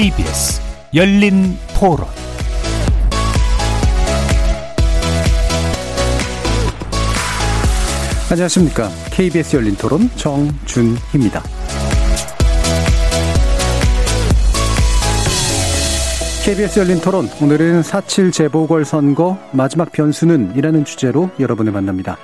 KBS 0.00 0.62
열린 0.94 1.58
토론 1.78 2.06
안녕하십니까. 8.30 8.88
KBS 9.10 9.56
열린 9.56 9.76
토론 9.76 10.08
정준희입니다. 10.16 11.42
KBS 16.46 16.78
열린 16.80 16.98
토론 17.02 17.28
오늘은 17.42 17.82
4.7 17.82 18.32
재보궐선거 18.32 19.36
마지막 19.52 19.92
변수는 19.92 20.56
이라는 20.56 20.86
주제로 20.86 21.28
여러분을 21.38 21.72
만납니다. 21.72 22.16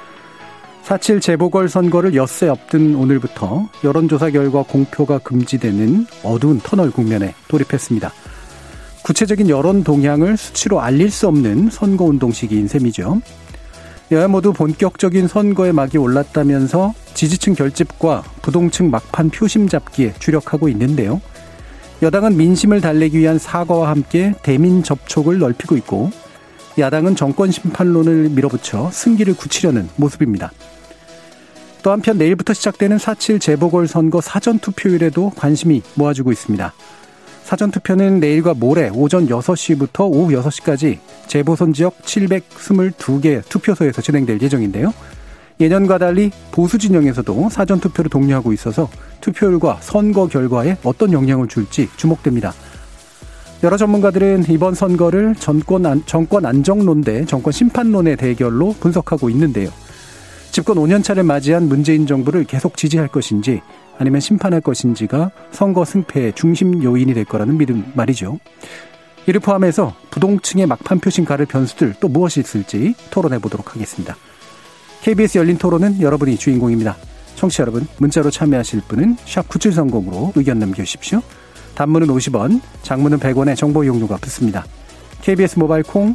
4.7 0.87 1.21
재보궐선거를 1.21 2.15
엿새 2.15 2.49
앞둔 2.49 2.95
오늘부터 2.95 3.69
여론조사 3.83 4.31
결과 4.31 4.63
공표가 4.63 5.19
금지되는 5.19 6.07
어두운 6.23 6.61
터널 6.61 6.93
국면에 6.93 7.35
돌입했습니다. 7.49 8.13
구체적인 9.03 9.49
여론 9.49 9.83
동향을 9.83 10.37
수치로 10.37 10.81
알릴 10.81 11.11
수 11.11 11.27
없는 11.27 11.71
선거운동 11.71 12.31
시기인 12.31 12.69
셈이죠. 12.69 13.21
여야 14.13 14.29
모두 14.29 14.53
본격적인 14.53 15.27
선거의 15.27 15.73
막이 15.73 15.99
올랐다면서 15.99 16.95
지지층 17.15 17.55
결집과 17.55 18.23
부동층 18.41 18.89
막판 18.89 19.31
표심 19.31 19.69
잡기에 19.69 20.15
주력하고 20.21 20.69
있는데요. 20.69 21.21
여당은 22.01 22.37
민심을 22.37 22.81
달래기 22.81 23.19
위한 23.19 23.41
사과와 23.41 23.91
함께 23.91 24.35
대민 24.45 24.85
접촉을 24.85 25.41
넓히고 25.41 25.77
있고 25.79 26.13
야당은 26.79 27.17
정권 27.17 27.51
심판론을 27.51 28.29
밀어붙여 28.29 28.91
승기를 28.93 29.35
굳히려는 29.35 29.89
모습입니다. 29.97 30.53
또 31.87 31.93
한편 31.93 32.19
내일부터 32.19 32.53
시작되는 32.53 32.97
4.7 32.97 33.41
재보궐선거 33.41 34.21
사전투표율에도 34.21 35.31
관심이 35.37 35.83
모아지고 35.95 36.33
있습니다. 36.33 36.73
사전투표는 37.45 38.19
내일과 38.19 38.55
모레 38.55 38.91
오전 38.93 39.29
6시부터 39.29 40.11
오후 40.11 40.33
6시까지 40.33 40.99
재보선 41.29 41.73
지역 41.73 41.97
722개 42.03 43.49
투표소에서 43.49 44.03
진행될 44.03 44.43
예정인데요. 44.43 44.93
예년과 45.61 45.99
달리 45.99 46.33
보수 46.51 46.77
진영에서도 46.77 47.51
사전투표를 47.51 48.11
독려하고 48.11 48.53
있어서 48.53 48.91
투표율과 49.21 49.79
선거 49.81 50.27
결과에 50.27 50.79
어떤 50.83 51.13
영향을 51.13 51.47
줄지 51.47 51.89
주목됩니다. 51.97 52.53
여러 53.63 53.77
전문가들은 53.77 54.47
이번 54.49 54.75
선거를 54.75 55.37
정권, 55.37 55.87
안, 55.87 56.03
정권 56.05 56.47
안정론 56.47 57.03
대 57.03 57.25
정권 57.27 57.53
심판론의 57.53 58.17
대결로 58.17 58.75
분석하고 58.81 59.31
있는데요. 59.31 59.71
집권 60.57 60.79
5년차를 60.79 61.23
맞이한 61.23 61.69
문재인 61.69 62.07
정부를 62.07 62.45
계속 62.45 62.79
지지할 62.79 63.09
것인지 63.09 63.61
아니면 63.99 64.21
심판할 64.21 64.63
것인지가 64.63 65.31
선거 65.51 65.85
승패의 65.85 66.33
중심 66.33 66.83
요인이 66.83 67.13
될 67.13 67.27
거라는 67.27 67.59
믿음 67.59 67.85
말이죠. 67.95 68.39
이를 69.27 69.39
포함해서 69.41 69.95
부동층의 70.11 70.65
막판 70.65 71.01
표심 71.01 71.27
가를 71.27 71.45
변수들 71.45 71.97
또 72.01 72.09
무엇이 72.09 72.41
있을지 72.41 72.95
토론해 73.11 73.39
보도록 73.41 73.75
하겠습니다. 73.75 74.17
KBS 75.03 75.37
열린 75.37 75.59
토론은 75.59 76.01
여러분이 76.01 76.39
주인공입니다. 76.39 76.97
청취자 77.35 77.61
여러분, 77.65 77.87
문자로 77.99 78.31
참여하실 78.31 78.81
분은 78.89 79.17
9730으로 79.17 80.33
의견 80.37 80.59
남겨주십시오. 80.59 81.21
단문은 81.75 82.07
50원, 82.07 82.63
장문은 82.81 83.19
100원의 83.19 83.57
정보 83.57 83.85
이용료가 83.85 84.17
붙습니다. 84.17 84.65
KBS 85.21 85.59
모바일 85.59 85.83
콩, 85.83 86.15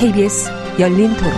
KBS 0.00 0.48
열린 0.78 1.14
토론. 1.16 1.32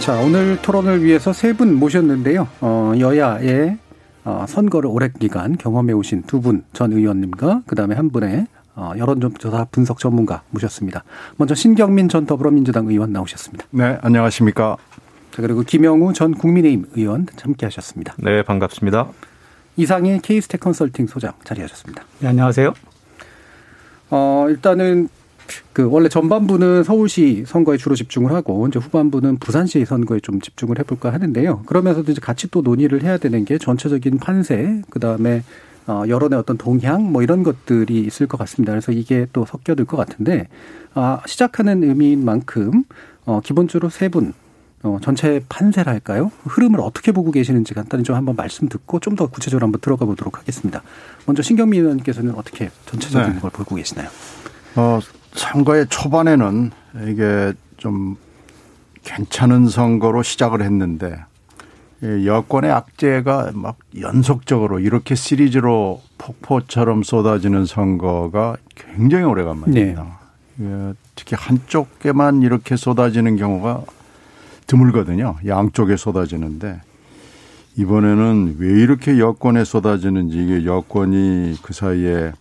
자, 0.00 0.14
오늘 0.20 0.56
토론을 0.62 1.02
위해서 1.02 1.32
세 1.32 1.52
분 1.52 1.74
모셨는데요. 1.74 2.46
어, 2.60 2.92
여야의 2.98 3.76
어, 4.24 4.44
선거를 4.48 4.88
오랜 4.90 5.12
기간 5.18 5.56
경험해 5.56 5.92
오신 5.94 6.22
두 6.24 6.40
분 6.40 6.62
전 6.72 6.92
의원님과 6.92 7.62
그다음에 7.66 7.94
한 7.94 8.10
분의 8.10 8.46
어, 8.76 8.92
여론조사 8.96 9.66
분석 9.70 9.98
전문가 9.98 10.42
모셨습니다. 10.50 11.02
먼저 11.38 11.54
신경민 11.54 12.08
전 12.08 12.26
더불어민주당 12.26 12.86
의원 12.86 13.12
나오셨습니다. 13.12 13.64
네, 13.70 13.98
안녕하십니까. 14.02 14.76
자, 15.32 15.42
그리고 15.42 15.62
김영우 15.62 16.12
전 16.12 16.34
국민의힘 16.34 16.86
의원 16.94 17.26
함께 17.40 17.66
하셨습니다. 17.66 18.14
네, 18.18 18.42
반갑습니다. 18.42 19.08
이상의 19.76 20.20
케이스텍 20.20 20.60
컨설팅 20.60 21.06
소장 21.06 21.32
자리하셨습니다. 21.44 22.04
네, 22.20 22.28
안녕하세요. 22.28 22.72
어, 24.10 24.46
일단은 24.48 25.08
그 25.72 25.88
원래 25.88 26.08
전반부는 26.08 26.82
서울시 26.82 27.44
선거에 27.46 27.76
주로 27.76 27.94
집중을 27.94 28.32
하고 28.32 28.66
이제 28.66 28.78
후반부는 28.78 29.38
부산시 29.38 29.84
선거에 29.84 30.20
좀 30.20 30.40
집중을 30.40 30.78
해볼까 30.80 31.12
하는데요. 31.12 31.62
그러면서도 31.66 32.12
이제 32.12 32.20
같이 32.20 32.50
또 32.50 32.62
논의를 32.62 33.02
해야 33.02 33.16
되는 33.18 33.44
게 33.44 33.58
전체적인 33.58 34.18
판세, 34.18 34.82
그 34.90 34.98
다음에 34.98 35.42
어, 35.86 36.02
여론의 36.08 36.38
어떤 36.38 36.58
동향 36.58 37.12
뭐 37.12 37.22
이런 37.22 37.44
것들이 37.44 38.00
있을 38.00 38.26
것 38.26 38.38
같습니다. 38.38 38.72
그래서 38.72 38.90
이게 38.90 39.26
또 39.32 39.44
섞여들 39.46 39.84
것 39.84 39.96
같은데 39.96 40.48
아, 40.94 41.20
시작하는 41.26 41.84
의미인 41.84 42.24
만큼 42.24 42.84
어, 43.24 43.40
기본적으로 43.40 43.88
세 43.88 44.08
분. 44.08 44.32
어, 44.86 44.98
전체 45.02 45.42
판세랄까요? 45.48 46.30
흐름을 46.44 46.80
어떻게 46.80 47.10
보고 47.10 47.32
계시는지 47.32 47.74
간단히 47.74 48.04
좀 48.04 48.14
한번 48.14 48.36
말씀 48.36 48.68
듣고 48.68 49.00
좀 49.00 49.16
더 49.16 49.26
구체적으로 49.28 49.64
한번 49.64 49.80
들어가 49.80 50.04
보도록 50.04 50.38
하겠습니다. 50.38 50.82
먼저 51.24 51.42
신경민 51.42 51.80
의원께서는 51.82 52.34
어떻게 52.34 52.70
전체적인 52.84 53.34
네. 53.34 53.40
걸 53.40 53.50
보고 53.50 53.74
계시나요? 53.74 54.08
어, 54.76 55.00
선거의 55.32 55.86
초반에는 55.88 56.70
이게 57.08 57.54
좀 57.78 58.16
괜찮은 59.04 59.68
선거로 59.68 60.22
시작을 60.22 60.62
했는데 60.62 61.16
이 62.02 62.26
여권의 62.26 62.70
악재가 62.70 63.52
막 63.54 63.78
연속적으로 63.98 64.80
이렇게 64.80 65.14
시리즈로 65.14 66.02
폭포처럼 66.18 67.02
쏟아지는 67.02 67.64
선거가 67.64 68.56
굉장히 68.74 69.24
오래간만입니다. 69.24 70.18
예, 70.60 70.92
특히 71.14 71.36
한쪽에만 71.38 72.42
이렇게 72.42 72.76
쏟아지는 72.76 73.36
경우가 73.38 73.82
드물거든요. 74.66 75.36
양쪽에 75.46 75.96
쏟아지는데 75.96 76.80
이번에는 77.76 78.56
왜 78.58 78.68
이렇게 78.68 79.18
여권에 79.18 79.64
쏟아지는지 79.64 80.42
이게 80.42 80.64
여권이 80.64 81.56
그 81.62 81.72
사이에 81.72 82.32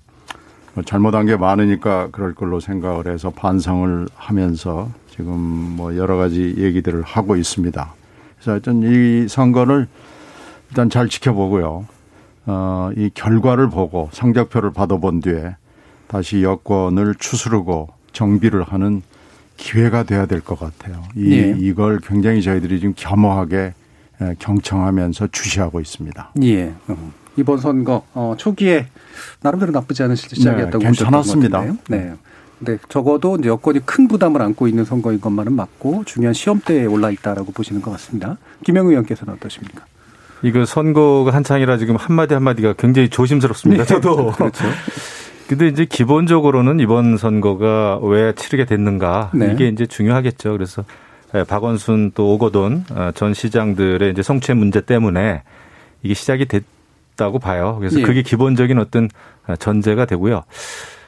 뭐 0.74 0.84
잘못한 0.84 1.25
게 1.25 1.35
많으니까 1.35 2.09
그럴 2.12 2.34
걸로 2.34 2.59
생각을 2.59 3.08
해서 3.08 3.30
반성을 3.30 4.08
하면서 4.16 4.90
지금 5.09 5.38
뭐 5.40 5.96
여러 5.97 6.18
가지 6.18 6.56
얘기들을 6.58 7.02
하고 7.03 7.35
있습니다. 7.35 7.94
그래서 8.35 8.52
하여튼 8.52 8.81
이 8.84 9.28
선거를 9.28 9.88
일단 10.69 10.90
잘 10.90 11.08
지켜보고요. 11.09 11.85
어, 12.47 12.90
이 12.96 13.09
결과를 13.14 13.70
보고 13.70 14.09
성적표를 14.11 14.72
받아본 14.72 15.22
뒤에 15.22 15.55
다시 16.08 16.44
여권을 16.44 17.16
추스르고 17.16 17.90
정비를 18.11 18.64
하는 18.64 19.02
기회가 19.57 20.03
돼야 20.03 20.25
될 20.25 20.41
것 20.41 20.59
같아요. 20.59 21.03
이, 21.16 21.31
예. 21.34 21.55
이걸 21.57 21.99
굉장히 21.99 22.41
저희들이 22.41 22.79
지금 22.79 22.93
겸허하게 22.96 23.73
에, 24.22 24.35
경청하면서 24.40 25.28
주시하고 25.31 25.79
있습니다. 25.81 26.31
예. 26.43 26.73
음. 26.90 27.13
이번 27.37 27.57
선거 27.59 28.03
어, 28.13 28.35
초기에 28.37 28.87
나름대로 29.41 29.72
나쁘지 29.73 30.03
않은 30.03 30.16
시작이었다고 30.16 30.79
네, 30.79 30.85
괜찮았습니다. 30.85 31.66
네. 31.90 32.13
근데 32.57 32.78
적어도 32.87 33.35
이제 33.35 33.49
여건이 33.49 33.81
큰 33.85 34.07
부담을 34.07 34.41
안고 34.41 34.69
있는 34.69 34.85
선거인 34.85 35.19
것만은 35.19 35.52
맞고 35.53 36.03
중요한 36.05 36.34
시험대에 36.34 36.85
올라 36.85 37.11
있다라고 37.11 37.51
보시는 37.51 37.81
것 37.81 37.91
같습니다. 37.91 38.37
김영우 38.63 38.90
의원께서는 38.91 39.34
어떠십니까? 39.34 39.84
이거 40.43 40.63
선거가 40.66 41.31
한창이라 41.34 41.78
지금 41.78 41.97
한마디 41.97 42.34
한마디가 42.34 42.73
굉장히 42.73 43.09
조심스럽습니다. 43.09 43.84
저도. 43.84 44.31
그렇죠. 44.37 44.63
근데 45.47 45.68
이제 45.68 45.86
기본적으로는 45.86 46.80
이번 46.80 47.18
선거가 47.18 48.00
왜 48.02 48.34
치르게 48.34 48.66
됐는가 48.66 49.32
네. 49.34 49.52
이게 49.53 49.68
이제 49.68 49.86
중요하겠죠. 49.86 50.52
그래서 50.53 50.84
예, 51.36 51.44
박원순 51.44 52.12
또 52.16 52.34
오거돈 52.34 52.86
어, 52.92 53.12
전 53.14 53.34
시장들의 53.34 54.12
이제 54.12 54.24
성취 54.24 54.53
문제 54.53 54.82
때문에 54.82 55.44
이게 56.02 56.14
시작이 56.14 56.46
됐다고 56.46 57.40
봐요. 57.40 57.78
그래서 57.80 58.00
예. 58.00 58.03
그게 58.03 58.22
기본적인 58.22 58.80
어떤 58.80 59.09
전제가 59.59 60.06
되고요. 60.06 60.44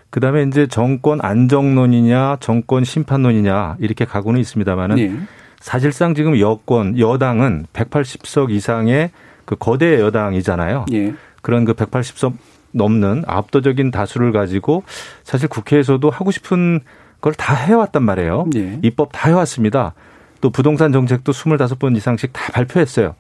그다음에 0.10 0.44
이제 0.44 0.68
정권 0.68 1.20
안정론이냐 1.22 2.38
정권 2.40 2.84
심판론이냐 2.84 3.78
이렇게 3.80 4.06
가고는 4.06 4.40
있습니다만은 4.40 5.00
예. 5.00 5.14
사실상 5.60 6.14
지금 6.14 6.40
여권 6.40 6.98
여당은 7.00 7.68
180석 7.74 8.52
이상의 8.52 9.12
그 9.46 9.56
거대 9.56 10.00
여당이잖아요. 10.00 10.86
예. 10.94 11.14
그런 11.42 11.66
그 11.66 11.74
180석 11.74 12.34
넘는 12.72 13.24
압도적인 13.28 13.92
다수를 13.92 14.32
가지고 14.32 14.84
사실 15.24 15.48
국회에서도 15.48 16.10
하고 16.10 16.32
싶은 16.32 16.82
걸 17.22 17.34
다 17.34 17.56
해왔단 17.56 18.04
말이에요. 18.04 18.46
예. 18.56 18.80
입법 18.84 19.10
다 19.12 19.30
해왔습니다. 19.30 19.94
또 20.40 20.50
부동산 20.52 20.92
정책도 20.92 21.32
25번 21.32 21.96
이상씩 21.98 22.32
다 22.32 22.52
발표했어요. 22.54 23.16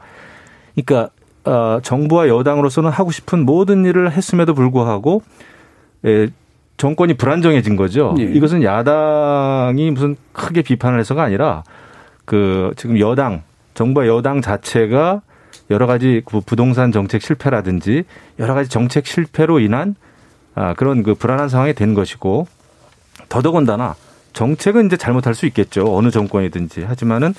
그러니까 0.75 1.09
어, 1.45 1.79
정부와 1.81 2.27
여당으로서는 2.27 2.89
하고 2.91 3.11
싶은 3.11 3.45
모든 3.45 3.85
일을 3.85 4.11
했음에도 4.11 4.53
불구하고 4.53 5.23
에, 6.05 6.27
정권이 6.77 7.15
불안정해진 7.15 7.75
거죠. 7.75 8.13
예. 8.19 8.23
이것은 8.23 8.61
야당이 8.63 9.89
무슨 9.91 10.15
크게 10.33 10.61
비판을 10.61 10.99
해서가 10.99 11.23
아니라 11.23 11.63
그 12.25 12.71
지금 12.77 12.99
여당 12.99 13.41
정부와 13.73 14.05
여당 14.07 14.41
자체가 14.41 15.21
여러 15.69 15.87
가지 15.87 16.21
그 16.25 16.41
부동산 16.41 16.91
정책 16.91 17.21
실패라든지 17.21 18.03
여러 18.39 18.53
가지 18.53 18.69
정책 18.69 19.05
실패로 19.05 19.59
인한 19.59 19.95
아 20.55 20.73
그런 20.73 21.03
그 21.03 21.13
불안한 21.13 21.49
상황이 21.49 21.73
된 21.73 21.93
것이고 21.93 22.47
더더군다나 23.29 23.95
정책은 24.33 24.85
이제 24.85 24.97
잘못할 24.97 25.35
수 25.35 25.45
있겠죠 25.45 25.95
어느 25.95 26.09
정권이든지 26.09 26.83
하지만은 26.83 27.33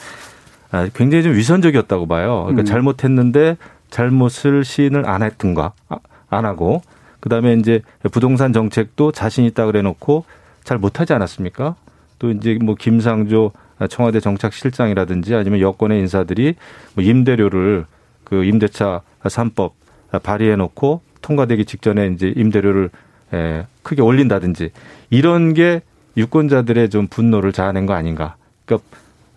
아, 0.71 0.89
굉장히 0.95 1.23
좀 1.25 1.35
위선적이었다고 1.35 2.07
봐요. 2.07 2.43
그러니까 2.45 2.63
음. 2.63 2.65
잘못했는데 2.65 3.57
잘못을 3.91 4.65
시인을 4.65 5.09
안 5.09 5.23
했던가 5.23 5.73
아, 5.89 5.99
안 6.29 6.45
하고 6.45 6.83
그 7.21 7.29
다음에 7.29 7.55
이제 7.55 7.81
부동산 8.13 8.53
정책도 8.53 9.13
자신 9.13 9.45
있다 9.45 9.67
그래 9.67 9.83
놓고 9.83 10.25
잘 10.65 10.79
못하지 10.79 11.15
않았습니까? 11.15 11.75
또 12.19 12.31
이제 12.31 12.59
뭐 12.61 12.75
김상조 12.75 13.53
청와대 13.89 14.21
정착실장이라든지 14.21 15.35
아니면 15.35 15.61
여권의 15.61 16.01
인사들이 16.01 16.57
뭐 16.95 17.05
임대료를 17.05 17.87
그 18.29 18.45
임대차 18.45 19.03
삼법 19.29 19.75
발의해 20.23 20.57
놓고 20.57 21.01
통과되기 21.23 21.65
직전에 21.65 22.09
이제 22.09 22.33
임대료를 22.37 22.91
에, 23.35 23.67
크게 23.83 24.03
올린다든지 24.03 24.71
이런 25.11 25.55
게 25.55 25.83
유권자들의 26.17 26.91
좀 26.91 27.07
분노를 27.07 27.53
자아낸 27.53 27.87
거 27.87 27.95
아닌가. 27.95 28.37
그러니까 28.65 28.89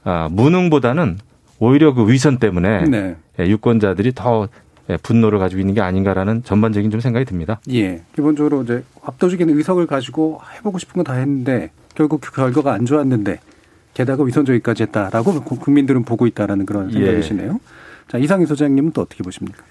아, 0.04 0.30
무능보다는 0.32 1.20
오히려 1.60 1.94
그 1.94 2.10
위선 2.12 2.38
때문에 2.40 2.86
네. 2.86 3.16
예, 3.40 3.48
유권자들이 3.48 4.14
더 4.16 4.48
예, 4.90 4.98
분노를 4.98 5.38
가지고 5.40 5.60
있는 5.60 5.76
게 5.76 5.82
아닌가라는 5.82 6.44
전반적인 6.44 6.90
좀 6.90 7.00
생각이 7.00 7.26
듭니다. 7.26 7.60
예. 7.72 8.02
기본적으로 8.16 8.64
이제 8.64 8.84
압도적인 9.04 9.50
의석을 9.50 9.86
가지고 9.86 10.42
해보고 10.58 10.80
싶은 10.80 11.04
건다 11.04 11.14
했는데 11.20 11.72
결국 11.94 12.22
그 12.22 12.32
결과가 12.32 12.74
안 12.74 12.86
좋았는데 12.86 13.40
게다가 13.94 14.24
위선적이까지 14.24 14.84
했다라고 14.84 15.42
국민들은 15.44 16.04
보고 16.04 16.26
있다라는 16.26 16.66
그런 16.66 16.90
예. 16.90 16.94
생각이시네요. 16.94 17.60
자 18.12 18.18
이상희 18.18 18.46
소장님은 18.46 18.92
또 18.92 19.04
어떻게 19.04 19.24
보십니까? 19.24 19.64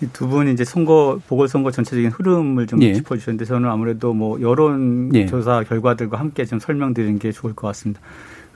이두 0.00 0.28
분이 0.28 0.52
이제 0.52 0.64
선거 0.64 1.18
보궐선거 1.26 1.72
전체적인 1.72 2.12
흐름을 2.12 2.68
좀 2.68 2.80
예. 2.80 2.94
짚어주셨는데 2.94 3.44
저는 3.44 3.68
아무래도 3.68 4.14
뭐 4.14 4.40
여론 4.40 5.10
예. 5.14 5.26
조사 5.26 5.64
결과들과 5.64 6.16
함께 6.16 6.44
좀 6.44 6.60
설명드리는 6.60 7.18
게 7.18 7.32
좋을 7.32 7.54
것 7.54 7.66
같습니다. 7.66 8.00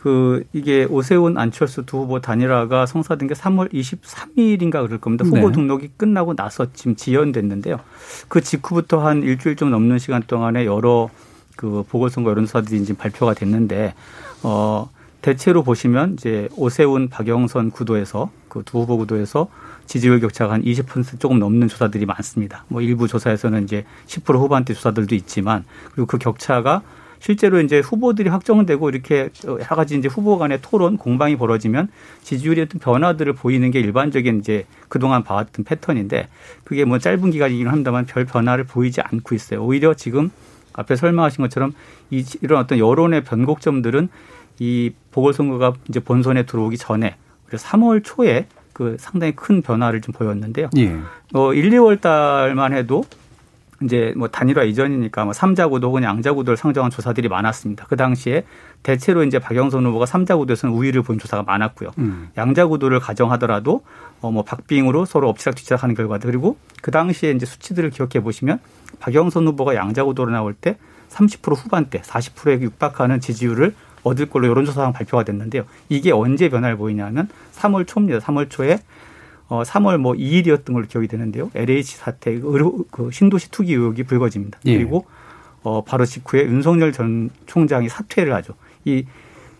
그 0.00 0.44
이게 0.53 0.85
오세훈 0.85 1.39
안철수 1.39 1.85
두 1.85 2.03
후보 2.03 2.21
단일화가 2.21 2.87
성사된 2.87 3.27
게 3.27 3.35
3월 3.35 3.73
23일인가 3.73 4.87
그럴 4.87 4.99
겁니다. 4.99 5.25
후보 5.25 5.49
네. 5.49 5.53
등록이 5.53 5.91
끝나고 5.97 6.37
나서 6.37 6.69
지금 6.73 6.95
지연됐는데요. 6.95 7.81
그 8.29 8.43
직후부터 8.43 9.05
한 9.05 9.25
일주일 9.25 9.56
좀 9.56 9.73
넘는 9.73 9.99
시간 9.99 10.23
동안에 10.25 10.67
여러 10.67 11.11
그 11.56 11.83
보궐선거 11.88 12.31
여론조사들이 12.31 12.81
이제 12.81 12.95
발표가 12.95 13.35
됐는데 13.35 13.95
어 14.45 14.88
대체로 15.21 15.65
보시면 15.65 16.12
이제 16.12 16.49
오세훈 16.56 17.09
박영선 17.09 17.73
구도에서 17.73 18.31
그 18.52 18.62
두 18.64 18.81
후보 18.81 18.99
구도에서 18.99 19.49
지지율 19.87 20.20
격차가 20.20 20.52
한 20.52 20.62
20% 20.62 21.19
조금 21.19 21.38
넘는 21.38 21.69
조사들이 21.69 22.04
많습니다. 22.04 22.64
뭐 22.69 22.82
일부 22.82 23.08
조사에서는 23.08 23.64
이제 23.64 23.84
10% 24.06 24.34
후반대 24.34 24.75
조사들도 24.75 25.14
있지만 25.14 25.64
그리고 25.93 26.06
그 26.06 26.19
격차가 26.19 26.82
실제로 27.19 27.60
이제 27.60 27.78
후보들이 27.78 28.28
확정되고 28.28 28.90
이렇게 28.90 29.31
여러 29.46 29.64
가지 29.64 29.96
이제 29.96 30.08
후보 30.08 30.38
간의 30.38 30.58
토론 30.60 30.96
공방이 30.99 31.37
벌어지면 31.37 31.88
지지율의 32.22 32.64
어떤 32.64 32.81
변화들을 32.81 33.32
보이는 33.34 33.70
게 33.70 33.81
일반적인 33.81 34.40
이제 34.40 34.66
그동안 34.88 35.22
봐왔던 35.22 35.64
패턴인데 35.64 36.28
그게 36.64 36.84
뭐 36.84 36.99
짧은 36.99 37.31
기간이긴 37.31 37.69
합니다만 37.69 38.06
별 38.06 38.25
변화를 38.25 38.64
보이지 38.64 39.00
않고 39.00 39.34
있어요. 39.34 39.64
오히려 39.64 39.94
지금 39.94 40.31
앞에 40.72 40.96
설명하신 40.96 41.43
것처럼 41.43 41.72
이 42.10 42.25
이런 42.40 42.60
어떤 42.60 42.78
여론의 42.78 43.25
변곡점들은 43.25 44.08
이 44.58 44.90
보궐선거가 45.12 45.75
이제 45.88 46.00
본선에 46.00 46.44
들어오기 46.44 46.76
전에 46.76 47.16
우리가 47.52 47.56
3월 47.56 48.02
초에 48.02 48.46
그 48.72 48.96
상당히 48.99 49.34
큰 49.37 49.62
변화를 49.62 50.00
좀 50.00 50.12
보였는데요. 50.12 50.70
예. 50.78 50.96
어 51.34 51.52
1, 51.52 51.70
2월 51.70 52.00
달만 52.00 52.72
해도 52.72 53.04
이제 53.82 54.14
뭐 54.16 54.28
단일화 54.28 54.62
이전이니까 54.62 55.25
뭐 55.25 55.32
삼자구도 55.32 55.88
혹은 55.88 56.02
양자 56.04 56.32
구도를 56.32 56.56
상정한 56.56 56.90
조사들이 56.90 57.28
많았습니다. 57.28 57.87
그 57.88 57.96
당시에 57.96 58.44
대체로 58.82 59.25
이제 59.25 59.38
박영선 59.38 59.84
후보가 59.87 60.06
삼자구도에서는 60.06 60.75
우위를 60.75 61.02
본 61.02 61.19
조사가 61.19 61.43
많았고요. 61.43 61.90
음. 61.99 62.31
양자 62.37 62.66
구도를 62.66 63.00
가정하더라도 63.00 63.82
어뭐 64.20 64.44
박빙으로 64.44 65.04
서로 65.04 65.28
엎치락 65.28 65.56
뒤치락 65.56 65.82
하는 65.82 65.94
결과들 65.94 66.31
그리고 66.31 66.56
그 66.81 66.90
당시에 66.90 67.32
이제 67.32 67.44
수치들을 67.44 67.90
기억해 67.90 68.20
보시면 68.20 68.60
박영선 69.00 69.46
후보가 69.49 69.75
양자 69.75 70.04
구도로 70.04 70.31
나올 70.31 70.54
때 70.54 70.78
30% 71.10 71.56
후반대, 71.56 72.00
40%에 72.00 72.60
육박하는 72.62 73.20
지지율을 73.20 73.75
얻을 74.02 74.26
걸로 74.26 74.49
여론조사상 74.49 74.93
발표가 74.93 75.25
됐는데요. 75.25 75.64
이게 75.88 76.10
언제 76.12 76.49
변화를 76.49 76.76
보이냐면 76.76 77.28
3월 77.54 77.87
초입니다. 77.87 78.19
3월 78.19 78.50
초에 78.50 78.78
어 79.49 79.62
3월 79.62 79.99
뭐 79.99 80.14
2일이었던 80.14 80.72
걸로 80.72 80.87
기억이 80.87 81.08
되는데요. 81.08 81.50
LH 81.54 81.96
사태 81.96 82.31
의료 82.31 82.84
그 82.90 83.10
신도시 83.10 83.50
투기 83.50 83.75
의혹이 83.75 84.04
불거집니다. 84.04 84.58
예. 84.66 84.76
그리고 84.76 85.06
어 85.62 85.84
바로 85.84 86.04
직후에 86.04 86.44
윤석열 86.44 86.93
전 86.93 87.31
총장이 87.46 87.88
사퇴를 87.88 88.32
하죠. 88.34 88.54
이 88.84 89.04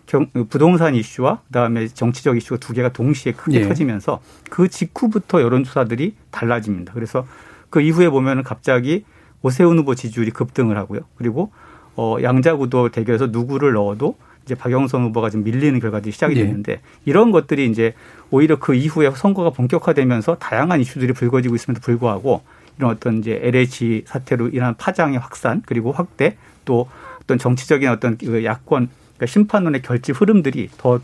경, 0.05 0.27
부동산 0.49 0.95
이슈와 0.95 1.41
그다음에 1.47 1.87
정치적 1.87 2.35
이슈가 2.37 2.59
두 2.59 2.73
개가 2.73 2.89
동시에 2.89 3.33
크게 3.33 3.61
예. 3.61 3.67
터지면서 3.67 4.19
그 4.49 4.67
직후부터 4.67 5.41
여론조사들이 5.41 6.15
달라집니다. 6.31 6.93
그래서 6.93 7.25
그 7.69 7.79
이후에 7.79 8.09
보면은 8.09 8.43
갑자기 8.43 9.05
오세훈 9.43 9.77
후보 9.77 9.95
지지율이 9.95 10.31
급등을 10.31 10.77
하고요. 10.77 11.01
그리고 11.15 11.51
어 11.95 12.17
양자구도 12.21 12.89
대결에서 12.89 13.27
누구를 13.27 13.73
넣어도 13.73 14.15
이제 14.45 14.55
박영선 14.55 15.03
후보가 15.03 15.29
좀 15.29 15.43
밀리는 15.43 15.79
결과들이 15.79 16.11
시작이 16.11 16.35
예. 16.35 16.43
됐는데 16.43 16.81
이런 17.05 17.31
것들이 17.31 17.65
이제 17.67 17.93
오히려 18.29 18.57
그 18.59 18.75
이후에 18.75 19.09
선거가 19.11 19.51
본격화되면서 19.51 20.35
다양한 20.35 20.81
이슈들이 20.81 21.13
불거지고 21.13 21.55
있음에도 21.55 21.81
불구하고 21.81 22.41
이런 22.77 22.91
어떤 22.91 23.19
이제 23.19 23.39
LH 23.41 24.03
사태로 24.05 24.49
인한 24.49 24.75
파장의 24.75 25.19
확산 25.19 25.61
그리고 25.65 25.91
확대 25.91 26.37
또 26.65 26.89
어떤 27.21 27.37
정치적인 27.37 27.89
어떤 27.89 28.17
그 28.17 28.43
야권 28.43 28.89
그러니까 29.15 29.25
심판론의 29.25 29.81
결집 29.81 30.19
흐름들이 30.19 30.69
더 30.77 30.99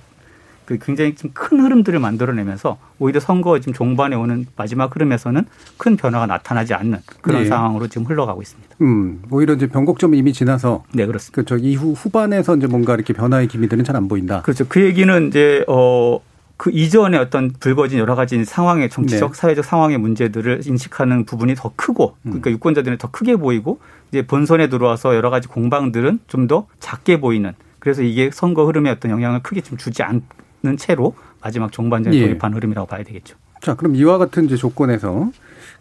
그 0.70 0.78
굉장히 0.78 1.16
좀 1.16 1.32
큰 1.34 1.62
흐름들을 1.62 2.00
만들어내면서 2.00 2.78
오히려 3.00 3.20
선거 3.20 3.58
지금 3.60 3.74
종반에 3.74 4.16
오는 4.16 4.46
마지막 4.56 4.94
흐름에서는 4.96 5.46
큰 5.78 5.98
변화가 5.98 6.28
나타나지 6.28 6.76
않는 6.76 7.00
그런 7.22 7.42
예. 7.42 7.46
상황으로 7.48 7.88
지금 7.88 8.06
흘러가고 8.06 8.42
있습니다. 8.44 8.76
음. 8.82 9.24
오히려 9.32 9.56
이제 9.56 9.68
변곡점이 9.68 10.16
이미 10.18 10.32
지나서 10.32 10.84
네 10.94 11.08
그렇습니다. 11.08 11.36
그 11.42 11.46
저기 11.46 11.72
이후 11.72 11.94
후반에서 11.94 12.56
이제 12.58 12.68
뭔가 12.68 12.94
이렇게 12.94 13.14
변화의 13.14 13.48
기미들은 13.48 13.84
잘 13.84 13.96
안 13.96 14.08
보인다. 14.08 14.42
그렇죠. 14.44 14.66
그 14.68 14.82
얘기는 14.82 15.28
이제 15.28 15.66
어. 15.68 16.20
그 16.58 16.72
이전에 16.74 17.18
어떤 17.18 17.52
불거진 17.58 18.00
여러 18.00 18.16
가지 18.16 18.44
상황의 18.44 18.90
정치적, 18.90 19.32
네. 19.32 19.40
사회적 19.40 19.64
상황의 19.64 19.98
문제들을 19.98 20.64
인식하는 20.68 21.24
부분이 21.24 21.56
더 21.56 21.72
크고, 21.78 22.18
음. 22.24 22.32
그러니까 22.32 22.52
유권자들은 22.52 22.98
더 22.98 23.10
크게 23.10 23.38
보이고, 23.38 23.80
이제 24.10 24.28
본선에 24.28 24.68
들어와서 24.68 25.16
여러 25.16 25.30
가지 25.30 25.48
공방들은 25.48 26.20
좀 26.28 26.48
더 26.48 26.68
작게 26.82 27.22
보이는. 27.22 27.54
그래서 27.80 28.02
이게 28.02 28.30
선거 28.34 28.66
흐름에 28.66 28.90
어떤 28.90 29.10
영향을 29.10 29.42
크게 29.42 29.62
좀 29.62 29.78
주지 29.78 30.04
않 30.04 30.22
는 30.62 30.76
채로 30.78 31.16
마지막 31.42 31.72
종반전에 31.72 32.16
예. 32.18 32.22
돌입한 32.22 32.54
흐름이라고 32.54 32.86
봐야 32.86 33.04
되겠죠. 33.04 33.38
자, 33.62 33.76
그럼 33.76 33.96
이와 33.96 34.18
같은 34.18 34.46
이제 34.46 34.58
조건에서 34.58 35.32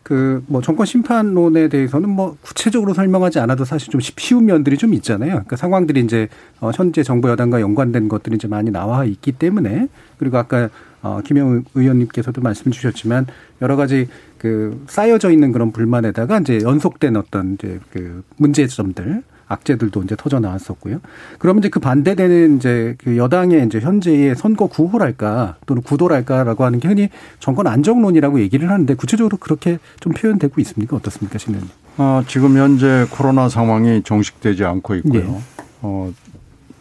그 0.03 0.43
뭐 0.47 0.63
정권 0.63 0.87
심판론에 0.87 1.69
대해서는 1.69 2.09
뭐 2.09 2.37
구체적으로 2.41 2.95
설명하지 2.95 3.39
않아도 3.41 3.65
사실 3.65 3.91
좀 3.91 4.01
쉬운 4.01 4.47
면들이 4.47 4.79
좀 4.79 4.95
있잖아요. 4.95 5.31
그러니까 5.31 5.57
상황들이 5.57 6.01
이제 6.01 6.29
어 6.61 6.71
현재 6.75 7.03
정부 7.03 7.29
여당과 7.29 7.61
연관된 7.61 8.09
것들이 8.09 8.37
이제 8.37 8.49
많이 8.49 8.71
나와 8.71 9.05
있기 9.05 9.33
때문에 9.33 9.89
그리고 10.19 10.39
아까 10.39 10.71
어 11.03 11.21
김영 11.25 11.65
의원님께서도 11.75 12.41
말씀 12.41 12.71
주셨지만 12.71 13.27
여러 13.63 13.77
가지 13.77 14.09
그 14.39 14.83
쌓여져 14.89 15.31
있는 15.31 15.53
그런 15.53 15.73
불만에다가 15.73 16.39
이제 16.39 16.61
연속된 16.63 17.17
어떤 17.17 17.55
이제 17.55 17.79
그 17.93 18.23
문제점들 18.37 19.23
악재들도 19.49 20.03
이제 20.03 20.15
터져 20.17 20.39
나왔었고요. 20.41 21.01
그러면 21.39 21.61
이제 21.61 21.69
그 21.69 21.81
반대되는 21.81 22.57
이제 22.57 22.95
그 22.99 23.17
여당의 23.17 23.67
이제 23.67 23.81
현재의 23.81 24.37
선거 24.37 24.67
구호랄까 24.67 25.57
또는 25.67 25.83
구도랄까라고 25.83 26.65
하는 26.65 26.79
게 26.81 26.89
흔히 26.89 27.09
정권 27.41 27.67
안정론이라고 27.67 28.41
얘기를 28.41 28.71
하는데 28.71 28.95
구체적으로 28.95 29.37
그렇게 29.39 29.79
좀 30.01 30.13
표현되고 30.13 30.61
있습니까? 30.61 30.97
어떻습니까, 30.97 31.39
신 31.39 31.55
의원님? 31.55 31.71
어, 31.99 32.23
지금 32.29 32.57
현재 32.57 33.07
코로나 33.11 33.49
상황이 33.49 34.03
정식되지 34.03 34.65
않고 34.65 34.95
있고요. 34.97 35.23
네. 35.23 35.41
어, 35.83 36.13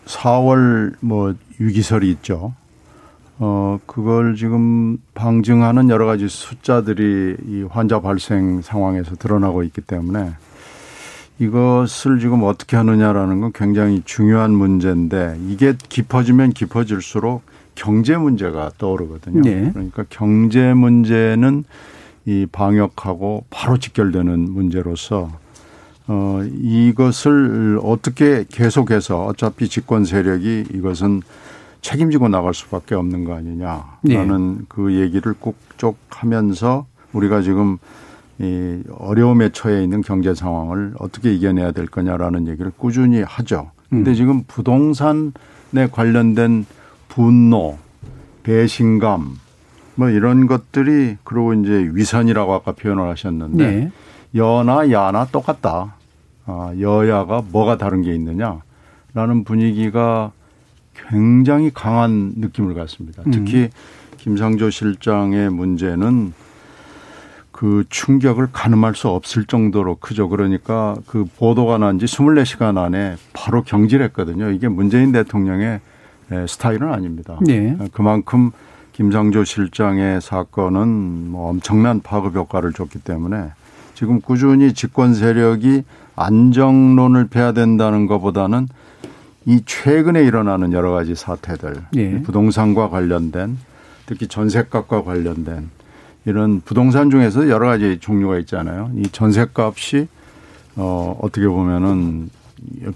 4월 0.06 0.94
뭐 1.00 1.34
유기설이 1.60 2.10
있죠. 2.12 2.54
어, 3.40 3.80
그걸 3.86 4.36
지금 4.36 4.98
방증하는 5.14 5.90
여러 5.90 6.06
가지 6.06 6.28
숫자들이 6.28 7.38
이 7.46 7.64
환자 7.70 8.00
발생 8.00 8.62
상황에서 8.62 9.16
드러나고 9.16 9.64
있기 9.64 9.82
때문에 9.82 10.34
이것을 11.40 12.20
지금 12.20 12.44
어떻게 12.44 12.76
하느냐라는 12.78 13.42
건 13.42 13.52
굉장히 13.54 14.02
중요한 14.06 14.52
문제인데 14.52 15.38
이게 15.48 15.76
깊어지면 15.90 16.52
깊어질수록 16.52 17.44
경제 17.76 18.18
문제가 18.18 18.72
떠오르거든요. 18.78 19.42
네. 19.42 19.70
그러니까 19.72 20.04
경제 20.10 20.74
문제는 20.74 21.64
이 22.26 22.48
방역하고 22.52 23.46
바로 23.50 23.78
직결되는 23.78 24.52
문제로서 24.52 25.32
어 26.08 26.42
이것을 26.62 27.80
어떻게 27.84 28.46
계속해서 28.50 29.26
어차피 29.26 29.70
집권 29.70 30.06
세력이 30.06 30.66
이것은 30.74 31.22
책임지고 31.82 32.30
나갈 32.30 32.54
수밖에 32.54 32.96
없는 32.96 33.24
거 33.26 33.36
아니냐라는 33.36 34.58
네. 34.58 34.66
그 34.68 34.94
얘기를 34.96 35.34
꼭 35.40 35.68
쭉 35.78 35.96
하면서 36.10 36.86
우리가 37.14 37.42
지금 37.42 37.78
이 38.40 38.84
어려움에 38.92 39.50
처해 39.50 39.84
있는 39.84 40.02
경제 40.02 40.34
상황을 40.36 40.94
어떻게 41.00 41.34
이겨내야 41.34 41.72
될 41.72 41.88
거냐라는 41.88 42.48
얘기를 42.48 42.72
꾸준히 42.76 43.22
하죠. 43.22 43.72
근데 43.90 44.12
음. 44.12 44.16
지금 44.16 44.44
부동산에 44.48 45.88
관련된 45.92 46.66
분노, 47.08 47.78
배신감 48.44 49.38
뭐 49.96 50.10
이런 50.10 50.46
것들이 50.46 51.18
그리고 51.24 51.54
이제 51.54 51.90
위선이라고 51.94 52.54
아까 52.54 52.74
표현을 52.74 53.10
하셨는데 53.10 53.72
네. 53.72 53.92
여나 54.36 54.92
야나 54.92 55.26
똑같다. 55.32 55.96
아, 56.46 56.74
여야가 56.80 57.44
뭐가 57.52 57.78
다른 57.78 58.04
게 58.04 58.14
있느냐라는 58.14 59.44
분위기가 59.46 60.32
굉장히 60.94 61.72
강한 61.74 62.34
느낌을 62.38 62.74
갖습니다. 62.74 63.24
특히 63.32 63.70
김상조 64.18 64.70
실장의 64.70 65.50
문제는 65.50 66.34
그 67.58 67.86
충격을 67.90 68.50
가늠할 68.54 68.94
수 68.94 69.08
없을 69.08 69.46
정도로 69.46 69.96
크죠. 69.96 70.30
그러니까 70.30 70.96
그 71.08 71.26
보도가 71.40 71.80
난 71.80 71.98
지 71.98 72.06
24시간 72.06 72.78
안에 72.78 73.16
바로 73.34 73.64
경질했거든요. 73.64 74.52
이게 74.52 74.68
문재인 74.68 75.12
대통령의 75.12 75.80
스타일은 76.48 76.94
아닙니다. 76.94 77.40
네. 77.42 77.76
그만큼 77.94 78.52
김상조 78.94 79.44
실장의 79.44 80.22
사건은 80.22 81.32
뭐 81.32 81.50
엄청난 81.50 82.00
파급 82.02 82.36
효과를 82.36 82.74
줬기 82.74 83.00
때문에 83.00 83.50
지금 83.96 84.22
꾸준히 84.22 84.74
집권 84.74 85.16
세력이 85.16 85.84
안정론을 86.16 87.26
펴야 87.26 87.54
된다는 87.54 88.06
것보다는 88.06 88.68
이 89.46 89.64
최근에 89.66 90.24
일어나는 90.24 90.74
여러 90.74 90.92
가지 90.92 91.16
사태들, 91.16 91.76
예. 91.96 92.22
부동산과 92.22 92.90
관련된 92.90 93.58
특히 94.06 94.28
전세값과 94.28 95.04
관련된 95.04 95.72
이런 96.28 96.60
부동산 96.60 97.10
중에서 97.10 97.48
여러 97.48 97.68
가지 97.68 98.00
종류가 98.00 98.38
있잖아요. 98.40 98.92
이 98.96 99.04
전세값이 99.04 100.10
어 100.76 101.18
어떻게 101.22 101.48
보면은 101.48 102.30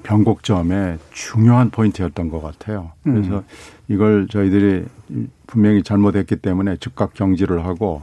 변곡점의 0.04 1.00
중요한 1.12 1.70
포인트였던 1.70 2.30
것 2.30 2.42
같아요. 2.42 2.92
그래서 3.04 3.38
음. 3.38 3.44
이걸 3.88 4.28
저희들이 4.28 4.84
분명히 5.48 5.82
잘못했기 5.82 6.36
때문에 6.38 6.76
즉각 6.82 7.14
경질을 7.14 7.66
하고 7.66 8.02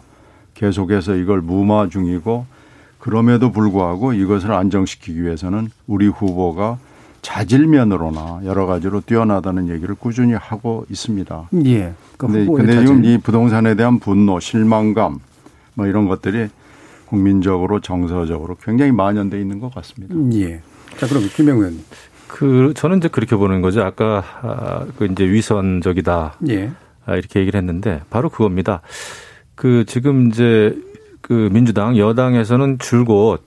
계속해서 0.54 1.16
이걸 1.16 1.42
무마 1.42 1.90
중이고 1.90 2.47
그럼에도 2.99 3.52
불구하고 3.52 4.14
이것을 4.14 4.52
안정시키기 4.52 5.23
위해서는 5.23 5.68
우리 5.87 6.06
후보가 6.06 6.78
자질면으로나 7.28 8.40
여러 8.44 8.64
가지로 8.64 9.02
뛰어나다는 9.02 9.68
얘기를 9.68 9.94
꾸준히 9.94 10.32
하고 10.32 10.87
있습니다. 10.88 11.50
예. 11.66 11.92
그 12.16 12.26
근데 12.26 12.47
자질. 12.47 12.87
지금 12.87 13.04
이 13.04 13.18
부동산에 13.18 13.75
대한 13.75 13.99
분노, 13.99 14.40
실망감 14.40 15.18
뭐 15.75 15.87
이런 15.87 16.08
것들이 16.08 16.49
국민적으로 17.04 17.80
정서적으로 17.80 18.56
굉장히 18.62 18.92
만연돼 18.92 19.38
있는 19.38 19.61
것 19.61 19.75
같습니다. 19.75 20.14
예. 20.38 20.62
자, 20.97 21.06
그럼 21.06 21.25
김영 21.35 21.58
의원님. 21.58 21.85
그 22.28 22.73
저는 22.75 22.97
이제 22.99 23.08
그렇게 23.08 23.37
보는 23.37 23.61
거죠. 23.61 23.82
아까 23.82 24.25
아, 24.40 24.87
그 24.97 25.04
이제 25.04 25.25
위선적이다 25.25 26.38
예. 26.49 26.70
아, 27.04 27.16
이렇게 27.16 27.40
얘기를 27.40 27.58
했는데 27.58 28.00
바로 28.08 28.30
그겁니다. 28.30 28.80
그 29.54 29.85
지금 29.87 30.28
이제 30.28 30.75
그 31.20 31.50
민주당 31.52 31.99
여당에서는 31.99 32.78
줄곧 32.78 33.42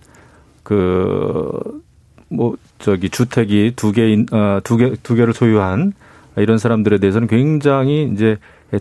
그뭐 0.61 2.55
저기 2.81 3.09
주택이 3.09 3.73
두 3.75 3.91
개인 3.91 4.25
어두 4.31 4.77
개두 4.77 5.15
개를 5.15 5.33
소유한 5.33 5.93
이런 6.38 6.57
사람들에 6.57 6.97
대해서는 6.97 7.27
굉장히 7.27 8.09
이제 8.13 8.38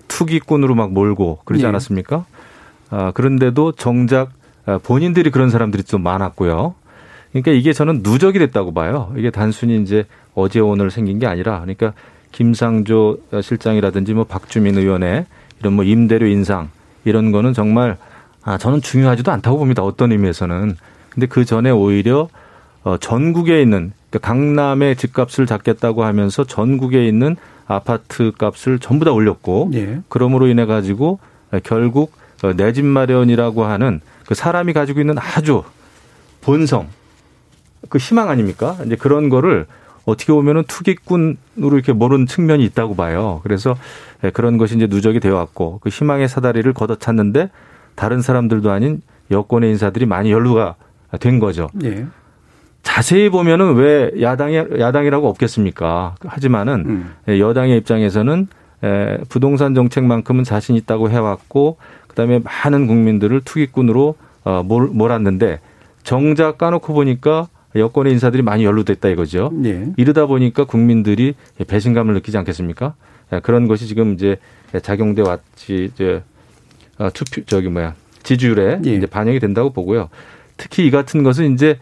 투기꾼으로 0.08 0.74
막 0.74 0.92
몰고 0.92 1.40
그러지 1.44 1.64
예. 1.64 1.68
않았습니까? 1.68 2.24
아 2.90 3.12
그런데도 3.12 3.72
정작 3.72 4.30
아, 4.66 4.78
본인들이 4.78 5.30
그런 5.30 5.50
사람들이 5.50 5.84
좀 5.84 6.02
많았고요. 6.02 6.74
그러니까 7.32 7.52
이게 7.52 7.72
저는 7.72 8.00
누적이 8.02 8.38
됐다고 8.40 8.74
봐요. 8.74 9.12
이게 9.16 9.30
단순히 9.30 9.80
이제 9.80 10.04
어제 10.34 10.60
오늘 10.60 10.90
생긴 10.90 11.18
게 11.18 11.26
아니라 11.26 11.60
그러니까 11.60 11.92
김상조 12.32 13.18
실장이라든지 13.42 14.14
뭐 14.14 14.24
박주민 14.24 14.78
의원의 14.78 15.26
이런 15.60 15.72
뭐 15.74 15.84
임대료 15.84 16.26
인상 16.26 16.70
이런 17.04 17.32
거는 17.32 17.52
정말 17.52 17.96
아 18.42 18.58
저는 18.58 18.80
중요하지도 18.80 19.30
않다고 19.30 19.58
봅니다. 19.58 19.82
어떤 19.82 20.12
의미에서는. 20.12 20.76
근데 21.10 21.26
그 21.26 21.44
전에 21.44 21.70
오히려 21.70 22.28
어 22.82 22.96
전국에 22.98 23.60
있는 23.62 23.92
그러니까 24.10 24.28
강남의 24.28 24.96
집값을 24.96 25.46
잡겠다고 25.46 26.04
하면서 26.04 26.44
전국에 26.44 27.06
있는 27.06 27.36
아파트 27.66 28.32
값을 28.36 28.78
전부 28.78 29.04
다 29.04 29.12
올렸고 29.12 29.70
예. 29.74 30.00
그럼으로 30.08 30.46
인해 30.48 30.66
가지고 30.66 31.18
결국 31.62 32.12
내 32.56 32.72
집 32.72 32.84
마련이라고 32.84 33.64
하는 33.64 34.00
그 34.26 34.34
사람이 34.34 34.72
가지고 34.72 35.00
있는 35.00 35.16
아주 35.18 35.62
본성 36.40 36.88
그 37.88 37.98
희망 37.98 38.28
아닙니까? 38.30 38.76
이제 38.86 38.96
그런 38.96 39.28
거를 39.28 39.66
어떻게 40.06 40.32
보면은 40.32 40.64
투기꾼으로 40.66 41.36
이렇게 41.74 41.92
모르는 41.92 42.26
측면이 42.26 42.64
있다고 42.64 42.96
봐요. 42.96 43.40
그래서 43.42 43.76
그런 44.32 44.56
것이 44.56 44.74
이제 44.76 44.86
누적이 44.88 45.20
되어 45.20 45.34
왔고 45.36 45.78
그 45.82 45.90
희망의 45.90 46.28
사다리를 46.28 46.72
걷어찼는데 46.72 47.50
다른 47.94 48.22
사람들도 48.22 48.70
아닌 48.70 49.02
여권의 49.30 49.70
인사들이 49.70 50.06
많이 50.06 50.32
연루가 50.32 50.76
된 51.20 51.38
거죠. 51.38 51.68
예. 51.84 52.06
자세히 52.82 53.28
보면은 53.28 53.74
왜 53.74 54.10
야당이 54.20 54.56
야당이라고 54.78 55.28
없겠습니까? 55.28 56.14
하지만은 56.24 56.84
음. 56.86 57.14
예, 57.28 57.38
여당의 57.38 57.78
입장에서는 57.78 58.48
에, 58.82 59.18
부동산 59.28 59.74
정책만큼은 59.74 60.44
자신 60.44 60.76
있다고 60.76 61.10
해왔고 61.10 61.76
그다음에 62.08 62.40
많은 62.40 62.86
국민들을 62.86 63.42
투기꾼으로 63.44 64.16
어, 64.44 64.62
몰, 64.64 64.88
몰았는데 64.88 65.60
정작 66.02 66.58
까놓고 66.58 66.94
보니까 66.94 67.48
여권의 67.76 68.12
인사들이 68.14 68.42
많이 68.42 68.64
연루됐다 68.64 69.08
이거죠. 69.10 69.52
예. 69.64 69.86
이러다 69.96 70.26
보니까 70.26 70.64
국민들이 70.64 71.34
배신감을 71.66 72.14
느끼지 72.14 72.36
않겠습니까? 72.38 72.94
예, 73.32 73.40
그런 73.40 73.68
것이 73.68 73.86
지금 73.86 74.14
이제 74.14 74.38
작용돼 74.82 75.22
왔지 75.22 75.90
이제 75.92 76.22
어, 76.98 77.10
투표 77.12 77.44
저기 77.44 77.68
뭐야 77.68 77.94
지지율에 78.22 78.80
예. 78.84 78.94
이제 78.94 79.06
반영이 79.06 79.38
된다고 79.38 79.70
보고요. 79.70 80.08
특히 80.56 80.86
이 80.86 80.90
같은 80.90 81.22
것은 81.22 81.54
이제 81.54 81.78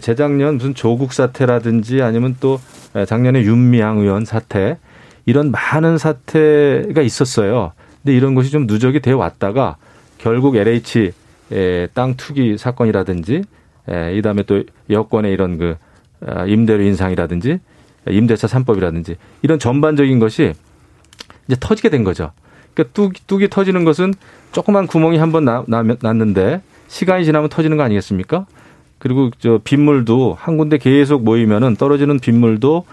재작년 0.00 0.56
무슨 0.56 0.74
조국 0.74 1.12
사태라든지 1.12 2.02
아니면 2.02 2.36
또 2.40 2.60
작년에 3.06 3.42
윤미향 3.42 3.98
의원 3.98 4.24
사태 4.24 4.78
이런 5.26 5.50
많은 5.50 5.98
사태가 5.98 7.02
있었어요. 7.02 7.72
근데 8.02 8.16
이런 8.16 8.34
것이 8.34 8.50
좀 8.50 8.66
누적이 8.66 9.00
되어 9.00 9.16
왔다가 9.16 9.76
결국 10.18 10.56
LH 10.56 11.12
땅 11.94 12.16
투기 12.16 12.56
사건이라든지 12.58 13.42
이 14.14 14.22
다음에 14.22 14.42
또 14.44 14.62
여권의 14.90 15.32
이런 15.32 15.58
그 15.58 15.76
임대료 16.46 16.82
인상이라든지 16.84 17.58
임대차 18.08 18.46
3법이라든지 18.46 19.16
이런 19.42 19.58
전반적인 19.58 20.18
것이 20.18 20.54
이제 21.46 21.56
터지게 21.60 21.90
된 21.90 22.02
거죠. 22.04 22.32
그러니까 22.74 22.92
뚝, 22.94 23.26
뚝이 23.26 23.48
터지는 23.48 23.84
것은 23.84 24.14
조그만 24.52 24.86
구멍이 24.86 25.18
한번 25.18 25.44
났는데 25.44 26.62
시간이 26.88 27.24
지나면 27.24 27.48
터지는 27.48 27.76
거 27.76 27.82
아니겠습니까? 27.82 28.46
그리고 29.02 29.30
저 29.40 29.58
빗물도 29.64 30.36
한 30.38 30.56
군데 30.56 30.78
계속 30.78 31.24
모이면은 31.24 31.74
떨어지는 31.74 32.20
빗물도 32.20 32.84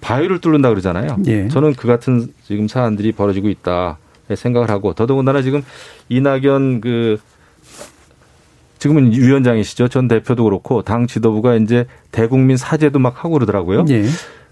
바위를 0.00 0.38
뚫는다 0.38 0.70
그러잖아요. 0.70 1.18
예. 1.26 1.48
저는 1.48 1.74
그 1.74 1.86
같은 1.86 2.28
지금 2.44 2.66
사안들이 2.66 3.12
벌어지고 3.12 3.50
있다 3.50 3.98
생각을 4.34 4.70
하고 4.70 4.94
더더군다나 4.94 5.42
지금 5.42 5.62
이낙연 6.08 6.80
그 6.80 7.18
지금은 8.78 9.12
위원장이시죠. 9.12 9.88
전 9.88 10.08
대표도 10.08 10.44
그렇고 10.44 10.80
당 10.80 11.06
지도부가 11.06 11.56
이제 11.56 11.84
대국민 12.10 12.56
사죄도 12.56 12.98
막 12.98 13.22
하고 13.22 13.34
그러더라고요. 13.34 13.84
예. 13.90 14.06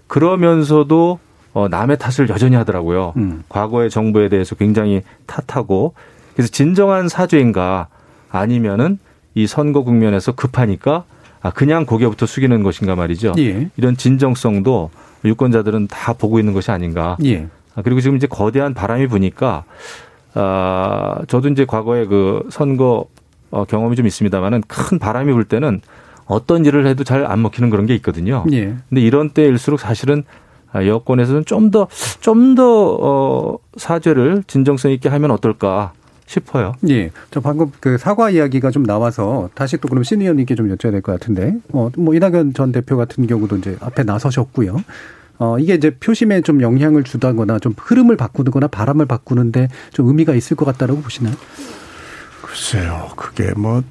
그러면서도 0.05 1.17
어, 1.53 1.67
남의 1.69 1.97
탓을 1.97 2.29
여전히 2.29 2.55
하더라고요. 2.55 3.13
음. 3.17 3.43
과거의 3.49 3.89
정부에 3.89 4.29
대해서 4.29 4.53
굉장히 4.53 5.01
탓하고 5.25 5.95
그래서 6.35 6.51
진정한 6.51 7.09
사죄인가 7.09 7.87
아니면은 8.29 8.99
이 9.35 9.47
선거 9.47 9.83
국면에서 9.83 10.33
급하니까 10.33 11.03
아 11.41 11.51
그냥 11.51 11.85
고개부터 11.85 12.25
숙이는 12.25 12.63
것인가 12.63 12.95
말이죠. 12.95 13.33
예. 13.37 13.69
이런 13.77 13.97
진정성도 13.97 14.91
유권자들은 15.25 15.87
다 15.87 16.13
보고 16.13 16.39
있는 16.39 16.53
것이 16.53 16.71
아닌가. 16.71 17.17
예. 17.25 17.47
아, 17.75 17.81
그리고 17.81 17.99
지금 18.01 18.15
이제 18.17 18.27
거대한 18.27 18.73
바람이 18.73 19.07
부니까 19.07 19.63
아, 20.35 21.19
저도 21.27 21.49
이제 21.49 21.65
과거에 21.65 22.05
그 22.05 22.47
선거 22.49 23.05
어, 23.51 23.65
경험이 23.65 23.95
좀 23.95 24.07
있습니다만은 24.07 24.63
큰 24.67 24.99
바람이 24.99 25.31
불 25.33 25.43
때는 25.43 25.81
어떤 26.25 26.65
일을 26.65 26.87
해도 26.87 27.03
잘 27.03 27.25
안 27.25 27.41
먹히는 27.41 27.69
그런 27.69 27.85
게 27.85 27.93
있거든요. 27.95 28.45
예. 28.51 28.75
근데 28.89 29.01
이런 29.01 29.29
때일수록 29.29 29.79
사실은 29.79 30.23
아, 30.71 30.85
여권에서는 30.87 31.45
좀 31.45 31.69
더, 31.69 31.87
좀 32.19 32.55
더, 32.55 32.97
어, 32.99 33.57
사죄를 33.77 34.43
진정성 34.47 34.89
있게 34.91 35.07
하면 35.07 35.29
어떨까 35.29 35.93
싶어요. 36.25 36.73
예. 36.89 37.11
저 37.31 37.39
방금 37.41 37.71
그 37.79 37.97
사과 37.97 38.29
이야기가 38.29 38.71
좀 38.71 38.83
나와서 38.85 39.49
다시 39.55 39.77
또 39.77 39.87
그럼 39.87 40.03
신 40.03 40.21
의원님께 40.21 40.55
좀 40.55 40.69
여쭤야 40.75 40.91
될 40.91 41.01
것 41.01 41.11
같은데, 41.11 41.55
어, 41.71 41.89
뭐 41.97 42.15
이낙연 42.15 42.53
전 42.53 42.71
대표 42.71 42.97
같은 42.97 43.27
경우도 43.27 43.57
이제 43.57 43.75
앞에 43.81 44.03
나서셨고요. 44.03 44.77
어, 45.39 45.59
이게 45.59 45.73
이제 45.73 45.89
표심에 45.89 46.41
좀 46.41 46.61
영향을 46.61 47.03
주다거나 47.03 47.59
좀 47.59 47.73
흐름을 47.77 48.15
바꾸거나 48.17 48.67
바람을 48.67 49.05
바꾸는데 49.05 49.67
좀 49.91 50.07
의미가 50.07 50.33
있을 50.35 50.55
것 50.55 50.65
같다라고 50.65 51.01
보시나요? 51.01 51.35
글쎄요. 52.41 53.09
그게 53.15 53.51
뭐 53.57 53.83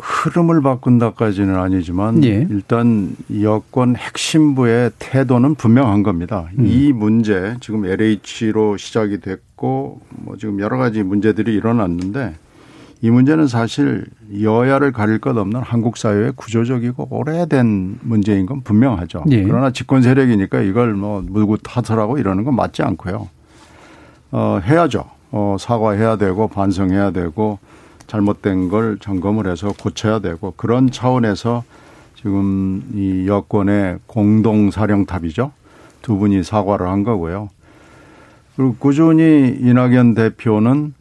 흐름을 0.00 0.62
바꾼다까지는 0.62 1.56
아니지만 1.56 2.24
예. 2.24 2.46
일단 2.50 3.16
여권 3.42 3.96
핵심부의 3.96 4.92
태도는 4.98 5.54
분명한 5.54 6.02
겁니다. 6.02 6.48
음. 6.58 6.66
이 6.66 6.92
문제 6.92 7.56
지금 7.60 7.84
LH로 7.84 8.76
시작이 8.76 9.20
됐고 9.20 10.00
뭐 10.10 10.36
지금 10.36 10.60
여러 10.60 10.78
가지 10.78 11.02
문제들이 11.02 11.54
일어났는데 11.54 12.34
이 13.02 13.10
문제는 13.10 13.46
사실 13.46 14.04
여야를 14.42 14.92
가릴 14.92 15.18
것 15.18 15.36
없는 15.36 15.60
한국 15.62 15.96
사회의 15.96 16.32
구조적이고 16.36 17.08
오래된 17.10 18.00
문제인 18.02 18.44
건 18.46 18.60
분명하죠. 18.60 19.24
예. 19.30 19.42
그러나 19.42 19.70
집권 19.70 20.02
세력이니까 20.02 20.60
이걸 20.60 20.94
뭐 20.94 21.22
누구 21.24 21.56
탓을하고 21.56 22.18
이러는 22.18 22.44
건 22.44 22.54
맞지 22.56 22.82
않고요. 22.82 23.28
어, 24.32 24.60
해야죠. 24.62 25.04
어, 25.32 25.56
사과해야 25.58 26.16
되고 26.16 26.48
반성해야 26.48 27.12
되고 27.12 27.58
잘못된 28.10 28.68
걸 28.68 28.98
점검을 28.98 29.46
해서 29.46 29.72
고쳐야 29.80 30.18
되고 30.18 30.52
그런 30.56 30.90
차원에서 30.90 31.62
지금 32.16 32.82
이 32.92 33.28
여권의 33.28 34.00
공동 34.06 34.72
사령탑이죠. 34.72 35.52
두 36.02 36.16
분이 36.16 36.42
사과를 36.42 36.88
한 36.88 37.04
거고요. 37.04 37.50
그리고 38.56 38.74
꾸준히 38.78 39.56
이낙연 39.60 40.14
대표는 40.14 40.92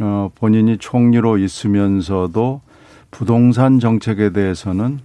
어 0.00 0.30
본인이 0.34 0.76
총리로 0.76 1.38
있으면서도 1.38 2.60
부동산 3.10 3.80
정책에 3.80 4.30
대해서는 4.30 5.00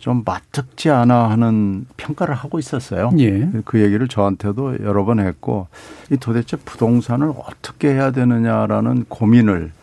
좀 0.00 0.22
맞듣지 0.24 0.90
않아 0.90 1.30
하는 1.30 1.86
평가를 1.96 2.34
하고 2.34 2.58
있었어요. 2.58 3.10
예. 3.18 3.48
그 3.64 3.80
얘기를 3.80 4.08
저한테도 4.08 4.78
여러 4.82 5.04
번 5.04 5.20
했고 5.20 5.68
이 6.10 6.16
도대체 6.16 6.56
부동산을 6.56 7.32
어떻게 7.46 7.92
해야 7.92 8.10
되느냐라는 8.10 9.06
고민을 9.08 9.70
어, 9.70 9.77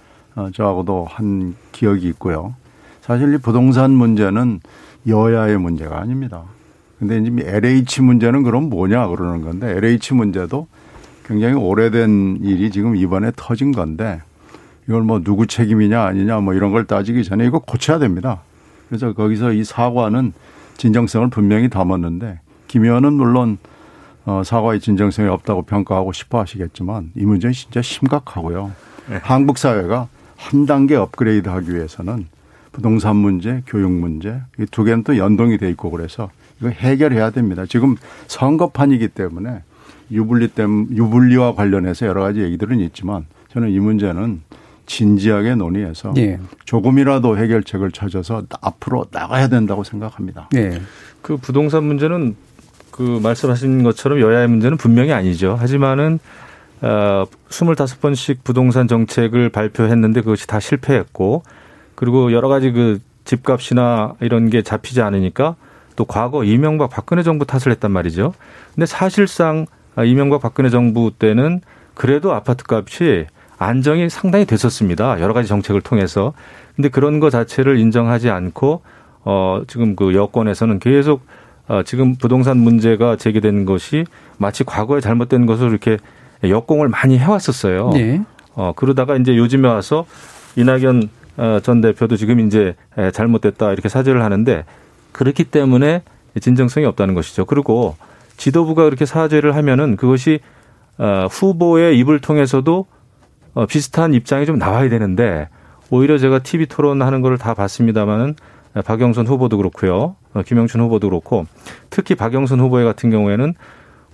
저하고도 0.54 1.06
한 1.10 1.56
기억이 1.72 2.08
있고요. 2.10 2.56
사실 3.02 3.34
이 3.34 3.38
부동산 3.38 3.92
문제는 3.92 4.60
여야의 5.08 5.58
문제가 5.58 6.00
아닙니다. 6.00 6.44
근데 7.00 7.20
이제 7.20 7.32
LH 7.46 8.02
문제는 8.02 8.44
그럼 8.44 8.70
뭐냐 8.70 9.08
그러는 9.08 9.42
건데 9.42 9.70
LH 9.78 10.14
문제도 10.14 10.68
굉장히 11.26 11.56
오래된 11.56 12.40
일이 12.42 12.72
지금 12.72 12.96
이번에 12.96 13.32
터진 13.36 13.72
건데 13.72 14.22
이걸 14.88 15.02
뭐 15.02 15.22
누구 15.22 15.48
책임이냐 15.48 16.04
아니냐 16.04 16.40
뭐 16.40 16.54
이런 16.54 16.72
걸 16.72 16.86
따지기 16.86 17.24
전에 17.24 17.46
이거 17.46 17.60
고쳐야 17.60 18.00
됩니다. 18.00 18.42
그래서 18.88 19.14
거기서 19.14 19.54
이 19.54 19.64
사과는 19.64 20.34
진정성을 20.78 21.30
분명히 21.30 21.70
담았는데 21.70 22.40
김 22.68 22.84
의원은 22.84 23.14
물론 23.14 23.58
어, 24.26 24.42
사과의 24.44 24.80
진정성이 24.80 25.30
없다고 25.30 25.64
평가하고 25.64 26.12
싶어 26.12 26.40
하시겠지만 26.40 27.12
이 27.16 27.26
문제는 27.26 27.54
진짜 27.54 27.82
심각하고요. 27.82 28.72
한국 29.22 29.58
사회가 29.58 30.08
한 30.38 30.66
단계 30.66 30.96
업그레이드 30.96 31.50
하기 31.50 31.74
위해서는 31.76 32.28
부동산 32.72 33.16
문제, 33.16 33.64
교육 33.68 33.92
문제, 33.92 34.42
이 34.60 34.66
두 34.70 34.84
개는 34.84 35.04
또 35.04 35.18
연동이 35.18 35.58
돼 35.58 35.70
있고 35.70 35.90
그래서 35.92 36.30
이거 36.60 36.70
해결해야 36.70 37.30
됩니다. 37.32 37.66
지금 37.68 37.96
선거판이기 38.28 39.10
때문에 39.10 39.62
유불리 40.12 40.50
땜 40.50 40.88
유불리와 40.92 41.56
관련해서 41.56 42.06
여러 42.06 42.22
가지 42.22 42.42
얘기들은 42.42 42.80
있지만 42.82 43.26
저는 43.52 43.70
이 43.72 43.80
문제는 43.80 44.42
진지하게 44.86 45.56
논의해서 45.56 46.14
예. 46.18 46.40
조금이라도 46.66 47.38
해결책을 47.38 47.92
찾아서 47.92 48.44
앞으로 48.62 49.06
나가야 49.12 49.48
된다고 49.48 49.84
생각합니다. 49.84 50.50
예. 50.56 50.80
그 51.24 51.38
부동산 51.38 51.86
문제는 51.86 52.36
그 52.92 53.20
말씀하신 53.24 53.84
것처럼 53.84 54.20
여야의 54.22 54.48
문제는 54.48 54.78
분명히 54.78 55.12
아니죠. 55.12 55.56
하지만은 55.60 56.20
어 56.82 57.26
25번씩 57.50 58.44
부동산 58.44 58.88
정책을 58.88 59.50
발표했는데 59.50 60.22
그것이 60.22 60.48
다 60.48 60.60
실패했고 60.60 61.44
그리고 61.96 62.32
여러 62.34 62.48
가지 62.48 62.72
그 62.72 63.00
집값이나 63.24 64.14
이런 64.22 64.50
게 64.50 64.62
잡히지 64.62 65.02
않으니까 65.02 65.56
또 65.96 66.06
과거 66.06 66.44
이명박 66.44 66.90
박근혜 66.90 67.24
정부 67.24 67.46
탓을 67.46 67.72
했단 67.72 67.92
말이죠. 67.92 68.34
근데 68.74 68.86
사실상 68.86 69.66
이명박 70.06 70.42
박근혜 70.42 70.70
정부 70.70 71.12
때는 71.18 71.62
그래도 71.94 72.34
아파트 72.34 72.64
값이 72.68 73.28
안정이 73.58 74.10
상당히 74.10 74.46
됐었습니다. 74.46 75.22
여러 75.22 75.34
가지 75.34 75.48
정책을 75.48 75.82
통해서. 75.82 76.34
근데 76.76 76.90
그런 76.90 77.22
거 77.22 77.30
자체를 77.30 77.80
인정하지 77.80 78.30
않고 78.30 78.82
어 79.24 79.64
지금 79.68 79.96
그 79.96 80.14
여권에서는 80.14 80.80
계속 80.80 81.26
어 81.68 81.82
지금 81.84 82.16
부동산 82.16 82.58
문제가 82.58 83.16
제기된 83.16 83.66
것이 83.66 84.06
마치 84.38 84.64
과거에 84.64 85.00
잘못된 85.00 85.46
것으로 85.46 85.70
이렇게 85.70 85.98
역공을 86.44 86.90
많이 86.90 87.18
해왔었어요. 87.18 87.92
예. 87.96 88.22
어 88.54 88.74
그러다가 88.76 89.16
이제 89.18 89.36
요즘에 89.36 89.68
와서 89.68 90.06
이낙연 90.56 91.10
어, 91.38 91.60
전 91.62 91.82
대표도 91.82 92.16
지금 92.16 92.40
이제 92.40 92.76
에, 92.98 93.12
잘못됐다 93.12 93.72
이렇게 93.74 93.90
사죄를 93.90 94.24
하는데 94.24 94.64
그렇기 95.12 95.46
때문에 95.46 96.04
진정성이 96.40 96.86
없다는 96.86 97.14
것이죠. 97.14 97.46
그리고 97.46 97.96
지도부가 98.38 98.84
그렇게 98.84 99.06
사죄를 99.06 99.56
하면은 99.56 99.98
그것이 99.98 100.40
어, 100.98 101.28
후보의 101.30 101.98
입을 102.00 102.20
통해서도 102.20 102.86
어, 103.54 103.66
비슷한 103.66 104.14
입장이 104.14 104.46
좀 104.46 104.58
나와야 104.58 104.90
되는데 104.90 105.50
오히려 105.90 106.18
제가 106.18 106.40
TV 106.40 106.66
토론하는 106.68 107.22
거를 107.22 107.38
다 107.38 107.54
봤습니다마는 107.54 108.36
박영선 108.84 109.28
후보도 109.28 109.58
그렇고요. 109.58 110.16
어, 110.34 110.42
김영춘 110.42 110.82
후보도 110.82 111.10
그렇고 111.10 111.46
특히 111.90 112.16
박영선 112.16 112.60
후보 112.60 112.84
같은 112.84 113.10
경우에는 113.10 113.54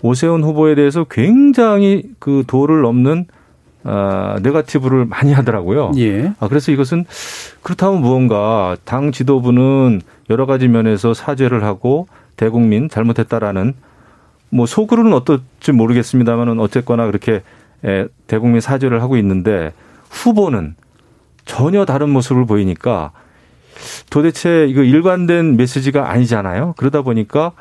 오세훈 0.02 0.44
후보에 0.44 0.76
대해서 0.76 1.04
굉장히 1.04 2.04
그 2.20 2.44
도를 2.48 2.82
넘는 2.82 3.26
아, 3.84 4.38
네가티브를 4.44 5.06
많이 5.06 5.34
하더라고요. 5.34 5.92
예. 5.98 6.34
아, 6.40 6.48
그래서 6.48 6.72
이것은 6.72 7.06
그렇다면 7.64 8.02
무언가 8.02 8.78
당 8.86 9.12
지도부는 9.12 10.02
여러 10.30 10.46
가지 10.46 10.68
면에서 10.68 11.14
사죄를 11.14 11.64
하고 11.64 12.08
대국민 12.38 12.90
잘못했다라는 12.90 13.74
뭐 14.50 14.66
속으로는 14.66 15.14
어떨지 15.14 15.72
모르겠습니다만은 15.72 16.60
어쨌거나 16.60 17.06
그렇게 17.06 17.42
에, 17.84 18.06
대국민 18.28 18.62
사죄를 18.62 19.02
하고 19.02 19.18
있는데 19.18 19.74
후보는 20.10 20.76
전혀 21.46 21.86
다른 21.86 22.10
모습을 22.10 22.46
보이니까 22.46 23.12
도대체 24.10 24.68
이거 24.70 24.84
일관된 24.84 25.58
메시지가 25.58 26.12
아니잖아요. 26.12 26.76
그러다 26.78 27.02
보니까 27.02 27.54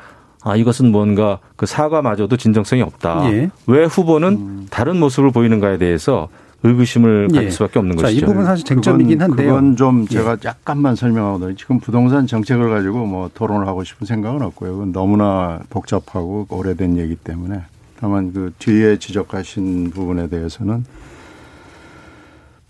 아 0.43 0.55
이것은 0.55 0.91
뭔가 0.91 1.39
그 1.55 1.65
사과마저도 1.65 2.37
진정성이 2.37 2.81
없다. 2.81 3.31
예. 3.31 3.49
왜 3.67 3.85
후보는 3.85 4.67
다른 4.69 4.99
모습을 4.99 5.31
보이는가에 5.31 5.77
대해서 5.77 6.29
의구심을 6.63 7.29
예. 7.31 7.35
가질 7.35 7.51
수밖에 7.51 7.79
없는 7.79 7.97
자, 7.97 8.09
이 8.09 8.13
것이죠. 8.13 8.25
부분 8.27 8.45
사실 8.45 8.65
쟁점이긴 8.65 9.17
그건, 9.17 9.31
한데요. 9.31 9.47
예. 9.47 9.51
그건 9.51 9.75
좀 9.75 10.07
제가 10.07 10.37
약간만 10.45 10.95
설명하거든요. 10.95 11.55
지금 11.55 11.79
부동산 11.79 12.27
정책을 12.27 12.69
가지고 12.69 13.05
뭐 13.05 13.29
토론을 13.33 13.67
하고 13.67 13.83
싶은 13.83 14.05
생각은 14.07 14.41
없고요. 14.41 14.73
그건 14.73 14.91
너무나 14.91 15.59
복잡하고 15.69 16.47
오래된 16.49 16.97
얘기 16.97 17.15
때문에 17.15 17.61
다만 17.99 18.33
그 18.33 18.51
뒤에 18.57 18.97
지적하신 18.97 19.91
부분에 19.91 20.27
대해서는 20.27 20.85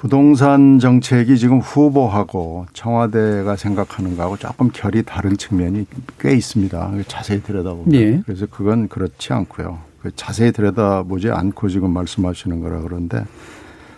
부동산 0.01 0.79
정책이 0.79 1.37
지금 1.37 1.59
후보하고 1.59 2.65
청와대가 2.73 3.55
생각하는 3.55 4.17
거하고 4.17 4.35
조금 4.35 4.71
결이 4.73 5.03
다른 5.03 5.37
측면이 5.37 5.85
꽤 6.19 6.33
있습니다. 6.33 6.91
자세히 7.07 7.43
들여다보면. 7.43 7.93
예. 7.93 8.19
그래서 8.25 8.47
그건 8.49 8.87
그렇지 8.87 9.31
않고요. 9.31 9.77
그 10.01 10.09
자세히 10.15 10.51
들여다보지 10.53 11.29
않고 11.29 11.69
지금 11.69 11.91
말씀하시는 11.91 12.61
거라 12.61 12.81
그런데 12.81 13.23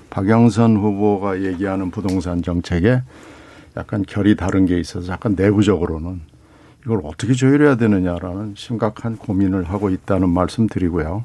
박영선 0.09 0.75
후보가 0.75 1.41
얘기하는 1.41 1.89
부동산 1.89 2.41
정책에 2.41 3.01
약간 3.77 4.03
결이 4.05 4.35
다른 4.35 4.65
게 4.65 4.77
있어서 4.81 5.13
약간 5.13 5.35
내부적으로는 5.37 6.19
이걸 6.83 6.99
어떻게 7.05 7.31
조율해야 7.31 7.77
되느냐라는 7.77 8.55
심각한 8.57 9.15
고민을 9.15 9.63
하고 9.63 9.89
있다는 9.89 10.27
말씀 10.27 10.67
드리고요. 10.67 11.23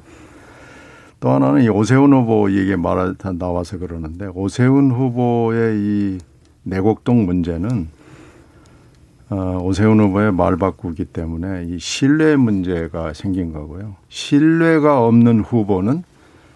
또 1.20 1.30
하나는 1.30 1.62
이 1.62 1.68
오세훈 1.68 2.12
후보 2.12 2.50
얘기 2.52 2.76
말하 2.76 3.14
나와서 3.38 3.78
그러는데 3.78 4.26
오세훈 4.34 4.92
후보의 4.92 5.76
이 5.78 6.18
내곡동 6.62 7.26
문제는 7.26 7.88
어, 9.30 9.60
오세훈 9.62 10.00
후보의 10.00 10.32
말 10.32 10.56
바꾸기 10.56 11.06
때문에 11.06 11.66
이 11.68 11.78
신뢰 11.78 12.36
문제가 12.36 13.12
생긴 13.14 13.52
거고요. 13.52 13.96
신뢰가 14.08 15.04
없는 15.06 15.40
후보는 15.40 16.04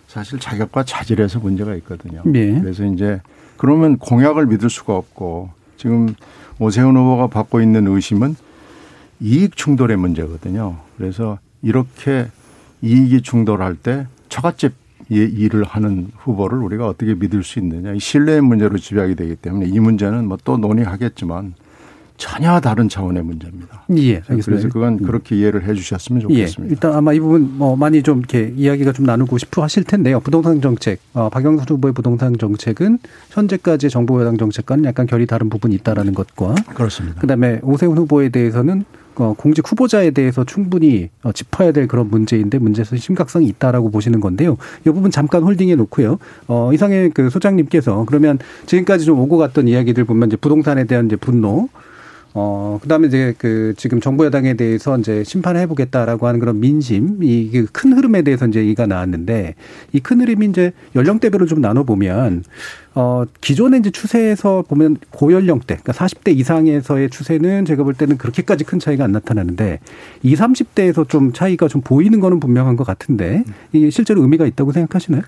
사실 0.06 0.38
자격과 0.38 0.84
자질에서 0.84 1.40
문제가 1.40 1.74
있거든요. 1.76 2.22
예. 2.34 2.60
그래서 2.60 2.84
이제 2.84 3.20
그러면 3.56 3.98
공약을 3.98 4.46
믿을 4.46 4.70
수가 4.70 4.94
없고 4.94 5.50
지금 5.76 6.14
오세훈 6.60 6.96
후보가 6.96 7.26
받고 7.26 7.60
있는 7.60 7.88
의심은 7.88 8.36
이익 9.20 9.56
충돌의 9.56 9.96
문제거든요. 9.96 10.76
그래서 10.96 11.38
이렇게 11.62 12.28
이익이 12.80 13.22
충돌할 13.22 13.76
때 13.76 14.06
처갓집 14.32 14.72
일을 15.10 15.64
하는 15.64 16.08
후보를 16.16 16.58
우리가 16.58 16.86
어떻게 16.88 17.14
믿을 17.14 17.42
수 17.44 17.58
있느냐. 17.58 17.92
이 17.92 17.98
신뢰의 17.98 18.40
문제로 18.40 18.78
집약이 18.78 19.14
되기 19.14 19.36
때문에 19.36 19.66
이 19.66 19.78
문제는 19.78 20.26
뭐 20.26 20.38
또 20.44 20.56
논의하겠지만 20.56 21.54
전혀 22.16 22.60
다른 22.60 22.88
차원의 22.88 23.22
문제입니다. 23.24 23.82
예, 23.96 24.16
알겠습니다. 24.16 24.44
그래서 24.44 24.68
그건 24.68 24.98
그렇게 25.02 25.36
이해를 25.36 25.64
해 25.64 25.74
주셨으면 25.74 26.22
예, 26.30 26.46
좋겠습니다. 26.46 26.72
일단 26.72 26.92
아마 26.94 27.12
이 27.12 27.20
부분 27.20 27.58
뭐 27.58 27.76
많이 27.76 28.02
좀 28.02 28.18
이렇게 28.20 28.52
이야기가 28.56 28.92
좀 28.92 29.04
나누고 29.04 29.36
싶어 29.38 29.62
하실 29.62 29.84
텐데요. 29.84 30.20
부동산 30.20 30.60
정책, 30.62 31.00
어, 31.14 31.28
박영선 31.28 31.66
후보의 31.68 31.92
부동산 31.92 32.36
정책은 32.38 32.98
현재까지 33.30 33.90
정부 33.90 34.18
여당 34.20 34.38
정책과는 34.38 34.84
약간 34.84 35.06
결이 35.06 35.26
다른 35.26 35.50
부분이 35.50 35.74
있다라는 35.76 36.14
것과 36.14 36.54
그렇습니다. 36.74 37.20
그다음에 37.20 37.60
오세훈 37.62 37.98
후보에 37.98 38.28
대해서는 38.30 38.80
어, 38.80 39.01
공직 39.14 39.70
후보자에 39.70 40.10
대해서 40.10 40.44
충분히 40.44 41.10
어, 41.22 41.32
짚어야 41.32 41.72
될 41.72 41.86
그런 41.86 42.08
문제인데 42.08 42.58
문제에서 42.58 42.96
심각성이 42.96 43.46
있다라고 43.46 43.90
보시는 43.90 44.20
건데요. 44.20 44.56
이 44.86 44.90
부분 44.90 45.10
잠깐 45.10 45.42
홀딩해 45.42 45.74
놓고요. 45.76 46.18
어, 46.48 46.70
이상의 46.72 47.10
그 47.10 47.30
소장님께서 47.30 48.04
그러면 48.06 48.38
지금까지 48.66 49.04
좀 49.04 49.18
오고 49.20 49.36
갔던 49.36 49.68
이야기들 49.68 50.04
보면 50.04 50.28
이제 50.28 50.36
부동산에 50.36 50.84
대한 50.84 51.06
이제 51.06 51.16
분노 51.16 51.68
어, 52.34 52.78
그 52.80 52.88
다음에 52.88 53.08
이제 53.08 53.34
그 53.36 53.74
지금 53.76 54.00
정부 54.00 54.24
여당에 54.24 54.54
대해서 54.54 54.96
이제 54.98 55.22
심판해 55.22 55.66
보겠다라고 55.66 56.26
하는 56.26 56.40
그런 56.40 56.60
민심, 56.60 57.18
이 57.22 57.66
큰 57.72 57.92
흐름에 57.92 58.22
대해서 58.22 58.46
이제 58.46 58.60
얘기가 58.60 58.86
나왔는데 58.86 59.54
이 59.92 60.00
큰 60.00 60.20
흐름이 60.20 60.46
이제 60.46 60.72
연령대별로 60.96 61.46
좀 61.46 61.60
나눠보면 61.60 62.44
어, 62.94 63.24
기존의 63.40 63.80
이제 63.80 63.90
추세에서 63.90 64.64
보면 64.68 64.96
고연령대, 65.10 65.78
그러니까 65.82 65.92
40대 65.92 66.36
이상에서의 66.36 67.10
추세는 67.10 67.64
제가 67.66 67.84
볼 67.84 67.94
때는 67.94 68.16
그렇게까지 68.18 68.64
큰 68.64 68.78
차이가 68.78 69.04
안 69.04 69.12
나타나는데 69.12 69.80
20, 70.22 70.38
30대에서 70.38 71.08
좀 71.08 71.32
차이가 71.32 71.68
좀 71.68 71.80
보이는 71.82 72.18
거는 72.20 72.40
분명한 72.40 72.76
것 72.76 72.84
같은데 72.84 73.44
이게 73.72 73.90
실제로 73.90 74.22
의미가 74.22 74.46
있다고 74.46 74.72
생각하시나요? 74.72 75.22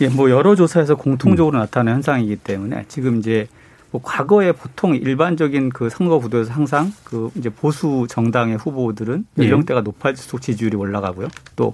예, 0.00 0.08
뭐 0.08 0.28
여러 0.30 0.54
조사에서 0.56 0.96
공통적으로 0.96 1.58
나타나는 1.58 1.94
현상이기 1.96 2.36
때문에 2.36 2.84
지금 2.88 3.18
이제 3.18 3.46
뭐 3.94 4.02
과거에 4.02 4.50
보통 4.50 4.96
일반적인 4.96 5.70
그 5.70 5.88
선거 5.88 6.18
구도에서 6.18 6.52
항상 6.52 6.92
그 7.04 7.30
이제 7.36 7.48
보수 7.48 8.06
정당의 8.08 8.56
후보들은 8.56 9.24
예. 9.38 9.44
연령대가 9.44 9.82
높아질수록 9.82 10.42
지지율이 10.42 10.76
올라가고요. 10.76 11.28
또 11.54 11.72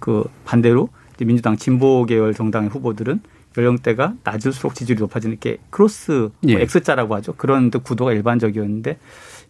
그 0.00 0.24
반대로 0.44 0.88
이제 1.14 1.24
민주당 1.24 1.56
진보 1.56 2.04
계열 2.04 2.34
정당의 2.34 2.70
후보들은 2.70 3.20
연령대가 3.56 4.14
낮을수록 4.24 4.74
지지율이 4.74 5.00
높아지는 5.00 5.38
게 5.38 5.58
크로스 5.70 6.10
뭐 6.10 6.30
예. 6.48 6.62
X자라고 6.62 7.14
하죠. 7.16 7.34
그런 7.34 7.70
구도가 7.70 8.12
일반적이었는데 8.12 8.98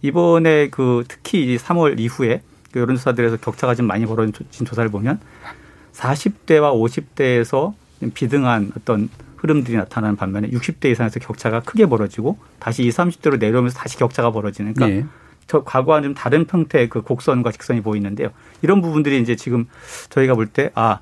이번에 0.03 0.69
그 0.69 1.05
특히 1.09 1.57
3월 1.57 1.99
이후에 1.99 2.43
그 2.73 2.81
여론조사들에서 2.81 3.39
격차가 3.39 3.75
좀 3.75 3.87
많이 3.87 4.05
벌어진 4.05 4.67
조사를 4.67 4.91
보면 4.91 5.21
40대와 5.93 6.73
50대에서 6.75 7.75
비등한 8.15 8.73
어떤 8.77 9.09
흐름들이 9.41 9.77
나타나는 9.77 10.17
반면에 10.17 10.49
60대 10.51 10.87
이상에서 10.91 11.19
격차가 11.21 11.61
크게 11.61 11.87
벌어지고 11.87 12.39
다시 12.59 12.85
20, 12.85 12.99
30대로 12.99 13.39
내려오면서 13.39 13.79
다시 13.79 13.97
격차가 13.99 14.31
벌어지는 14.33 14.75
그러니까 14.75 14.99
예. 14.99 15.07
저 15.47 15.65
과거와는 15.65 16.11
좀 16.11 16.15
다른 16.15 16.47
형태의 16.49 16.89
그 16.89 17.03
곡선과 17.03 17.51
직선이 17.53 17.81
보이는데요. 17.81 18.29
이런 18.63 18.81
부분들이 18.83 19.21
이제 19.21 19.35
지금 19.37 19.67
저희가 20.11 20.35
볼 20.35 20.47
때 20.53 20.71
아 20.75 21.01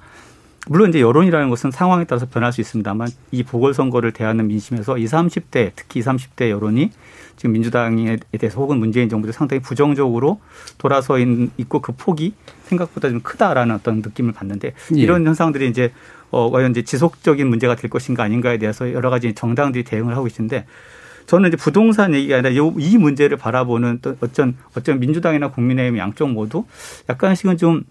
물론 0.71 0.91
이제 0.91 1.01
여론이라는 1.01 1.49
것은 1.49 1.71
상황에 1.71 2.05
따라서 2.05 2.27
변할 2.27 2.53
수 2.53 2.61
있습니다만 2.61 3.09
이 3.31 3.43
보궐선거를 3.43 4.13
대하는 4.13 4.47
민심에서 4.49 4.99
20, 4.99 5.13
30대 5.17 5.73
특히 5.75 6.01
20, 6.01 6.13
30대 6.13 6.51
여론이 6.51 6.91
지금 7.37 7.53
민주당에 7.53 8.19
대해서 8.39 8.61
혹은 8.61 8.79
문재인 8.79 9.09
정부에 9.09 9.33
상당히 9.33 9.63
부정적으로 9.63 10.41
돌아서 10.77 11.19
있고 11.19 11.81
그 11.81 11.93
폭이 11.93 12.35
생각보다 12.65 13.09
좀 13.09 13.21
크다라는 13.21 13.75
어떤 13.77 13.97
느낌을 14.03 14.33
받는데 14.33 14.75
예. 14.97 15.01
이런 15.01 15.27
현상들이 15.27 15.69
이제 15.69 15.93
어 16.31 16.51
과연 16.51 16.73
이제 16.73 16.83
지속적인 16.83 17.47
문제가 17.47 17.75
될 17.75 17.91
것인가 17.91 18.23
아닌가에 18.25 18.59
대해서 18.59 18.93
여러 18.93 19.11
가지 19.11 19.33
정당들이 19.35 19.85
대응을 19.85 20.15
하고 20.17 20.27
있는데 20.27 20.67
저는 21.27 21.49
이제 21.49 21.57
부동산 21.57 22.15
얘기가 22.15 22.37
아니라 22.39 22.55
요- 22.57 22.75
이 22.79 22.97
문제를 22.99 23.37
바라보는 23.37 23.99
또 24.03 24.17
어쩐 24.21 24.57
어쩐 24.77 24.99
민주당이나 25.01 25.51
국민의힘 25.51 25.99
양쪽 25.99 26.31
모두 26.31 26.65
약간씩은 27.09 27.57
좀 27.59 27.83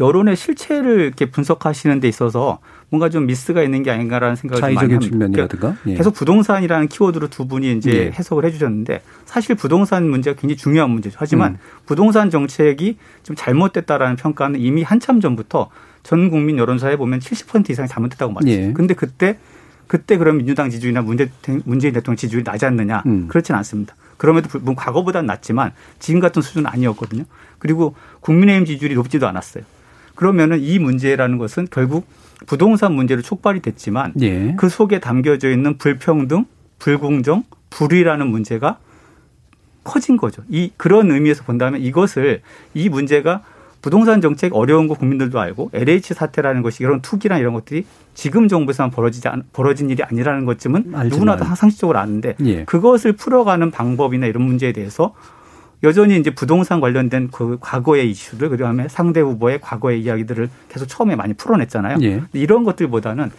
여론의 0.00 0.36
실체를 0.36 1.00
이렇게 1.00 1.26
분석하시는 1.30 2.00
데 2.00 2.08
있어서 2.08 2.58
뭔가 2.88 3.08
좀 3.08 3.26
미스가 3.26 3.62
있는 3.62 3.82
게 3.82 3.90
아닌가라는 3.90 4.36
생각을 4.36 4.60
좀 4.60 4.74
많이 4.74 4.76
합니다. 4.76 4.98
그러니까 4.98 5.10
측면이라든가. 5.48 5.76
예. 5.86 5.94
계속 5.94 6.14
부동산이라는 6.14 6.88
키워드로 6.88 7.28
두 7.28 7.46
분이 7.46 7.72
이제 7.76 7.90
예. 7.92 8.10
해석을 8.10 8.44
해주셨는데 8.46 9.02
사실 9.24 9.54
부동산 9.54 10.08
문제가 10.08 10.38
굉장히 10.38 10.56
중요한 10.56 10.90
문제죠. 10.90 11.16
하지만 11.18 11.52
음. 11.52 11.58
부동산 11.86 12.30
정책이 12.30 12.96
좀 13.22 13.36
잘못됐다라는 13.36 14.16
평가는 14.16 14.58
이미 14.60 14.82
한참 14.82 15.20
전부터 15.20 15.68
전 16.02 16.30
국민 16.30 16.58
여론조사에 16.58 16.96
보면 16.96 17.20
70% 17.20 17.70
이상이 17.70 17.88
잘못됐다고 17.88 18.32
맞죠. 18.32 18.48
예. 18.48 18.72
근데 18.72 18.94
그때 18.94 19.38
그때 19.86 20.16
그럼 20.16 20.38
민주당 20.38 20.70
지지율이나 20.70 21.02
문재, 21.02 21.28
문재인 21.64 21.92
대통령 21.92 22.16
지지율이 22.16 22.44
나지 22.44 22.64
않느냐? 22.64 23.02
음. 23.04 23.28
그렇지는 23.28 23.58
않습니다. 23.58 23.94
그럼에도 24.16 24.48
불구하고 24.48 24.74
과거보다는 24.74 25.26
낮지만 25.26 25.72
지금 25.98 26.20
같은 26.20 26.40
수준은 26.40 26.66
아니었거든요. 26.70 27.24
그리고 27.58 27.94
국민의힘 28.20 28.64
지지율이 28.64 28.94
높지도 28.94 29.28
않았어요. 29.28 29.64
그러면은 30.14 30.60
이 30.60 30.78
문제라는 30.78 31.38
것은 31.38 31.68
결국 31.70 32.06
부동산 32.46 32.94
문제로 32.94 33.22
촉발이 33.22 33.60
됐지만 33.60 34.14
예. 34.20 34.54
그 34.56 34.68
속에 34.68 34.98
담겨져 34.98 35.50
있는 35.50 35.76
불평등, 35.76 36.46
불공정, 36.78 37.44
불의라는 37.70 38.28
문제가 38.28 38.78
커진 39.84 40.16
거죠. 40.16 40.42
이 40.48 40.70
그런 40.76 41.10
의미에서 41.10 41.44
본다면 41.44 41.80
이것을 41.80 42.42
이 42.74 42.88
문제가 42.88 43.42
부동산 43.82 44.20
정책 44.20 44.54
어려운 44.54 44.86
거 44.86 44.94
국민들도 44.94 45.38
알고 45.38 45.70
LH 45.74 46.14
사태라는 46.14 46.62
것이 46.62 46.84
이런 46.84 47.02
투기나 47.02 47.38
이런 47.38 47.52
것들이 47.52 47.84
지금 48.14 48.46
정부에서만 48.46 48.92
벌어지지 48.92 49.26
않, 49.26 49.42
벌어진 49.52 49.90
일이 49.90 50.02
아니라는 50.04 50.44
것쯤은 50.44 50.94
알지만. 50.94 51.08
누구나 51.08 51.36
다 51.36 51.54
상식적으로 51.56 51.98
아는데 51.98 52.36
예. 52.44 52.64
그것을 52.64 53.14
풀어가는 53.14 53.72
방법이나 53.72 54.26
이런 54.26 54.44
문제에 54.44 54.72
대해서 54.72 55.14
여전히 55.82 56.16
이제 56.16 56.30
부동산 56.30 56.80
관련된 56.80 57.30
그 57.32 57.58
과거의 57.60 58.08
이슈들 58.08 58.50
그다음에 58.50 58.86
상대 58.88 59.20
후보의 59.20 59.60
과거의 59.60 60.00
이야기들을 60.00 60.48
계속 60.68 60.86
처음에 60.86 61.16
많이 61.16 61.34
풀어냈잖아요. 61.34 61.98
예. 62.02 62.22
이런 62.34 62.62
것들보다는 62.62 63.32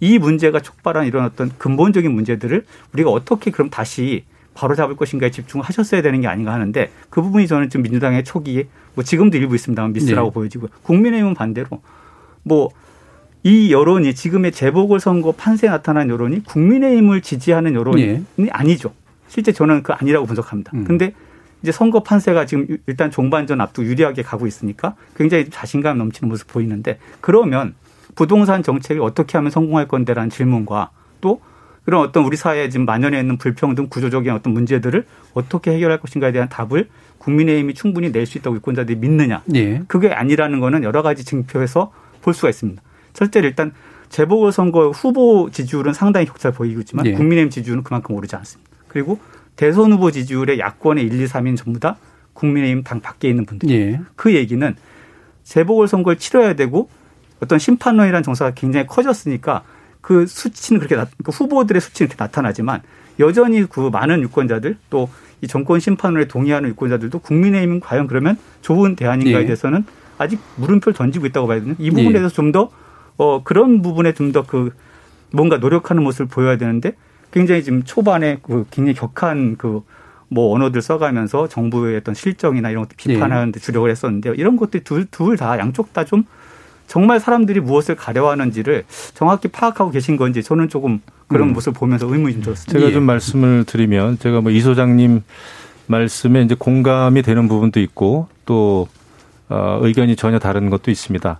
이 0.00 0.18
문제가 0.18 0.60
촉발한 0.60 1.06
이런 1.06 1.26
어떤 1.26 1.50
근본적인 1.58 2.10
문제들을 2.10 2.64
우리가 2.94 3.10
어떻게 3.10 3.50
그럼 3.50 3.68
다시 3.68 4.24
바로 4.60 4.74
잡을 4.74 4.96
것인가에 4.96 5.30
집중을 5.30 5.64
하셨어야 5.64 6.02
되는 6.02 6.20
게 6.20 6.28
아닌가 6.28 6.52
하는데 6.52 6.90
그 7.08 7.22
부분이 7.22 7.46
저는 7.46 7.70
좀 7.70 7.82
민주당의 7.82 8.24
초기에 8.24 8.68
뭐 8.94 9.04
지금도 9.04 9.38
일부 9.38 9.54
있습니다만 9.54 9.92
미스라고 9.92 10.30
네. 10.30 10.34
보여지고 10.34 10.68
국민의힘은 10.82 11.34
반대로 11.34 11.80
뭐 12.42 12.70
이 13.42 13.72
여론이 13.72 14.14
지금의 14.14 14.52
재보궐선거 14.52 15.32
판세에 15.32 15.70
나타난 15.70 16.10
여론이 16.10 16.44
국민의힘을 16.44 17.22
지지하는 17.22 17.74
여론이 17.74 18.02
예. 18.02 18.22
아니죠. 18.50 18.92
실제 19.28 19.52
저는 19.52 19.82
그 19.82 19.92
아니라고 19.92 20.26
분석합니다. 20.26 20.72
음. 20.74 20.84
근데 20.84 21.14
이제 21.62 21.72
선거 21.72 22.02
판세가 22.02 22.46
지금 22.46 22.78
일단 22.86 23.10
종반전 23.10 23.60
앞두고 23.60 23.86
유리하게 23.86 24.22
가고 24.22 24.46
있으니까 24.46 24.94
굉장히 25.16 25.48
자신감 25.48 25.98
넘치는 25.98 26.28
모습 26.28 26.48
보이는데 26.48 26.98
그러면 27.20 27.74
부동산 28.14 28.62
정책을 28.62 29.00
어떻게 29.02 29.38
하면 29.38 29.50
성공할 29.50 29.88
건데라는 29.88 30.30
질문과 30.30 30.90
또 31.20 31.40
그런 31.84 32.02
어떤 32.02 32.24
우리 32.24 32.36
사회에 32.36 32.68
지금 32.68 32.86
만연해 32.86 33.18
있는 33.20 33.36
불평등 33.38 33.88
구조적인 33.88 34.32
어떤 34.32 34.52
문제들을 34.52 35.04
어떻게 35.34 35.72
해결할 35.72 35.98
것인가에 36.00 36.32
대한 36.32 36.48
답을 36.48 36.88
국민의힘이 37.18 37.74
충분히 37.74 38.10
낼 38.12 38.26
수 38.26 38.38
있다고 38.38 38.56
유권자들이 38.56 38.98
믿느냐. 38.98 39.42
예. 39.54 39.82
그게 39.88 40.10
아니라는 40.10 40.60
거는 40.60 40.82
여러 40.84 41.02
가지 41.02 41.24
증표에서 41.24 41.92
볼 42.22 42.34
수가 42.34 42.48
있습니다. 42.50 42.82
첫째로 43.12 43.46
일단 43.48 43.72
재보궐선거 44.08 44.90
후보 44.90 45.50
지지율은 45.50 45.92
상당히 45.92 46.26
격차를 46.26 46.54
보이고 46.54 46.80
있지만 46.80 47.06
예. 47.06 47.12
국민의힘 47.12 47.50
지지율은 47.50 47.82
그만큼 47.82 48.14
오르지 48.14 48.36
않습니다. 48.36 48.70
그리고 48.88 49.18
대선 49.56 49.92
후보 49.92 50.10
지지율의 50.10 50.58
야권의 50.58 51.04
1, 51.04 51.20
2, 51.20 51.24
3인 51.26 51.56
전부 51.56 51.80
다 51.80 51.96
국민의힘 52.34 52.82
당 52.82 53.00
밖에 53.00 53.28
있는 53.28 53.44
분들. 53.46 53.70
예. 53.70 54.00
그 54.16 54.34
얘기는 54.34 54.76
재보궐선거를 55.44 56.18
치러야 56.18 56.54
되고 56.54 56.88
어떤 57.40 57.58
심판론이라는 57.58 58.22
정서가 58.22 58.52
굉장히 58.52 58.86
커졌으니까 58.86 59.62
그 60.00 60.26
수치는 60.26 60.80
그렇게 60.80 60.96
나, 60.96 61.06
그 61.24 61.30
후보들의 61.30 61.80
수치는 61.80 62.08
이렇게 62.08 62.22
나타나지만 62.22 62.82
여전히 63.18 63.66
그 63.68 63.90
많은 63.90 64.22
유권자들 64.22 64.76
또 64.90 65.08
이 65.42 65.46
정권 65.46 65.80
심판론에 65.80 66.26
동의하는 66.26 66.68
유권자들도 66.68 67.18
국민의힘은 67.20 67.80
과연 67.80 68.08
그러면 68.08 68.36
좋은 68.60 68.94
대안인가에 68.94 69.40
예. 69.40 69.46
대해서는 69.46 69.84
아직 70.18 70.38
물음표를 70.56 70.92
던지고 70.94 71.24
있다고 71.24 71.46
봐야 71.46 71.60
되는 71.60 71.76
이 71.78 71.88
부분에 71.88 72.08
예. 72.08 72.12
대해서 72.18 72.28
좀 72.34 72.52
더 72.52 72.70
어, 73.16 73.42
그런 73.42 73.80
부분에 73.80 74.12
좀 74.12 74.32
더 74.32 74.42
그 74.46 74.74
뭔가 75.32 75.56
노력하는 75.56 76.02
모습을 76.02 76.26
보여야 76.26 76.58
되는데 76.58 76.92
굉장히 77.30 77.62
지금 77.64 77.84
초반에 77.84 78.40
그 78.42 78.66
굉장히 78.70 78.94
격한 78.94 79.56
그 79.56 79.80
뭐 80.32 80.54
언어들 80.54 80.80
써가면서 80.80 81.48
정부의 81.48 81.96
어떤 81.96 82.14
실정이나 82.14 82.70
이런 82.70 82.84
것들 82.84 82.96
비판하는데 82.98 83.58
주력을 83.58 83.90
했었는데요. 83.90 84.34
이런 84.34 84.56
것들이 84.56 84.84
둘 84.84 85.06
둘 85.10 85.36
다 85.36 85.58
양쪽 85.58 85.92
다 85.92 86.04
좀 86.04 86.22
정말 86.90 87.20
사람들이 87.20 87.60
무엇을 87.60 87.94
가려하는지를 87.94 88.82
정확히 89.14 89.46
파악하고 89.46 89.92
계신 89.92 90.16
건지 90.16 90.42
저는 90.42 90.68
조금 90.68 91.00
그런 91.28 91.50
음. 91.50 91.52
모습을 91.52 91.78
보면서 91.78 92.12
의문이 92.12 92.34
좀 92.34 92.42
들었습니다. 92.42 92.72
제가 92.72 92.90
예. 92.90 92.92
좀 92.92 93.04
말씀을 93.04 93.62
드리면 93.64 94.18
제가 94.18 94.40
뭐 94.40 94.50
이 94.50 94.60
소장님 94.60 95.22
말씀에 95.86 96.42
이제 96.42 96.56
공감이 96.58 97.22
되는 97.22 97.46
부분도 97.46 97.78
있고 97.78 98.26
또 98.44 98.88
어, 99.48 99.78
의견이 99.82 100.16
전혀 100.16 100.40
다른 100.40 100.68
것도 100.68 100.90
있습니다. 100.90 101.38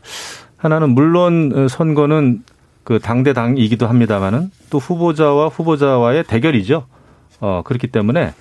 하나는 0.57 0.91
물론 0.91 1.53
어, 1.53 1.67
선거는 1.67 2.45
그 2.85 3.01
당대 3.01 3.33
당이기도 3.33 3.89
합니다만은 3.89 4.53
또 4.71 4.79
후보자와 4.79 5.49
후보자와의 5.49 6.25
대결이죠. 6.25 6.87
어 7.41 7.63
그렇기 7.65 7.89
때문에 7.89 8.35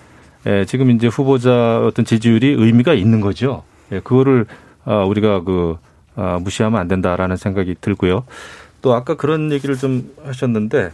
예, 0.45 0.65
지금 0.65 0.91
이제 0.91 1.08
후보자 1.08 1.82
어떤 1.84 2.06
지지율이 2.06 2.56
의미가 2.58 2.93
있는 2.93 3.19
거죠. 3.19 3.63
예, 3.91 4.00
그거를 4.00 4.45
어, 4.86 5.06
우리가 5.08 5.41
그 5.41 5.78
아, 6.19 6.38
무시하면 6.41 6.82
안 6.82 6.89
된다라는 6.89 7.38
생각이 7.38 7.75
들고요. 7.79 8.25
또 8.82 8.93
아까 8.93 9.15
그런 9.15 9.53
얘기를 9.53 9.77
좀 9.77 10.12
하셨는데 10.25 10.91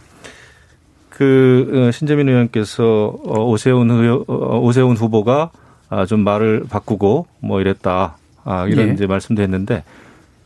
그 1.10 1.88
어, 1.88 1.90
신재민 1.90 2.28
의원께서 2.28 3.18
어, 3.24 3.44
오세훈 3.44 3.90
의 3.90 4.24
어, 4.28 4.60
오세훈 4.60 4.96
후보가 4.96 5.50
아, 5.88 6.06
좀 6.06 6.20
말을 6.20 6.66
바꾸고 6.70 7.26
뭐 7.40 7.60
이랬다. 7.60 8.16
아, 8.44 8.66
이런 8.68 8.88
예. 8.88 8.92
이제 8.92 9.06
말씀도 9.06 9.42
했는데 9.42 9.82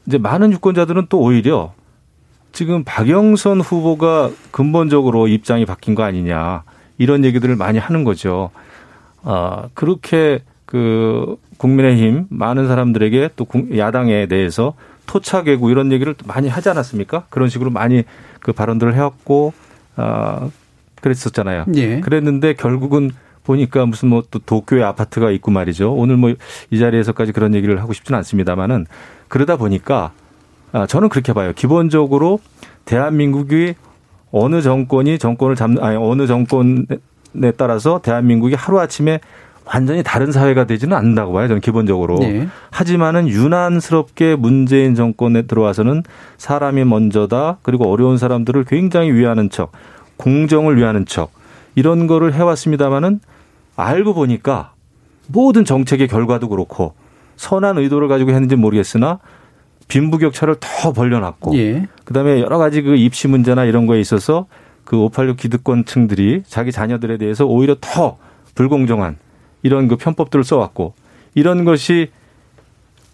이제 0.07 0.17
많은 0.17 0.51
유권자들은 0.53 1.07
또 1.11 1.21
오히려 1.21 1.75
지금 2.53 2.83
박영선 2.83 3.61
후보가 3.61 4.31
근본적으로 4.51 5.29
입장이 5.29 5.67
바뀐 5.67 5.95
거 5.95 6.05
아니냐 6.05 6.63
이런 6.97 7.25
얘기들을 7.25 7.55
많이 7.57 7.79
하는 7.79 8.05
거죠. 8.05 8.51
아, 9.23 9.69
그렇게 9.75 10.43
그 10.71 11.37
국민의힘 11.59 12.27
많은 12.31 12.69
사람들에게 12.69 13.31
또 13.37 13.45
국- 13.45 13.77
야당에 13.77 14.27
대해서 14.27 14.75
토착애고 15.07 15.69
이런 15.71 15.91
얘기를 15.91 16.15
또 16.15 16.25
많이 16.27 16.49
하지 16.49 16.69
않았습니까? 16.69 17.25
그런 17.29 17.49
식으로 17.49 17.71
많이 17.71 18.05
그 18.41 18.53
발언들을 18.53 18.95
해왔고 18.95 19.53
아, 19.97 20.49
그랬었잖아요. 21.03 21.65
예. 21.75 22.01
그랬는데 22.01 22.55
결국은 22.55 23.11
보니까 23.43 23.85
무슨 23.87 24.09
뭐 24.11 24.23
또 24.31 24.39
도쿄에 24.39 24.83
아파트가 24.83 25.31
있고 25.33 25.51
말이죠. 25.51 25.93
오늘 25.93 26.17
뭐 26.17 26.31
이 26.71 26.79
자리에서까지 26.79 27.33
그런 27.33 27.55
얘기를 27.55 27.81
하고 27.83 27.93
싶지는 27.93 28.17
않습니다만은 28.19 28.87
그러다 29.29 29.57
보니까 29.57 30.13
아, 30.73 30.87
저는 30.87 31.09
그렇게 31.09 31.33
봐요. 31.33 31.53
기본적으로 31.57 32.39
대한민국이 32.85 33.75
어느 34.31 34.63
정권이 34.63 35.19
정권을 35.19 35.57
잡는 35.57 35.83
아니 35.83 35.97
어느 35.97 36.29
정권에 36.29 36.87
따라서 37.57 38.01
대한민국이 38.01 38.55
하루 38.55 38.79
아침에 38.79 39.19
완전히 39.73 40.03
다른 40.03 40.33
사회가 40.33 40.65
되지는 40.65 40.97
않는다고 40.97 41.33
봐요. 41.33 41.47
저는 41.47 41.61
기본적으로. 41.61 42.19
예. 42.23 42.49
하지만은 42.71 43.29
유난스럽게 43.29 44.35
문재인 44.37 44.97
정권에 44.97 45.43
들어와서는 45.43 46.03
사람이 46.39 46.85
먼저다. 46.85 47.59
그리고 47.63 47.91
어려운 47.91 48.19
사람들을 48.19 48.65
굉장히 48.65 49.13
위하는 49.13 49.49
척, 49.49 49.71
공정을 50.17 50.77
위하는 50.77 51.07
척 51.07 51.31
이런 51.77 52.09
거를 52.09 52.35
해왔습니다마는 52.35 53.21
알고 53.77 54.15
보니까 54.15 54.73
모든 55.29 55.65
정책의 55.65 56.09
결과도 56.09 56.49
그렇고 56.49 56.95
선한 57.37 57.79
의도를 57.79 58.09
가지고 58.09 58.33
했는지 58.33 58.57
모르겠으나 58.57 59.21
빈부격차를 59.87 60.57
더 60.59 60.93
벌려놨고 60.93 61.57
예. 61.57 61.87
그다음에 62.05 62.41
여러 62.41 62.59
가지 62.59 62.83
그 62.83 62.97
입시 62.97 63.29
문제나 63.29 63.65
이런 63.65 63.87
거에 63.87 64.01
있어서 64.01 64.47
그 64.85 64.97
586 64.97 65.37
기득권층들이 65.37 66.43
자기 66.47 66.73
자녀들에 66.73 67.19
대해서 67.19 67.47
오히려 67.47 67.77
더 67.81 68.19
불공정한 68.57 69.17
이런 69.63 69.89
그 69.89 69.97
편법들을 69.97 70.45
써왔고 70.45 70.95
이런 71.35 71.65
것이 71.65 72.11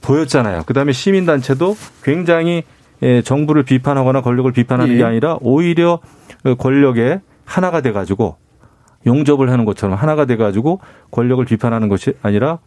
보였잖아요. 0.02 0.62
그다음에 0.66 0.92
시민단체도 0.92 1.76
굉장히 2.02 2.62
예, 3.02 3.22
정부를 3.22 3.62
비판하거나 3.62 4.22
권력을 4.22 4.50
비판하는 4.52 4.94
예. 4.94 4.98
게 4.98 5.04
아니라 5.04 5.36
오히려 5.40 6.00
그 6.42 6.54
권력의 6.54 7.20
하나가 7.44 7.80
돼가지고 7.80 8.36
용접을 9.06 9.50
하는 9.50 9.64
것처럼 9.64 9.96
하나가 9.96 10.24
돼가지고 10.24 10.80
권력을 11.10 11.44
비판하는 11.44 11.88
것이 11.88 12.14
아니라 12.22 12.58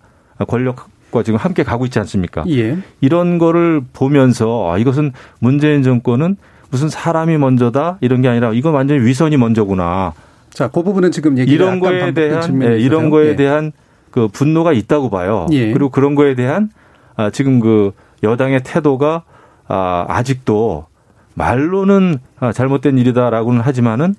권력과 0.47 1.23
지금 1.23 1.37
함께 1.37 1.63
가고 1.63 1.85
있지 1.85 1.99
않습니까? 1.99 2.43
예. 2.47 2.77
이런 3.01 3.37
거를 3.37 3.81
보면서 3.93 4.71
아, 4.71 4.77
이것은 4.77 5.13
문재인 5.39 5.83
정권은 5.83 6.37
무슨 6.69 6.87
사람이 6.87 7.37
먼저다 7.37 7.97
이런 8.01 8.21
게 8.21 8.27
아니라 8.27 8.53
이건 8.53 8.73
완전히 8.73 9.03
위선이 9.05 9.37
먼저구나. 9.37 10.13
자, 10.59 10.67
그 10.67 10.83
부분은 10.83 11.11
지금 11.11 11.37
얘기가 11.37 11.55
이런 11.55 11.79
거에 11.79 12.13
대한 12.13 12.61
예, 12.63 12.77
이런. 12.77 13.09
거에 13.09 13.29
예. 13.29 13.35
대한 13.37 13.71
그 14.11 14.27
분노가 14.27 14.73
있다고 14.73 15.09
봐요. 15.09 15.47
예. 15.53 15.71
그리고 15.71 15.89
그런 15.89 16.15
거에 16.15 16.35
대한 16.35 16.69
아, 17.15 17.29
지금 17.29 17.61
그 17.61 17.93
여당의 18.23 18.63
태도가 18.65 19.23
아, 19.69 20.05
아직도 20.09 20.87
말로는 21.35 22.17
아, 22.41 22.51
잘못된 22.51 22.97
일이다라고는 22.97 23.61
하지만은 23.61 24.15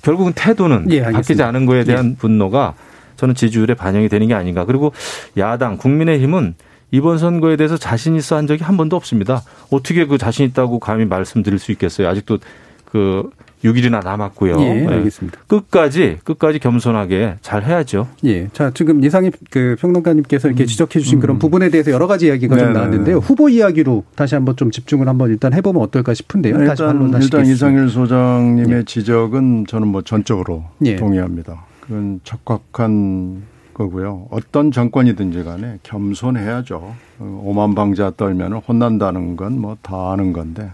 결국은 0.00 0.32
태도는 0.34 0.90
예. 0.92 1.02
바뀌지 1.02 1.42
않은 1.42 1.66
거에 1.66 1.84
대한 1.84 2.16
분노가 2.16 2.72
저는 3.16 3.34
지지율에 3.34 3.74
반영이 3.74 4.08
되는 4.08 4.28
게 4.28 4.32
아닌가. 4.32 4.64
그리고 4.64 4.94
야당 5.36 5.76
국민의힘은 5.76 6.54
이번 6.90 7.18
선거에 7.18 7.56
대해서 7.56 7.76
자신 7.76 8.16
있어 8.16 8.36
한 8.36 8.46
적이 8.46 8.64
한 8.64 8.78
번도 8.78 8.96
없습니다. 8.96 9.42
어떻게 9.70 10.06
그 10.06 10.16
자신 10.16 10.46
있다고 10.46 10.78
감히 10.78 11.04
말씀드릴 11.04 11.58
수 11.58 11.70
있겠어요? 11.70 12.08
아직도 12.08 12.38
그 12.86 13.28
6일이나 13.66 14.02
남았고요. 14.04 14.56
예, 14.60 14.82
예. 14.82 14.86
알겠습니다. 14.86 15.38
끝까지 15.46 16.18
끝까지 16.24 16.58
겸손하게 16.58 17.36
잘 17.42 17.64
해야죠. 17.64 18.08
예. 18.24 18.48
자, 18.52 18.70
지금 18.74 19.02
이상희 19.04 19.30
그 19.50 19.76
평론가님께서 19.80 20.48
이렇게 20.48 20.66
지적해 20.66 21.00
주신 21.00 21.20
그런 21.20 21.38
부분에 21.38 21.68
대해서 21.70 21.90
여러 21.90 22.06
가지 22.06 22.26
이야기가 22.26 22.56
좀 22.56 22.64
음. 22.68 22.72
네네. 22.72 22.78
나왔는데요. 22.78 23.16
후보 23.18 23.48
이야기로 23.48 24.04
다시 24.14 24.34
한번 24.34 24.56
좀 24.56 24.70
집중을 24.70 25.08
한번 25.08 25.30
일단 25.30 25.52
해 25.52 25.60
보면 25.60 25.82
어떨까 25.82 26.14
싶은데요. 26.14 26.54
다시 26.54 26.64
네, 26.64 26.70
일단, 26.70 26.86
일단 26.86 26.98
반론하시겠습니다. 26.98 27.52
이상일 27.52 27.88
소장님의 27.90 28.84
지적은 28.84 29.66
저는 29.68 29.88
뭐 29.88 30.02
전적으로 30.02 30.64
예. 30.84 30.96
동의합니다. 30.96 31.64
그건 31.80 32.20
적확한 32.24 33.42
거고요. 33.74 34.26
어떤 34.30 34.72
정권이든지 34.72 35.44
간에 35.44 35.78
겸손해야죠. 35.82 36.94
어, 37.18 37.42
오만방자 37.44 38.12
떨면 38.16 38.54
혼난다는 38.54 39.36
건 39.36 39.58
뭐 39.58 39.76
다 39.82 40.12
아는 40.12 40.32
건데. 40.32 40.70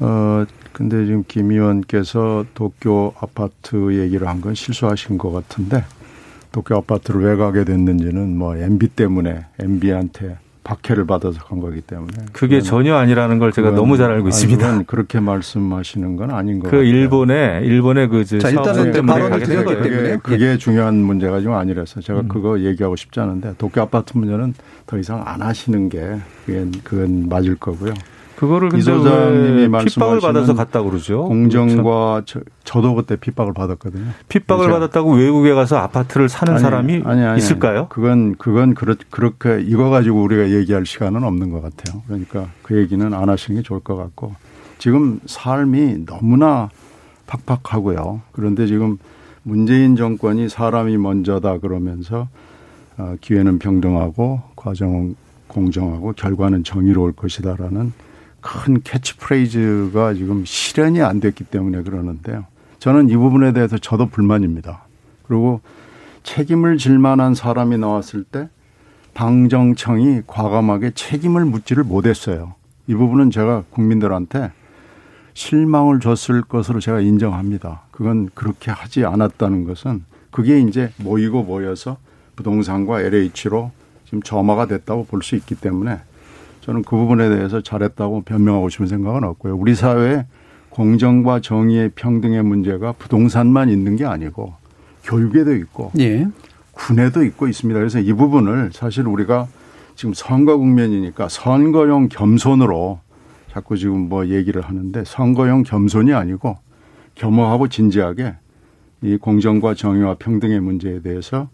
어, 0.00 0.44
근데 0.76 1.06
지금 1.06 1.24
김 1.26 1.50
의원께서 1.52 2.44
도쿄 2.54 3.14
아파트 3.18 3.98
얘기를 3.98 4.28
한 4.28 4.42
건 4.42 4.54
실수하신 4.54 5.16
것 5.16 5.32
같은데 5.32 5.84
도쿄 6.52 6.76
아파트를 6.76 7.22
왜 7.22 7.36
가게 7.36 7.64
됐는지는 7.64 8.36
뭐 8.36 8.54
MB 8.56 8.88
때문에 8.88 9.46
MB한테 9.58 10.36
박해를 10.64 11.06
받아서 11.06 11.38
간 11.44 11.60
거기 11.60 11.80
때문에. 11.80 12.12
그게 12.32 12.58
그건- 12.58 12.62
전혀 12.68 12.94
아니라는 12.96 13.38
걸 13.38 13.52
제가 13.52 13.70
그건- 13.70 13.76
너무 13.82 13.96
잘 13.96 14.10
알고 14.10 14.28
있습니다. 14.28 14.66
그건 14.68 14.84
그렇게 14.84 15.18
말씀하시는 15.20 16.16
건 16.16 16.30
아닌 16.32 16.58
것그 16.58 16.72
같아요. 16.72 16.82
일본의 16.82 17.64
일본의 17.66 18.08
그 18.08 18.24
자, 18.26 18.50
일단은 18.50 19.06
발언을 19.06 19.40
드렸기 19.40 19.64
거예요. 19.64 19.82
때문에. 19.82 20.02
그게, 20.02 20.18
그게 20.22 20.58
중요한 20.58 20.96
문제가 20.96 21.40
좀 21.40 21.54
아니라서 21.54 22.02
제가 22.02 22.20
음. 22.20 22.28
그거 22.28 22.60
얘기하고 22.60 22.96
싶지 22.96 23.18
않은데 23.20 23.54
도쿄 23.56 23.80
아파트 23.80 24.18
문제는 24.18 24.52
더 24.86 24.98
이상 24.98 25.22
안 25.24 25.40
하시는 25.40 25.88
게 25.88 26.16
그게 26.44 26.66
그건 26.84 27.28
맞을 27.30 27.54
거고요. 27.56 27.94
그거를 28.36 28.74
이 28.74 28.82
소장님이 28.82 29.66
왜 29.66 29.84
핍박을 29.84 30.20
받아서 30.20 30.54
갔다 30.54 30.82
그러죠. 30.82 31.24
그렇죠. 31.24 31.24
공정과 31.24 32.22
저, 32.26 32.40
저도 32.64 32.94
그때 32.94 33.16
핍박을 33.16 33.54
받았거든요. 33.54 34.10
핍박을 34.28 34.68
받았다고 34.70 35.14
외국에 35.14 35.54
가서 35.54 35.78
아파트를 35.78 36.28
사는 36.28 36.52
아니, 36.52 36.62
사람이 36.62 37.02
아니, 37.04 37.22
아니, 37.22 37.38
있을까요? 37.38 37.86
그건 37.88 38.36
그건 38.36 38.74
그렇, 38.74 38.96
그렇게 39.10 39.62
이거 39.62 39.88
가지고 39.88 40.22
우리가 40.22 40.50
얘기할 40.50 40.84
시간은 40.84 41.24
없는 41.24 41.50
것 41.50 41.62
같아요. 41.62 42.02
그러니까 42.06 42.48
그 42.62 42.76
얘기는 42.78 43.12
안 43.12 43.28
하시는 43.28 43.58
게 43.58 43.62
좋을 43.62 43.80
것 43.80 43.96
같고 43.96 44.34
지금 44.78 45.18
삶이 45.24 46.04
너무나 46.04 46.68
팍팍하고요. 47.26 48.20
그런데 48.32 48.66
지금 48.66 48.98
문재인 49.42 49.96
정권이 49.96 50.48
사람이 50.48 50.98
먼저다 50.98 51.58
그러면서 51.58 52.28
어, 52.98 53.14
기회는 53.20 53.58
평등하고 53.58 54.42
과정은 54.56 55.16
공정하고 55.46 56.12
결과는 56.12 56.64
정의로울 56.64 57.12
것이다라는 57.12 57.92
큰 58.46 58.80
캐치프레이즈가 58.82 60.14
지금 60.14 60.44
실현이 60.44 61.02
안 61.02 61.18
됐기 61.18 61.42
때문에 61.44 61.82
그러는데요. 61.82 62.44
저는 62.78 63.08
이 63.08 63.16
부분에 63.16 63.52
대해서 63.52 63.76
저도 63.76 64.06
불만입니다. 64.06 64.84
그리고 65.26 65.60
책임을 66.22 66.78
질 66.78 66.98
만한 67.00 67.34
사람이 67.34 67.76
나왔을 67.78 68.22
때 68.22 68.48
당정청이 69.14 70.22
과감하게 70.28 70.92
책임을 70.94 71.44
묻지를 71.44 71.82
못했어요. 71.82 72.54
이 72.86 72.94
부분은 72.94 73.32
제가 73.32 73.64
국민들한테 73.70 74.52
실망을 75.34 75.98
줬을 75.98 76.42
것으로 76.42 76.78
제가 76.78 77.00
인정합니다. 77.00 77.82
그건 77.90 78.30
그렇게 78.34 78.70
하지 78.70 79.04
않았다는 79.04 79.64
것은 79.64 80.04
그게 80.30 80.60
이제 80.60 80.92
모이고 80.98 81.42
모여서 81.42 81.96
부동산과 82.36 83.00
LH로 83.00 83.72
지금 84.04 84.22
점화가 84.22 84.66
됐다고 84.66 85.06
볼 85.06 85.22
수 85.22 85.34
있기 85.34 85.56
때문에 85.56 85.98
저는 86.66 86.82
그 86.82 86.96
부분에 86.96 87.28
대해서 87.28 87.60
잘했다고 87.60 88.22
변명하고 88.22 88.68
싶은 88.68 88.88
생각은 88.88 89.22
없고요. 89.22 89.56
우리 89.56 89.76
사회에 89.76 90.26
공정과 90.70 91.40
정의의 91.40 91.92
평등의 91.94 92.42
문제가 92.42 92.90
부동산만 92.90 93.70
있는 93.70 93.94
게 93.94 94.04
아니고 94.04 94.52
교육에도 95.04 95.54
있고 95.54 95.92
예. 96.00 96.26
군에도 96.72 97.22
있고 97.24 97.46
있습니다. 97.46 97.78
그래서 97.78 98.00
이 98.00 98.12
부분을 98.12 98.70
사실 98.72 99.06
우리가 99.06 99.46
지금 99.94 100.12
선거 100.12 100.58
국면이니까 100.58 101.28
선거용 101.28 102.08
겸손으로 102.08 102.98
자꾸 103.52 103.78
지금 103.78 104.08
뭐 104.08 104.26
얘기를 104.26 104.60
하는데 104.60 105.04
선거용 105.06 105.62
겸손이 105.62 106.12
아니고 106.12 106.58
겸허하고 107.14 107.68
진지하게 107.68 108.34
이 109.02 109.16
공정과 109.16 109.74
정의와 109.74 110.16
평등의 110.18 110.60
문제에 110.60 111.00
대해서 111.00 111.48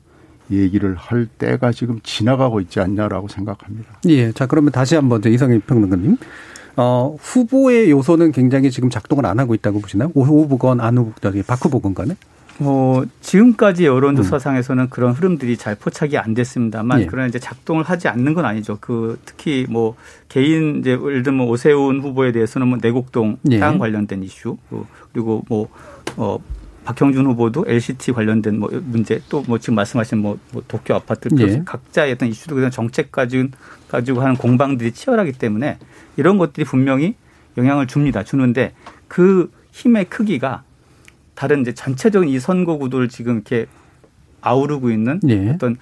얘기를 0.50 0.94
할 0.96 1.26
때가 1.26 1.72
지금 1.72 2.00
지나가고 2.02 2.60
있지 2.60 2.80
않냐라고 2.80 3.28
생각합니다. 3.28 3.98
예. 4.08 4.32
자, 4.32 4.46
그러면 4.46 4.72
다시 4.72 4.94
한번 4.94 5.22
이상희 5.24 5.60
평론가님. 5.60 6.16
어, 6.76 7.16
후보의 7.20 7.90
요소는 7.90 8.32
굉장히 8.32 8.70
지금 8.70 8.88
작동을 8.90 9.26
안 9.26 9.38
하고 9.38 9.54
있다고 9.54 9.80
보시나요? 9.80 10.10
오 10.14 10.24
후보건 10.24 10.80
안 10.80 10.96
후보, 10.98 11.12
박 11.46 11.64
후보건 11.64 11.94
간에? 11.94 12.16
뭐 12.58 13.04
지금까지 13.20 13.86
여론조사상에서는 13.86 14.84
음. 14.84 14.88
그런 14.90 15.12
흐름들이 15.12 15.56
잘 15.56 15.74
포착이 15.74 16.16
안 16.18 16.34
됐습니다만 16.34 17.02
예. 17.02 17.06
그러나 17.06 17.26
이제 17.26 17.38
작동을 17.38 17.82
하지 17.82 18.08
않는 18.08 18.34
건 18.34 18.44
아니죠. 18.44 18.78
그 18.80 19.18
특히 19.24 19.66
뭐 19.68 19.96
개인 20.28 20.80
이제 20.80 20.92
예를 20.92 21.22
들면 21.22 21.46
오세훈 21.48 22.00
후보에 22.00 22.32
대해서는 22.32 22.68
뭐 22.68 22.78
내곡동 22.80 23.38
예. 23.50 23.56
해양 23.56 23.78
관련된 23.78 24.22
이슈 24.22 24.56
그리고 25.12 25.42
뭐 25.48 25.68
어 26.16 26.38
박형준 26.84 27.26
후보도 27.26 27.64
LCT 27.66 28.12
관련된 28.12 28.58
뭐 28.58 28.68
문제 28.72 29.20
또 29.28 29.42
뭐 29.46 29.58
지금 29.58 29.74
말씀하신 29.76 30.18
뭐, 30.18 30.38
뭐 30.52 30.62
도쿄 30.66 30.94
아파트 30.94 31.28
예. 31.38 31.62
각자의 31.64 32.12
어떤 32.12 32.28
이슈도 32.28 32.54
그냥 32.54 32.70
정책 32.70 33.12
가지고 33.12 33.50
가지고 33.88 34.20
하는 34.22 34.36
공방들이 34.36 34.92
치열하기 34.92 35.32
때문에 35.32 35.78
이런 36.16 36.38
것들이 36.38 36.64
분명히 36.64 37.14
영향을 37.56 37.86
줍니다. 37.86 38.22
주는데 38.24 38.72
그 39.08 39.50
힘의 39.72 40.06
크기가 40.06 40.62
다른 41.34 41.62
이제 41.62 41.72
전체적인 41.72 42.28
이 42.28 42.38
선거 42.38 42.76
구도를 42.78 43.08
지금 43.08 43.34
이렇게 43.34 43.66
아우르고 44.40 44.90
있는 44.90 45.20
예. 45.28 45.50
어떤 45.50 45.76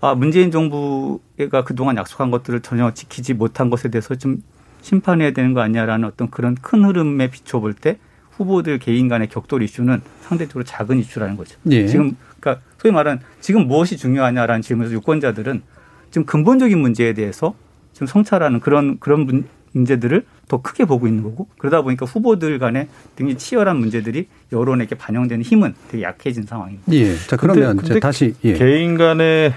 아 0.00 0.14
문재인 0.14 0.50
정부가 0.50 1.64
그동안 1.64 1.96
약속한 1.96 2.30
것들을 2.30 2.60
전혀 2.60 2.92
지키지 2.92 3.34
못한 3.34 3.70
것에 3.70 3.90
대해서 3.90 4.14
좀 4.14 4.42
심판해야 4.82 5.32
되는 5.32 5.52
거 5.52 5.60
아니냐라는 5.60 6.08
어떤 6.08 6.30
그런 6.30 6.54
큰 6.54 6.84
흐름에 6.84 7.30
비춰볼 7.30 7.74
때 7.74 7.98
후보들 8.36 8.78
개인 8.78 9.08
간의 9.08 9.28
격돌 9.28 9.62
이슈는 9.62 10.00
상대적으로 10.22 10.64
작은 10.64 10.98
이슈라는 10.98 11.36
거죠. 11.36 11.58
예. 11.70 11.86
지금 11.86 12.16
그러니까 12.38 12.62
소위 12.78 12.92
말하는 12.92 13.20
지금 13.40 13.66
무엇이 13.66 13.96
중요하냐라는 13.96 14.62
질문에서 14.62 14.94
유권자들은 14.94 15.62
지금 16.10 16.26
근본적인 16.26 16.78
문제에 16.78 17.12
대해서 17.14 17.54
지금 17.92 18.06
성찰하는 18.06 18.60
그런 18.60 18.98
그런 18.98 19.44
문제들을 19.72 20.24
더 20.48 20.62
크게 20.62 20.84
보고 20.84 21.06
있는 21.08 21.22
거고 21.22 21.48
그러다 21.58 21.82
보니까 21.82 22.06
후보들 22.06 22.58
간에 22.58 22.88
굉장히 23.16 23.38
치열한 23.38 23.78
문제들이 23.78 24.28
여론에게 24.52 24.94
반영되는 24.94 25.42
힘은 25.44 25.74
되게 25.88 26.04
약해진 26.04 26.44
상황입니다. 26.44 26.92
예. 26.92 27.16
자 27.16 27.36
그러면 27.36 27.76
근데, 27.76 27.88
근데 27.88 28.00
다시 28.00 28.34
예. 28.44 28.52
개인 28.52 28.96
간의 28.96 29.52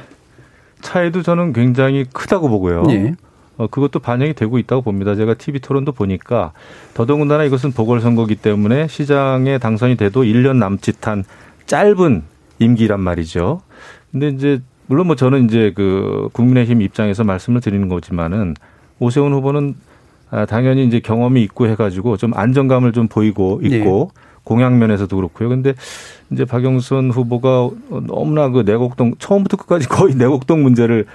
차이도 0.82 1.22
저는 1.22 1.54
굉장히 1.54 2.06
크다고 2.12 2.50
보고요. 2.50 2.84
예. 2.90 3.16
어, 3.60 3.68
그것도 3.68 4.00
반영이 4.00 4.34
되고 4.36 4.58
있다고 4.58 4.82
봅니다. 4.82 5.16
제가 5.16 5.34
TV 5.34 5.60
토론도 5.60 5.92
보니까 5.92 6.54
더더군다나 6.94 7.44
이것은 7.44 7.74
보궐선거기 7.74 8.36
때문에 8.36 8.88
시장에 8.88 9.58
당선이 9.58 9.98
돼도 9.98 10.24
1년 10.24 10.56
남짓한 10.56 11.26
짧은 11.66 12.24
임기란 12.60 13.02
말이죠. 13.02 13.62
근데 14.14 14.30
이제 14.30 14.62
물론 14.88 15.08
뭐 15.08 15.18
저는 15.18 15.46
이제 15.46 15.74
그 15.76 16.30
국민의힘 16.32 16.82
입장에서 16.82 17.26
말씀을 17.26 17.60
드리는 17.60 17.90
거지만은 17.90 18.56
오세훈 19.00 19.34
후보는 19.34 19.76
아, 20.32 20.46
당연히 20.46 20.86
이제 20.86 21.02
경험이 21.02 21.44
있고 21.44 21.68
해가지고 21.68 22.16
좀 22.16 22.34
안정감을 22.34 22.94
좀 22.94 23.10
보이고 23.10 23.60
있고 23.62 24.12
네. 24.16 24.22
공약 24.46 24.78
면에서도 24.78 25.14
그렇고요. 25.14 25.50
근데 25.50 25.74
이제 26.32 26.46
박영선 26.46 27.12
후보가 27.12 27.70
너무나 28.08 28.50
그 28.50 28.62
내곡동 28.66 29.16
처음부터 29.20 29.58
끝까지 29.58 29.90
거의 29.90 30.16
내곡동 30.16 30.64
문제를 30.64 31.06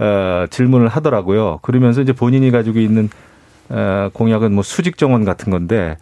어, 0.00 0.46
질문을 0.48 0.88
하더라고요. 0.88 1.58
그러면서 1.62 2.00
이제 2.00 2.12
본인이 2.12 2.50
가지고 2.50 2.80
있는 2.80 3.10
어, 3.68 4.08
공약은 4.12 4.52
뭐 4.52 4.62
수직 4.62 4.96
정원 4.96 5.24
같은 5.24 5.52
건데 5.52 5.96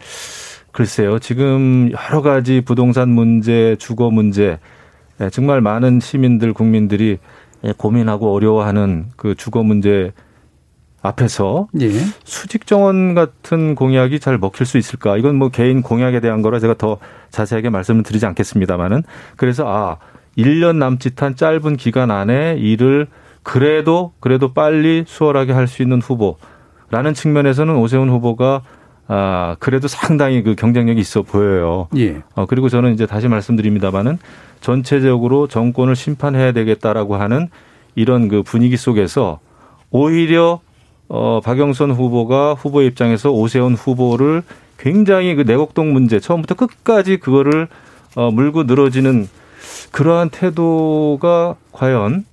글쎄요. 0.73 1.19
지금 1.19 1.91
여러 1.91 2.23
가지 2.23 2.61
부동산 2.61 3.09
문제, 3.09 3.77
주거 3.79 4.11
문제 4.11 4.59
예, 5.21 5.31
정말 5.31 5.61
많은 5.61 5.99
시민들 5.99 6.53
국민들이 6.53 7.19
예, 7.65 7.73
고민하고 7.77 8.33
어려워하는 8.33 9.07
그 9.17 9.35
주거 9.35 9.65
문제 9.65 10.13
앞에서 11.03 11.67
예. 11.81 11.91
수직 12.25 12.67
정원 12.67 13.15
같은 13.15 13.75
공약이 13.75 14.21
잘 14.21 14.39
먹힐 14.39 14.65
수 14.65 14.79
있을까? 14.79 15.17
이건 15.17 15.35
뭐 15.35 15.49
개인 15.49 15.83
공약에 15.83 16.21
대한 16.21 16.43
거라 16.43 16.61
제가 16.61 16.75
더 16.75 16.99
자세하게 17.31 17.71
말씀을 17.71 18.05
드리지 18.05 18.27
않겠습니다만은 18.27 19.03
그래서 19.37 19.65
아 19.67 19.97
1년 20.37 20.77
남짓한 20.77 21.35
짧은 21.35 21.77
기간 21.77 22.13
안에 22.13 22.57
일을 22.59 23.09
그래도 23.49 24.13
그래도 24.21 24.53
빨리 24.53 25.05
수월하게 25.07 25.53
할 25.53 25.69
수 25.69 25.83
있는 25.83 26.03
후보라는 26.03 27.15
측면에서는 27.15 27.77
오세훈 27.77 28.11
후보가 28.11 28.63
아 29.07 29.57
그래도 29.59 29.89
상당히 29.89 30.43
그 30.43 30.55
경쟁력이 30.55 31.01
있어 31.01 31.23
보여요. 31.23 31.89
예. 31.97 32.23
어 32.35 32.45
그리고 32.45 32.69
저는 32.69 32.93
이제 32.93 33.07
다시 33.07 33.27
말씀드립니다만은 33.27 34.19
전체적으로 34.61 35.47
정권을 35.47 35.97
심판해야 35.97 36.53
되겠다라고 36.53 37.17
하는 37.17 37.49
이런 37.95 38.29
그 38.29 38.43
분위기 38.43 38.77
속에서 38.77 39.39
오히려 39.91 40.61
어, 41.09 41.41
박영선 41.43 41.93
후보가 41.93 42.53
후보 42.53 42.83
입장에서 42.83 43.31
오세훈 43.31 43.75
후보를 43.75 44.43
굉장히 44.79 45.35
그 45.35 45.43
내곡동 45.43 45.95
문제 45.95 46.21
처음부터 46.21 46.55
끝까지 46.55 47.17
그거를 47.17 47.69
어, 48.15 48.31
물고 48.31 48.65
늘어지는 48.65 49.27
그러한 49.91 50.29
태도가 50.29 51.55
과연 51.73 52.27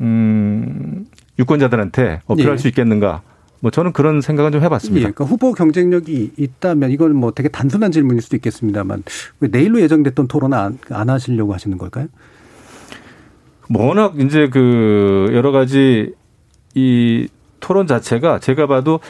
음, 0.00 1.06
유권자들한테 1.38 2.22
어필할 2.26 2.54
예. 2.54 2.58
수 2.58 2.68
있겠는가? 2.68 3.22
뭐 3.60 3.70
저는 3.70 3.92
그런 3.92 4.20
생각은 4.20 4.52
좀 4.52 4.62
해봤습니다. 4.62 5.08
예, 5.08 5.12
그러니까 5.12 5.24
후보 5.24 5.52
경쟁력이 5.52 6.32
있다면 6.36 6.90
이건 6.90 7.16
뭐 7.16 7.30
되게 7.30 7.48
단순한 7.48 7.92
질문일 7.92 8.20
수도 8.20 8.36
있겠습니다만 8.36 9.02
왜 9.40 9.48
내일로 9.50 9.80
예정됐던 9.80 10.28
토론 10.28 10.52
안, 10.52 10.78
안 10.90 11.08
하시려고 11.08 11.54
하시는 11.54 11.78
걸까요? 11.78 12.08
워낙 13.74 14.20
이제 14.20 14.48
그 14.50 15.30
여러 15.32 15.50
가지 15.50 16.12
이 16.74 17.28
토론 17.60 17.86
자체가 17.86 18.38
제가 18.40 18.66
봐도 18.66 19.00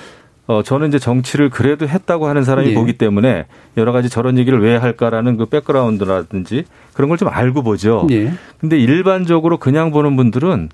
어 0.46 0.62
저는 0.62 0.88
이제 0.88 0.98
정치를 0.98 1.48
그래도 1.48 1.88
했다고 1.88 2.26
하는 2.28 2.44
사람이 2.44 2.70
예. 2.70 2.74
보기 2.74 2.98
때문에 2.98 3.46
여러 3.78 3.92
가지 3.92 4.10
저런 4.10 4.36
얘기를 4.38 4.60
왜 4.60 4.76
할까라는 4.76 5.36
그 5.38 5.46
백그라운드라든지 5.46 6.64
그런 6.92 7.08
걸 7.08 7.16
좀 7.16 7.28
알고 7.28 7.62
보죠. 7.62 8.06
예. 8.10 8.32
근데 8.60 8.78
일반적으로 8.78 9.56
그냥 9.58 9.90
보는 9.90 10.16
분들은 10.16 10.68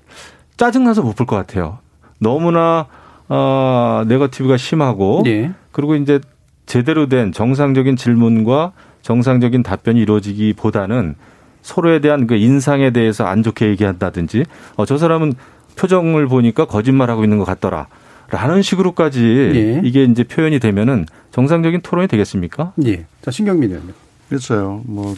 짜증나서 0.57 1.01
못 1.03 1.15
볼 1.15 1.25
것 1.25 1.35
같아요. 1.37 1.79
너무나 2.19 2.87
어 3.29 4.03
네거티브가 4.07 4.57
심하고 4.57 5.23
예. 5.27 5.51
그리고 5.71 5.95
이제 5.95 6.19
제대로 6.65 7.07
된 7.07 7.31
정상적인 7.31 7.95
질문과 7.95 8.73
정상적인 9.03 9.63
답변이 9.63 10.01
이루어지기보다는 10.01 11.15
서로에 11.61 11.99
대한 11.99 12.27
그 12.27 12.35
인상에 12.35 12.91
대해서 12.91 13.25
안 13.25 13.41
좋게 13.43 13.67
얘기한다든지 13.69 14.45
어, 14.75 14.85
저 14.85 14.97
사람은 14.97 15.33
표정을 15.77 16.27
보니까 16.27 16.65
거짓말하고 16.65 17.23
있는 17.23 17.37
것 17.37 17.45
같더라. 17.45 17.87
라는 18.31 18.61
식으로까지 18.61 19.51
예. 19.53 19.81
이게 19.83 20.03
이제 20.05 20.23
표현이 20.23 20.59
되면은 20.59 21.05
정상적인 21.31 21.81
토론이 21.81 22.07
되겠습니까? 22.07 22.73
예. 22.85 23.05
자, 23.21 23.29
신경민 23.29 23.69
의원님. 23.69 23.93
글쎄요. 24.29 24.81
뭐, 24.85 25.15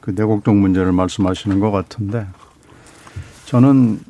그 0.00 0.10
내곡동 0.14 0.60
문제를 0.60 0.92
말씀하시는 0.92 1.58
것 1.60 1.70
같은데 1.70 2.26
저는 3.46 4.00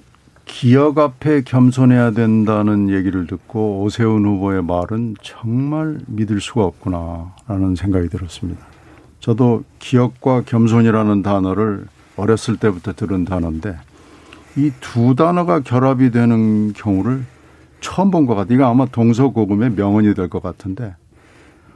기억 0.45 0.99
앞에 0.99 1.43
겸손해야 1.43 2.11
된다는 2.11 2.91
얘기를 2.91 3.27
듣고 3.27 3.83
오세훈 3.83 4.25
후보의 4.27 4.63
말은 4.65 5.15
정말 5.23 5.99
믿을 6.07 6.41
수가 6.41 6.65
없구나라는 6.65 7.77
생각이 7.77 8.09
들었습니다. 8.09 8.65
저도 9.21 9.63
기억과 9.79 10.43
겸손이라는 10.43 11.23
단어를 11.23 11.87
어렸을 12.17 12.57
때부터 12.57 12.93
들은 12.93 13.25
단어인데 13.25 13.77
이 14.57 14.71
두 14.81 15.15
단어가 15.15 15.61
결합이 15.61 16.11
되는 16.11 16.73
경우를 16.73 17.25
처음 17.83 18.11
본 18.11 18.27
것 18.27 18.35
같아요. 18.35 18.55
이거 18.57 18.65
아마 18.67 18.87
동서고금의 18.87 19.73
명언이 19.73 20.15
될 20.15 20.29
것 20.29 20.43
같은데 20.43 20.95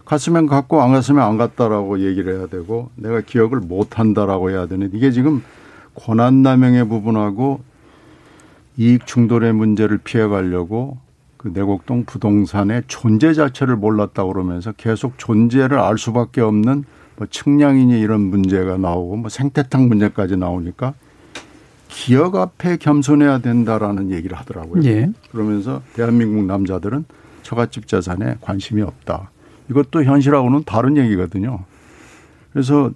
갔으면 0.07 0.47
갔고 0.47 0.81
안 0.81 0.93
갔으면 0.93 1.23
안 1.23 1.37
갔다라고 1.37 2.01
얘기를 2.01 2.39
해야 2.39 2.47
되고 2.47 2.91
내가 2.95 3.21
기억을 3.21 3.61
못 3.61 3.99
한다라고 3.99 4.51
해야 4.51 4.67
되는 4.67 4.91
이게 4.95 5.11
지금 5.11 5.43
권한 5.95 6.43
남용의 6.43 6.89
부분하고 6.89 7.61
이익 8.79 9.07
충돌의 9.07 9.53
문제를 9.53 9.99
피해 9.99 10.27
가려고 10.27 10.99
그 11.37 11.49
내곡동 11.53 12.05
부동산의 12.05 12.85
존재 12.87 13.35
자체를 13.35 13.77
몰랐다 13.77 14.25
그러면서 14.25 14.73
계속 14.73 15.19
존재를 15.19 15.79
알 15.79 15.99
수밖에 15.99 16.41
없는 16.41 16.85
뭐 17.17 17.27
측량이니 17.29 17.99
이런 17.99 18.21
문제가 18.21 18.77
나오고 18.77 19.17
뭐 19.17 19.29
생태탕 19.29 19.89
문제까지 19.89 20.37
나오니까 20.37 20.95
기억 21.89 22.37
앞에 22.37 22.77
겸손해야 22.77 23.39
된다라는 23.39 24.11
얘기를 24.11 24.37
하더라고요. 24.37 24.83
예. 24.85 25.11
그러면서 25.31 25.83
대한민국 25.95 26.45
남자들은 26.45 27.05
처갓집 27.43 27.87
재산에 27.87 28.37
관심이 28.41 28.83
없다. 28.83 29.31
이것도 29.71 30.05
현실하고는 30.05 30.65
다른 30.65 30.97
얘기거든요. 30.97 31.61
그래서 32.53 32.91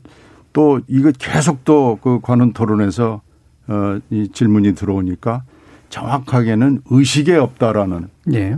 또 0.53 0.81
이거 0.89 1.13
계속 1.19 1.65
또 1.65 1.99
그 2.03 2.21
관훈 2.21 2.53
토론에서 2.53 3.21
어, 3.69 3.99
이 4.11 4.29
질문이 4.33 4.75
들어오니까 4.75 5.45
정확하게는 5.91 6.83
의식에 6.91 7.37
없다라는 7.37 8.09
예. 8.33 8.57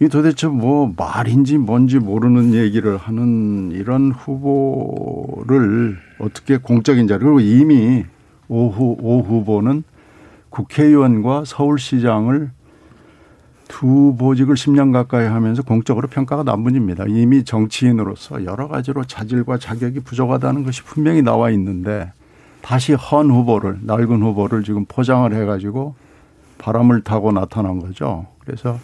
이 0.00 0.08
도대체 0.08 0.48
뭐 0.48 0.92
말인지 0.96 1.58
뭔지 1.58 1.98
모르는 1.98 2.54
얘기를 2.54 2.96
하는 2.96 3.70
이런 3.72 4.10
후보를 4.10 5.96
어떻게 6.18 6.56
공적인 6.56 7.06
자리 7.06 7.20
그리고 7.20 7.40
이미 7.40 8.04
오후 8.48 8.96
오 9.00 9.20
후보는 9.20 9.84
국회의원과 10.50 11.44
서울시장을 11.46 12.50
두 13.68 14.14
보직을 14.18 14.54
10년 14.54 14.92
가까이 14.92 15.26
하면서 15.26 15.62
공적으로 15.62 16.06
평가가 16.08 16.42
나분입니다. 16.42 17.04
이미 17.08 17.42
정치인으로서 17.42 18.44
여러 18.44 18.68
가지로 18.68 19.04
자질과 19.04 19.56
자격이 19.58 20.00
부족하다는 20.00 20.64
것이 20.64 20.82
분명히 20.82 21.22
나와 21.22 21.50
있는데 21.50 22.12
다시 22.60 22.92
헌 22.92 23.30
후보를 23.30 23.78
낡은 23.82 24.22
후보를 24.22 24.62
지금 24.62 24.84
포장을 24.84 25.32
해가지고 25.34 25.94
바람을 26.58 27.02
타고 27.02 27.32
나타난 27.32 27.80
거죠. 27.80 28.26
그래서 28.40 28.78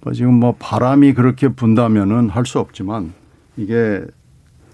뭐 0.00 0.12
지금 0.12 0.34
뭐 0.34 0.56
바람이 0.58 1.12
그렇게 1.12 1.48
분다면은 1.48 2.30
할 2.30 2.46
수 2.46 2.58
없지만 2.58 3.12
이게 3.56 4.02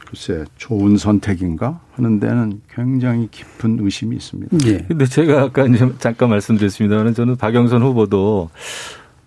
글쎄 0.09 0.47
좋은 0.57 0.97
선택인가 0.97 1.81
하는 1.93 2.19
데는 2.19 2.63
굉장히 2.75 3.29
깊은 3.31 3.79
의심이 3.83 4.17
있습니다. 4.17 4.57
예. 4.67 4.79
근데 4.89 5.05
제가 5.05 5.43
아까 5.43 5.67
이제 5.67 5.87
잠깐 5.99 6.31
말씀드렸습니다만 6.31 7.13
저는 7.13 7.37
박영선 7.37 7.83
후보도 7.83 8.49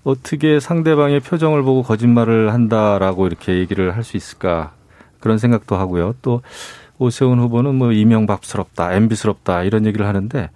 어떻게 0.03 0.59
상대방의 0.59 1.19
표정을 1.19 1.61
보고 1.61 1.83
거짓말을 1.83 2.51
한다라고 2.51 3.27
이렇게 3.27 3.59
얘기를 3.59 3.95
할 3.95 4.03
수 4.03 4.17
있을까 4.17 4.73
그런 5.19 5.37
생각도 5.37 5.75
하고요. 5.75 6.15
또 6.23 6.41
오세훈 6.97 7.37
후보는 7.37 7.75
뭐 7.75 7.91
이명박스럽다, 7.91 8.93
MB스럽다 8.93 9.61
이런 9.63 9.85
얘기를 9.85 10.07
하는데 10.07 10.49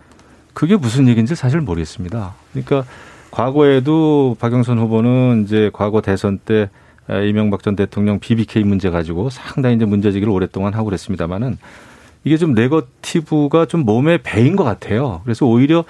그게 0.56 0.76
무슨 0.76 1.08
얘기인지 1.08 1.36
사실 1.36 1.62
모르겠습니다. 1.62 2.34
그러니까 2.52 2.84
과거에도 3.30 4.36
박영선 4.40 4.80
후보는 4.80 5.44
이제 5.44 5.70
과거 5.72 6.02
대선 6.02 6.40
때 6.40 6.72
이명박 7.10 7.64
전 7.64 7.76
대통령 7.76 8.20
BBK 8.20 8.64
문제 8.64 8.90
가지고 8.90 9.30
상당히 9.30 9.76
이제 9.76 9.86
문제 9.86 10.12
제기를 10.12 10.32
오랫동안 10.34 10.74
하고 10.74 10.86
그랬습니다만은 10.86 11.58
이게 12.24 12.38
좀 12.38 12.54
네거티브가 12.54 13.68
좀 13.68 13.82
몸에 13.82 14.18
배인 14.24 14.56
것 14.56 14.64
같아요. 14.64 15.22
그래서 15.24 15.46
오히려 15.46 15.84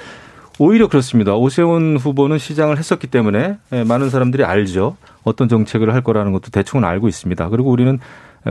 오히려 0.59 0.87
그렇습니다. 0.87 1.35
오세훈 1.35 1.97
후보는 1.97 2.37
시장을 2.37 2.77
했었기 2.77 3.07
때문에 3.07 3.57
많은 3.87 4.09
사람들이 4.09 4.43
알죠. 4.43 4.97
어떤 5.23 5.47
정책을 5.49 5.93
할 5.93 6.01
거라는 6.01 6.31
것도 6.33 6.49
대충은 6.51 6.83
알고 6.85 7.07
있습니다. 7.07 7.49
그리고 7.49 7.71
우리는 7.71 7.99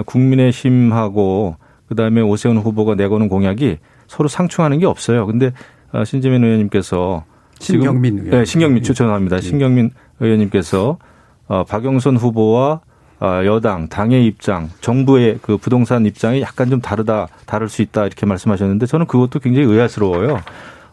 국민의힘하고 0.06 1.56
그다음에 1.88 2.20
오세훈 2.20 2.56
후보가 2.58 2.94
내거는 2.94 3.28
공약이 3.28 3.78
서로 4.06 4.28
상충하는 4.28 4.78
게 4.78 4.86
없어요. 4.86 5.26
근데 5.26 5.52
신재민 6.04 6.44
의원님께서 6.44 7.24
신경민 7.58 8.18
의원. 8.18 8.30
네, 8.30 8.44
신경민 8.44 8.82
추천합니다. 8.82 9.40
신경민 9.40 9.90
의원님께서 10.20 10.98
어, 11.48 11.64
박영선 11.64 12.16
후보와 12.16 12.80
어, 13.20 13.42
여당, 13.44 13.88
당의 13.88 14.26
입장, 14.26 14.70
정부의 14.80 15.38
그 15.40 15.56
부동산 15.56 16.04
입장이 16.04 16.40
약간 16.40 16.68
좀 16.68 16.80
다르다, 16.80 17.28
다를 17.46 17.68
수 17.68 17.82
있다 17.82 18.06
이렇게 18.06 18.26
말씀하셨는데 18.26 18.86
저는 18.86 19.06
그것도 19.06 19.38
굉장히 19.38 19.66
의아스러워요. 19.68 20.40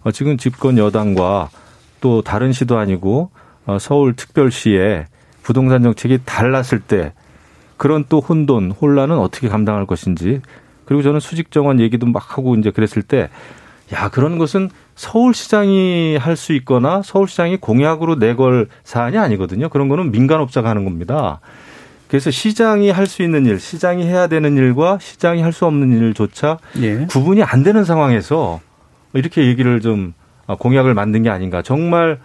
어, 0.04 0.12
지금 0.12 0.38
집권 0.38 0.78
여당과 0.78 1.50
또 2.00 2.22
다른 2.22 2.52
시도 2.52 2.78
아니고 2.78 3.32
어, 3.66 3.78
서울 3.80 4.16
특별시에 4.16 5.08
부동산 5.44 5.84
정책이 5.84 6.20
달랐을 6.26 6.80
때 6.80 7.14
그런 7.78 8.06
또 8.10 8.20
혼돈, 8.20 8.72
혼란은 8.72 9.18
어떻게 9.18 9.50
감당할 9.50 9.86
것인지 9.86 10.42
그리고 10.86 11.02
저는 11.02 11.20
수직 11.20 11.52
정원 11.52 11.80
얘기도 11.80 12.06
막 12.06 12.38
하고 12.38 12.56
이제 12.56 12.70
그랬을 12.70 13.02
때 13.02 13.30
야, 13.94 14.10
그런 14.10 14.38
것은 14.38 14.70
서울시장이 14.96 16.18
할 16.18 16.36
수 16.36 16.54
있거나 16.54 17.02
서울시장이 17.04 17.58
공약으로 17.58 18.16
내걸 18.16 18.68
사안이 18.84 19.18
아니거든요. 19.18 19.70
그런 19.70 19.90
거는 19.90 20.12
민간업자가 20.12 20.70
하는 20.70 20.86
겁니다. 20.86 21.40
그래서 22.08 22.30
시장이 22.32 22.90
할 22.90 23.08
수 23.08 23.24
있는 23.24 23.46
일, 23.46 23.60
시장이 23.60 24.06
해야 24.06 24.28
되는 24.28 24.56
일과 24.58 24.98
시장이 25.00 25.42
할 25.42 25.52
수 25.54 25.66
없는 25.66 25.92
일조차 25.98 26.58
예. 26.82 27.06
구분이 27.06 27.44
안 27.44 27.64
되는 27.64 27.84
상황에서 27.86 28.60
이렇게 29.14 29.46
얘기를 29.48 29.82
좀 29.82 30.14
공약을 30.48 30.94
만든 30.94 31.24
게 31.24 31.30
아닌가. 31.30 31.62
정말 31.62 32.20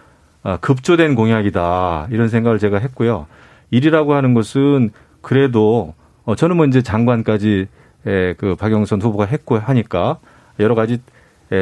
급조된 0.61 1.15
공약이다. 1.15 2.07
이런 2.11 2.29
생각을 2.29 2.59
제가 2.59 2.79
했고요. 2.79 3.27
일이라고 3.71 4.13
하는 4.13 4.33
것은 4.33 4.91
그래도 5.21 5.93
어, 6.23 6.35
저는 6.35 6.55
뭐 6.57 6.65
이제 6.65 6.81
장관까지 6.81 7.67
그 8.03 8.55
박영선 8.57 9.01
후보가 9.01 9.25
했고 9.25 9.57
하니까 9.57 10.19
여러 10.59 10.75
가지 10.75 10.99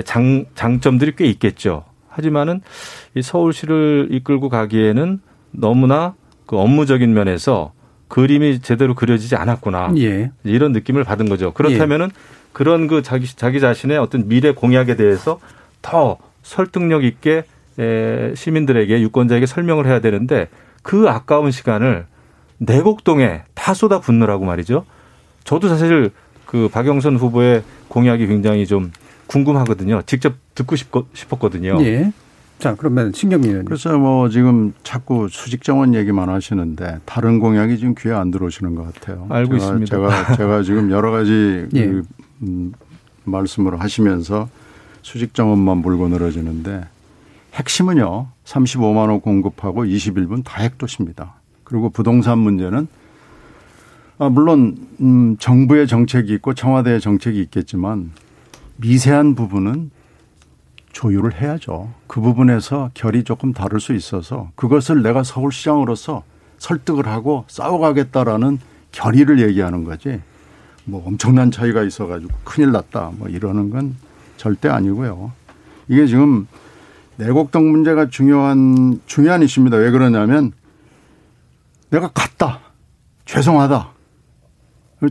장, 0.05 0.45
장점들이 0.55 1.15
꽤 1.15 1.25
있겠죠. 1.25 1.83
하지만은 2.09 2.61
이 3.13 3.21
서울시를 3.21 4.09
이끌고 4.11 4.49
가기에는 4.49 5.19
너무나 5.51 6.15
그 6.45 6.57
업무적인 6.57 7.13
면에서 7.13 7.73
그림이 8.07 8.59
제대로 8.59 8.93
그려지지 8.95 9.36
않았구나. 9.36 9.93
예. 9.97 10.31
이런 10.43 10.71
느낌을 10.71 11.03
받은 11.03 11.27
거죠. 11.27 11.53
그렇다면은 11.53 12.11
그런 12.53 12.88
그 12.88 13.01
자기 13.01 13.27
자기 13.27 13.59
자신의 13.59 13.97
어떤 13.97 14.27
미래 14.27 14.51
공약에 14.51 14.95
대해서 14.95 15.39
더 15.81 16.17
설득력 16.41 17.03
있게 17.03 17.43
에, 17.77 18.33
시민들에게 18.36 19.01
유권자에게 19.01 19.45
설명을 19.45 19.88
해야 19.88 19.99
되는데 19.99 20.47
그 20.81 21.09
아까운 21.09 21.51
시간을 21.51 22.05
내곡동에 22.59 23.41
다 23.53 23.73
쏟아 23.73 23.99
붓느라고 23.99 24.45
말이죠. 24.45 24.86
저도 25.43 25.67
사실 25.67 26.11
그 26.45 26.69
박영선 26.71 27.17
후보의 27.17 27.63
공약이 27.89 28.27
굉장히 28.27 28.65
좀 28.65 28.91
궁금하거든요. 29.28 30.01
직접 30.05 30.36
듣고 30.53 30.76
싶었거든요. 30.76 31.78
예. 31.82 32.11
자, 32.59 32.76
그러면 32.76 33.11
신경민 33.11 33.49
의원님. 33.49 33.65
그래서 33.65 33.97
뭐 33.97 34.30
지금 34.30 34.73
자꾸 34.84 35.28
수직 35.30 35.63
정원 35.63 35.93
얘기만 35.93 36.30
하시는데 36.30 36.99
다른 37.05 37.39
공약이 37.39 37.78
지금 37.78 37.95
귀에 37.97 38.13
안 38.13 38.32
들어오시는 38.32 38.76
것 38.76 38.93
같아요. 38.93 39.28
알고 39.30 39.59
제가, 39.59 39.63
있습니다. 39.63 39.95
제가 39.95 40.36
제가 40.38 40.63
지금 40.63 40.91
여러 40.91 41.11
가지 41.11 41.67
예. 41.76 41.86
그 41.86 42.03
음, 42.43 42.73
말씀을 43.26 43.80
하시면서 43.82 44.47
수직 45.01 45.34
정원만 45.34 45.80
물고 45.80 46.07
늘어지는데 46.07 46.86
핵심은요. 47.53 48.28
35만 48.45 49.09
원 49.09 49.21
공급하고 49.21 49.84
21분 49.86 50.43
다 50.43 50.61
핵도시입니다. 50.61 51.36
그리고 51.63 51.89
부동산 51.89 52.39
문제는 52.39 52.88
아, 54.17 54.30
물론 54.30 54.78
음, 55.01 55.36
정부의 55.39 55.88
정책이 55.88 56.34
있고 56.36 56.53
청와대의 56.53 57.01
정책이 57.01 57.39
있겠지만 57.41 58.11
미세한 58.78 59.36
부분은 59.36 59.91
조율을 60.91 61.41
해야죠. 61.41 61.91
그 62.07 62.21
부분에서 62.21 62.91
결이 62.93 63.23
조금 63.23 63.51
다를 63.51 63.80
수 63.80 63.93
있어서 63.93 64.49
그것을 64.55 65.03
내가 65.03 65.23
서울시장으로서 65.23 66.23
설득을 66.57 67.07
하고 67.07 67.43
싸워가겠다라는 67.47 68.59
결의를 68.91 69.41
얘기하는 69.41 69.84
거지. 69.84 70.21
뭐 70.86 71.05
엄청난 71.05 71.51
차이가 71.51 71.84
있어가지고 71.84 72.32
큰일 72.43 72.71
났다. 72.71 73.11
뭐 73.17 73.28
이러는 73.28 73.69
건 73.69 73.95
절대 74.38 74.69
아니고요. 74.69 75.34
이게 75.89 76.07
지금 76.07 76.47
내곡동 77.17 77.71
문제가 77.71 78.09
중요한 78.09 79.01
중요한 79.05 79.43
이슈입니다. 79.43 79.78
왜 79.78 79.91
그러냐면 79.91 80.53
내가 81.89 82.09
갔다. 82.09 82.59
죄송하다. 83.26 83.89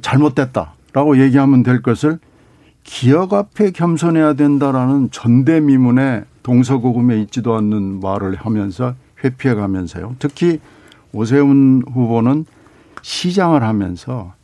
잘못됐다라고 0.01 1.21
얘기하면 1.21 1.63
될 1.63 1.83
것을 1.83 2.19
기억 2.85 3.33
앞에 3.33 3.71
겸손해야 3.71 4.35
된다라는 4.35 5.11
전대미문에 5.11 6.25
동서고금에 6.43 7.21
있지도 7.23 7.57
않는 7.57 8.01
말을 8.01 8.37
하면서 8.37 8.95
회피해 9.25 9.55
가면서요. 9.55 10.17
특히 10.19 10.61
오세훈 11.13 11.83
후보는 11.91 12.45
시장을 13.03 13.63
하면서 13.63 14.35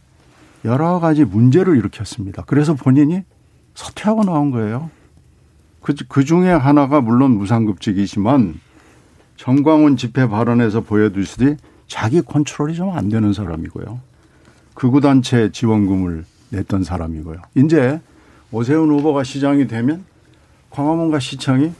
여러 0.64 1.00
가지 1.00 1.24
문제를 1.24 1.76
일으켰습니다. 1.76 2.44
그래서 2.46 2.74
본인이 2.74 3.22
사퇴하고 3.74 4.24
나온 4.24 4.50
거예요. 4.50 4.90
그, 5.80 5.94
그 6.08 6.24
중에 6.24 6.50
하나가 6.50 7.00
물론 7.00 7.32
무상급직이지만 7.32 8.58
정광훈 9.36 9.96
집회 9.96 10.28
발언에서 10.28 10.82
보여주시듯이 10.82 11.56
자기 11.86 12.20
컨트롤이 12.22 12.74
좀 12.74 12.90
안 12.94 13.08
되는 13.08 13.32
사람이고요. 13.32 14.00
극우단체 14.74 15.50
지원금을 15.52 16.24
냈던 16.50 16.84
사람이고요. 16.84 17.38
이제 17.56 18.00
오세훈 18.52 18.90
후보가 18.90 19.24
시장이 19.24 19.66
되면 19.66 20.04
광화문과 20.70 21.20
시청이 21.20 21.72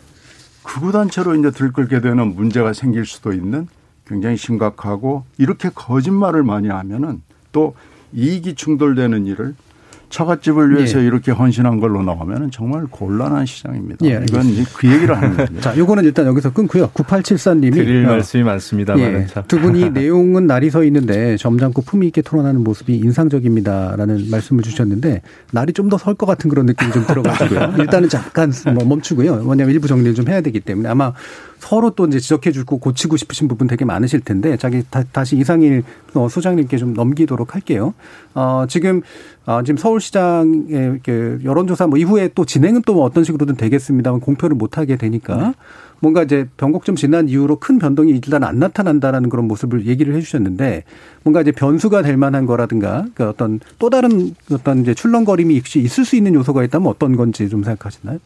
극우단체로 0.63 1.35
이제 1.35 1.51
들끓게 1.51 2.01
되는 2.01 2.35
문제가 2.35 2.73
생길 2.73 3.07
수도 3.07 3.33
있는 3.33 3.67
굉장히 4.07 4.37
심각하고 4.37 5.25
이렇게 5.39 5.71
거짓말을 5.75 6.43
많이 6.43 6.69
하면은 6.69 7.23
또 7.53 7.75
이익이 8.13 8.55
충돌되는 8.55 9.27
일을 9.27 9.55
처갓집을 10.11 10.77
위해서 10.77 11.01
예. 11.01 11.07
이렇게 11.07 11.33
헌신한 11.33 11.81
걸로 11.81 12.03
나오면 12.03 12.51
정말 12.51 12.85
곤란한 12.91 13.47
시장입니다. 13.47 14.05
예, 14.07 14.21
이건 14.29 14.47
이제 14.47 14.65
그 14.77 14.87
얘기를 14.93 15.17
하는 15.17 15.37
거죠. 15.39 15.61
자, 15.61 15.77
요거는 15.77 16.05
일단 16.05 16.27
여기서 16.27 16.53
끊고요. 16.53 16.89
9874님이 16.91 17.73
드릴 17.75 18.05
어, 18.07 18.11
말씀이 18.11 18.43
많습니다만 18.43 19.01
예, 19.23 19.27
참. 19.27 19.45
두 19.49 19.59
분이 19.61 19.91
내용은 19.95 20.47
날이 20.47 20.69
서 20.71 20.85
있는데 20.85 21.37
점잖고 21.37 21.83
품위 21.83 22.09
있게 22.09 22.23
토론하는 22.23 22.63
모습이 22.63 22.97
인상적입니다라는 22.97 24.31
말씀을 24.31 24.63
주셨는데 24.63 25.23
날이 25.53 25.73
좀 25.73 25.89
더 25.89 25.97
설 25.97 26.15
것 26.15 26.27
같은 26.27 26.51
그런 26.51 26.67
느낌이 26.67 26.93
좀 26.93 27.07
들어가지고요. 27.07 27.75
일단은 27.81 28.09
잠깐 28.09 28.53
뭐 28.75 28.85
멈추고요. 28.85 29.45
왜냐하면 29.47 29.71
일부 29.71 29.87
정리를 29.89 30.15
좀 30.15 30.29
해야 30.29 30.41
되기 30.41 30.61
때문에 30.61 30.89
아마 30.89 31.13
서로 31.61 31.91
또 31.91 32.07
이제 32.07 32.19
지적해 32.19 32.53
주고 32.53 32.79
고치고 32.79 33.17
싶으신 33.17 33.47
부분 33.47 33.67
되게 33.67 33.85
많으실 33.85 34.21
텐데 34.21 34.57
자기 34.57 34.83
다, 34.91 35.25
시 35.25 35.37
이상일 35.37 35.85
어, 36.15 36.29
소장님께 36.29 36.79
좀 36.79 36.95
넘기도록 36.95 37.55
할게요. 37.55 37.95
어, 38.35 38.65
지금 38.69 39.03
어, 39.47 39.63
지금 39.63 39.77
서울시장의 39.77 41.01
그 41.05 41.41
여론조사 41.45 41.87
뭐 41.87 41.99
이후에 41.99 42.31
또 42.35 42.45
진행은 42.45 42.83
또 42.87 43.03
어떤 43.03 43.25
식으로든 43.25 43.57
되겠습니다만 43.57 44.21
공표를 44.21 44.57
못 44.57 44.79
하게 44.79 44.97
되니까 44.97 45.55
뭔가 46.01 46.23
이제 46.23 46.49
변곡점 46.57 46.97
지난 46.97 47.29
이후로 47.29 47.57
큰 47.57 47.79
변동이 47.79 48.13
일단 48.13 48.43
안 48.43 48.59
나타난다라는 48.59 49.29
그런 49.29 49.47
모습을 49.47 49.87
얘기를 49.87 50.15
해주셨는데 50.15 50.85
뭔가 51.23 51.43
이제 51.43 51.53
변수가 51.53 52.03
될 52.03 52.17
만한 52.17 52.47
거라든가 52.47 53.07
그 53.15 53.29
어떤 53.29 53.61
또 53.79 53.91
다른 53.91 54.35
어떤 54.51 54.81
이제 54.81 54.95
출렁거림이 54.95 55.59
혹시 55.59 55.81
있을 55.81 56.05
수 56.05 56.17
있는 56.17 56.35
요소가 56.35 56.65
있다면 56.65 56.89
어떤 56.89 57.17
건지 57.17 57.49
좀 57.49 57.63
생각하시나요? 57.63 58.19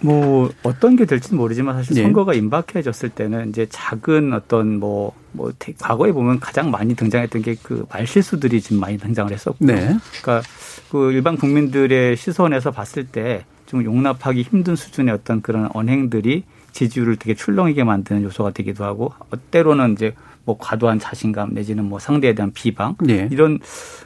뭐 0.00 0.50
어떤 0.62 0.96
게 0.96 1.04
될지는 1.06 1.38
모르지만 1.38 1.76
사실 1.76 1.96
예. 1.96 2.02
선거가 2.02 2.34
임박해졌을 2.34 3.08
때는 3.08 3.48
이제 3.48 3.66
작은 3.70 4.32
어떤 4.32 4.78
뭐뭐 4.78 5.52
과거에 5.78 6.12
보면 6.12 6.40
가장 6.40 6.70
많이 6.70 6.94
등장했던 6.94 7.42
게 7.42 7.54
그 7.62 7.86
말실수들이 7.90 8.60
지금 8.60 8.80
많이 8.80 8.98
등장을 8.98 9.32
했었고 9.32 9.64
네. 9.64 9.96
그러니까 10.22 10.42
그 10.90 11.12
일반 11.12 11.36
국민들의 11.36 12.16
시선에서 12.16 12.70
봤을 12.70 13.06
때 13.06 13.44
좀 13.66 13.84
용납하기 13.84 14.42
힘든 14.42 14.76
수준의 14.76 15.12
어떤 15.12 15.42
그런 15.42 15.68
언행들이 15.74 16.44
지지율을 16.72 17.16
되게 17.16 17.34
출렁이게 17.34 17.82
만드는 17.84 18.22
요소가 18.22 18.50
되기도 18.50 18.84
하고 18.84 19.12
어, 19.18 19.36
때로는 19.50 19.94
이제 19.94 20.14
뭐 20.44 20.56
과도한 20.58 20.98
자신감 20.98 21.54
내지는 21.54 21.84
뭐 21.84 21.98
상대에 21.98 22.34
대한 22.34 22.52
비방 22.52 22.96
예. 23.08 23.28
이런 23.32 23.58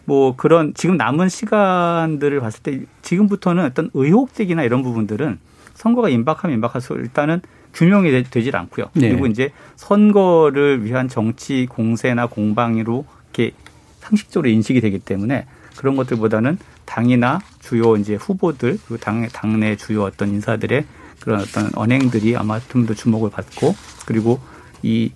뭐 0.05 0.37
그런 0.37 0.73
지금 0.75 0.97
남은 0.97 1.29
시간들을 1.29 2.41
봤을 2.41 2.63
때 2.63 2.81
지금부터는 3.03 3.65
어떤 3.65 3.91
의혹적이나 3.93 4.63
이런 4.63 4.83
부분들은 4.83 5.39
선거가 5.79 6.09
임박하면 6.09 6.57
임박할수록 6.57 7.01
일단은 7.01 7.41
규명이 7.73 8.11
되- 8.11 8.23
되질 8.25 8.57
않고요. 8.57 8.87
네. 8.95 9.11
그리고 9.11 9.27
이제 9.27 9.53
선거를 9.77 10.85
위한 10.85 11.09
정치 11.09 11.67
공세나 11.67 12.27
공방으로 12.27 13.05
이렇게 13.33 13.53
상식적으로 14.01 14.49
인식이 14.51 14.81
되기 14.81 14.99
때문에 14.99 15.47
그런 15.77 15.95
것들보다는 15.97 16.59
당이나 16.85 17.41
주요 17.61 17.97
이제 17.97 18.15
후보들 18.15 18.79
그리고 18.87 18.97
당 18.97 19.27
당내 19.29 19.77
주요 19.77 20.03
어떤 20.05 20.31
인사들의 20.31 20.85
그런 21.21 21.41
어떤 21.41 21.71
언행들이 21.75 22.37
아마 22.37 22.59
좀 22.61 22.87
더 22.87 22.95
주목을 22.95 23.31
받고 23.31 23.75
그리고 24.07 24.41
이 24.83 25.13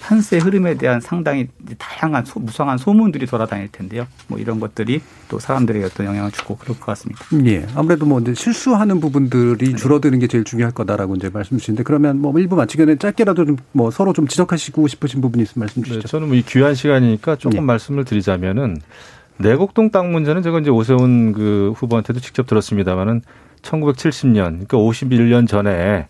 판세 0.00 0.38
흐름에 0.38 0.74
대한 0.74 1.00
상당히 1.00 1.48
다양한 1.78 2.24
소, 2.24 2.40
무성한 2.40 2.78
소문들이 2.78 3.26
돌아다닐 3.26 3.68
텐데요. 3.70 4.06
뭐 4.28 4.38
이런 4.38 4.60
것들이 4.60 5.00
또 5.28 5.38
사람들에게 5.38 5.84
어떤 5.84 6.06
영향을 6.06 6.30
주고 6.32 6.56
그럴 6.56 6.76
것 6.78 6.86
같습니다. 6.86 7.24
예. 7.46 7.66
아무래도 7.74 8.06
뭐 8.06 8.20
이제 8.20 8.34
실수하는 8.34 9.00
부분들이 9.00 9.74
줄어드는 9.76 10.18
게 10.18 10.26
제일 10.26 10.44
중요할 10.44 10.72
거다라고 10.72 11.14
이제 11.16 11.30
말씀 11.32 11.58
주시는데 11.58 11.82
그러면 11.84 12.20
뭐 12.20 12.36
일부 12.38 12.56
마치기 12.56 12.82
전에 12.82 12.96
짧게라도 12.96 13.44
좀 13.44 13.56
뭐 13.72 13.90
서로 13.90 14.12
좀 14.12 14.26
지적하시고 14.26 14.86
싶으신 14.88 15.20
부분이 15.20 15.42
있으면 15.42 15.64
말씀 15.66 15.82
네, 15.82 15.88
주시죠. 15.88 16.08
저는 16.08 16.28
뭐 16.28 16.36
이 16.36 16.42
귀한 16.42 16.74
시간이니까 16.74 17.36
조금 17.36 17.58
예. 17.58 17.60
말씀을 17.62 18.04
드리자면은 18.04 18.78
내곡동 19.38 19.90
땅 19.90 20.12
문제는 20.12 20.42
제가 20.42 20.60
이제 20.60 20.70
오세훈 20.70 21.32
그 21.32 21.72
후보한테도 21.76 22.20
직접 22.20 22.46
들었습니다마는 22.46 23.22
1970년 23.62 24.66
그러니까 24.66 24.78
51년 24.78 25.46
전에 25.48 26.06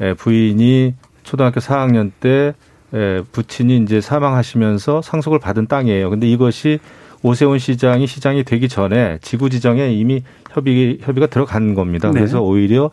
에, 0.00 0.14
부인이 0.14 0.94
초등학교 1.22 1.60
4학년 1.60 2.10
때 2.20 2.54
에, 2.94 3.22
부친이 3.32 3.78
이제 3.78 4.00
사망하시면서 4.00 5.02
상속을 5.02 5.38
받은 5.38 5.66
땅이에요. 5.66 6.10
근데 6.10 6.28
이것이 6.28 6.78
오세훈 7.22 7.58
시장이 7.58 8.06
시장이 8.06 8.44
되기 8.44 8.68
전에 8.68 9.18
지구 9.20 9.50
지정에 9.50 9.92
이미 9.92 10.22
협의 10.50 10.98
협의가 11.02 11.26
들어간 11.26 11.74
겁니다. 11.74 12.08
네. 12.08 12.14
그래서 12.14 12.40
오히려 12.40 12.90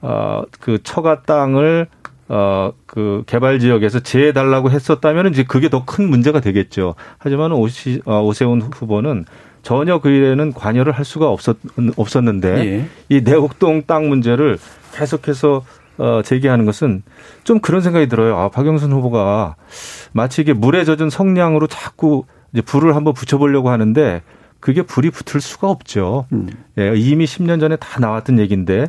어그 0.00 0.78
처가 0.84 1.22
땅을 1.22 1.88
어그 2.28 3.24
개발 3.26 3.58
지역에서 3.58 4.00
제해 4.00 4.32
달라고 4.32 4.70
했었다면 4.70 5.32
이제 5.32 5.42
그게 5.42 5.68
더 5.68 5.84
큰 5.84 6.08
문제가 6.08 6.40
되겠죠. 6.40 6.94
하지만 7.18 7.52
오시, 7.52 8.02
어, 8.04 8.22
오세훈 8.22 8.62
후보는 8.62 9.24
전혀 9.62 9.98
그 9.98 10.08
일에는 10.10 10.52
관여를 10.52 10.92
할 10.92 11.04
수가 11.04 11.28
없었 11.28 11.56
없었는데 11.96 12.66
예. 12.66 12.86
이 13.08 13.22
내곡동 13.22 13.82
땅 13.86 14.08
문제를 14.08 14.58
계속해서 14.94 15.64
어, 15.98 16.22
제기하는 16.24 16.64
것은 16.64 17.02
좀 17.44 17.60
그런 17.60 17.80
생각이 17.80 18.08
들어요. 18.08 18.36
아, 18.38 18.48
박영선 18.48 18.92
후보가 18.92 19.56
마치 20.12 20.42
이게 20.42 20.52
물에 20.52 20.84
젖은 20.84 21.10
성냥으로 21.10 21.66
자꾸 21.66 22.24
이제 22.52 22.62
불을 22.62 22.94
한번 22.94 23.14
붙여보려고 23.14 23.70
하는데 23.70 24.22
그게 24.60 24.82
불이 24.82 25.10
붙을 25.10 25.40
수가 25.40 25.68
없죠. 25.68 26.26
음. 26.32 26.48
예, 26.78 26.92
이미 26.96 27.24
10년 27.24 27.60
전에 27.60 27.76
다 27.76 28.00
나왔던 28.00 28.38
얘기인데 28.38 28.86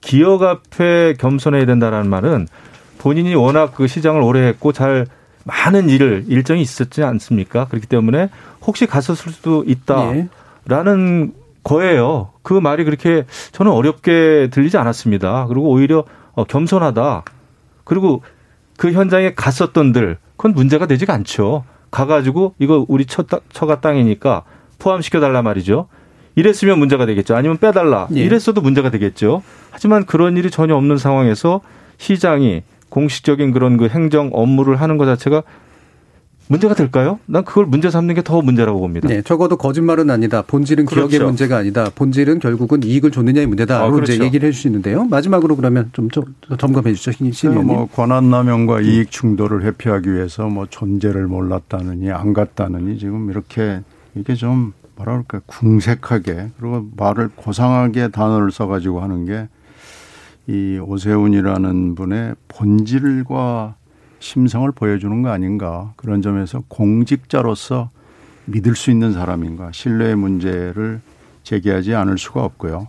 기업 0.00 0.42
앞에 0.42 1.14
겸손해야 1.18 1.66
된다라는 1.66 2.08
말은 2.08 2.48
본인이 2.98 3.34
워낙 3.34 3.74
그 3.74 3.86
시장을 3.86 4.20
오래 4.22 4.46
했고 4.46 4.72
잘 4.72 5.06
많은 5.44 5.88
일을 5.88 6.24
일정이 6.28 6.60
있었지 6.60 7.02
않습니까? 7.02 7.66
그렇기 7.66 7.86
때문에 7.86 8.28
혹시 8.62 8.86
갔었을 8.86 9.32
수도 9.32 9.64
있다. 9.66 10.16
예. 10.16 10.28
라는 10.66 11.32
거예요. 11.64 12.30
그 12.42 12.54
말이 12.54 12.84
그렇게 12.84 13.24
저는 13.52 13.72
어렵게 13.72 14.48
들리지 14.50 14.76
않았습니다. 14.76 15.46
그리고 15.48 15.70
오히려 15.70 16.04
어, 16.38 16.44
겸손하다. 16.44 17.24
그리고 17.82 18.22
그 18.76 18.92
현장에 18.92 19.34
갔었던들 19.34 20.18
그건 20.36 20.52
문제가 20.54 20.86
되지가 20.86 21.12
않죠. 21.12 21.64
가가지고 21.90 22.54
이거 22.60 22.86
우리 22.88 23.06
처, 23.06 23.24
처가 23.52 23.80
땅이니까 23.80 24.44
포함시켜 24.78 25.18
달라 25.18 25.42
말이죠. 25.42 25.88
이랬으면 26.36 26.78
문제가 26.78 27.06
되겠죠. 27.06 27.34
아니면 27.34 27.58
빼달라. 27.58 28.06
예. 28.14 28.20
이랬어도 28.20 28.60
문제가 28.60 28.88
되겠죠. 28.90 29.42
하지만 29.72 30.06
그런 30.06 30.36
일이 30.36 30.48
전혀 30.48 30.76
없는 30.76 30.96
상황에서 30.96 31.60
시장이 31.96 32.62
공식적인 32.88 33.50
그런 33.50 33.76
그 33.76 33.88
행정 33.88 34.30
업무를 34.32 34.80
하는 34.80 34.96
것 34.96 35.06
자체가 35.06 35.42
문제가 36.48 36.74
될까요? 36.74 37.18
난 37.26 37.44
그걸 37.44 37.66
문제 37.66 37.90
삼는 37.90 38.14
게 38.14 38.22
더 38.22 38.42
문제라고 38.42 38.80
봅니다. 38.80 39.08
네, 39.08 39.22
적어도 39.22 39.56
거짓말은 39.56 40.10
아니다. 40.10 40.42
본질은 40.42 40.86
기억의 40.86 41.08
그렇죠. 41.18 41.26
문제가 41.26 41.58
아니다. 41.58 41.90
본질은 41.94 42.40
결국은 42.40 42.82
이익을 42.82 43.10
줬느냐의 43.10 43.46
문제다로 43.46 43.86
어, 43.86 43.90
그렇죠. 43.90 44.12
이제 44.12 44.24
얘기를 44.24 44.48
해주시는데요. 44.48 45.04
마지막으로 45.04 45.56
그러면 45.56 45.90
좀, 45.92 46.10
좀 46.10 46.24
점검해 46.58 46.92
주시죠, 46.94 47.12
신 47.32 47.50
의원님. 47.52 47.66
뭐 47.74 47.86
권한남용과 47.86 48.80
이익 48.80 49.10
충돌을 49.10 49.62
회피하기 49.64 50.12
위해서 50.12 50.46
뭐 50.48 50.66
존재를 50.68 51.26
몰랐다느니 51.26 52.10
안 52.10 52.32
갔다느니 52.32 52.98
지금 52.98 53.30
이렇게 53.30 53.80
이게 54.14 54.34
좀 54.34 54.72
뭐라 54.96 55.12
그럴까 55.12 55.40
궁색하게 55.46 56.50
그리고 56.58 56.88
말을 56.96 57.30
고상하게 57.36 58.08
단어를 58.08 58.50
써가지고 58.50 59.00
하는 59.00 59.24
게 59.26 59.48
이 60.50 60.78
오세훈이라는 60.82 61.94
분의 61.94 62.34
본질과 62.48 63.74
심성을 64.20 64.70
보여주는 64.72 65.22
거 65.22 65.30
아닌가 65.30 65.92
그런 65.96 66.22
점에서 66.22 66.62
공직자로서 66.68 67.90
믿을 68.46 68.74
수 68.74 68.90
있는 68.90 69.12
사람인가 69.12 69.72
신뢰의 69.72 70.16
문제를 70.16 71.00
제기하지 71.44 71.94
않을 71.94 72.18
수가 72.18 72.44
없고요. 72.44 72.88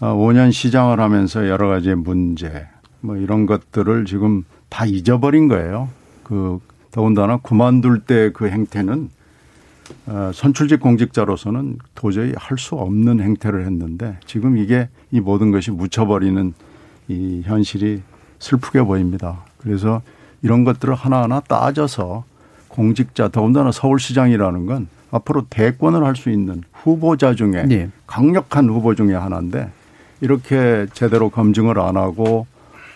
아, 0.00 0.12
5년 0.14 0.52
시장을 0.52 1.00
하면서 1.00 1.48
여러 1.48 1.68
가지의 1.68 1.96
문제 1.96 2.66
뭐 3.00 3.16
이런 3.16 3.46
것들을 3.46 4.04
지금 4.06 4.44
다 4.68 4.84
잊어버린 4.86 5.48
거예요. 5.48 5.88
그 6.24 6.58
더군다나 6.90 7.38
그만둘 7.38 8.00
때 8.00 8.30
그 8.32 8.48
행태는 8.48 9.10
어, 10.06 10.30
선출직 10.32 10.80
공직자로서는 10.80 11.78
도저히 11.94 12.32
할 12.36 12.56
수 12.56 12.76
없는 12.76 13.20
행태를 13.20 13.66
했는데 13.66 14.18
지금 14.24 14.56
이게 14.56 14.88
이 15.10 15.20
모든 15.20 15.50
것이 15.50 15.70
묻혀버리는 15.70 16.54
이 17.08 17.42
현실이 17.44 18.02
슬프게 18.38 18.82
보입니다. 18.82 19.44
그래서 19.58 20.00
이런 20.42 20.64
것들을 20.64 20.94
하나하나 20.94 21.40
따져서 21.40 22.24
공직자 22.68 23.28
더군다나 23.28 23.72
서울시장이라는 23.72 24.66
건 24.66 24.88
앞으로 25.10 25.46
대권을 25.50 26.04
할 26.04 26.14
수 26.16 26.30
있는 26.30 26.62
후보자 26.72 27.34
중에 27.34 27.66
예. 27.70 27.88
강력한 28.06 28.68
후보 28.68 28.94
중에 28.94 29.14
하나인데 29.14 29.70
이렇게 30.20 30.86
제대로 30.92 31.30
검증을 31.30 31.78
안 31.80 31.96
하고 31.96 32.46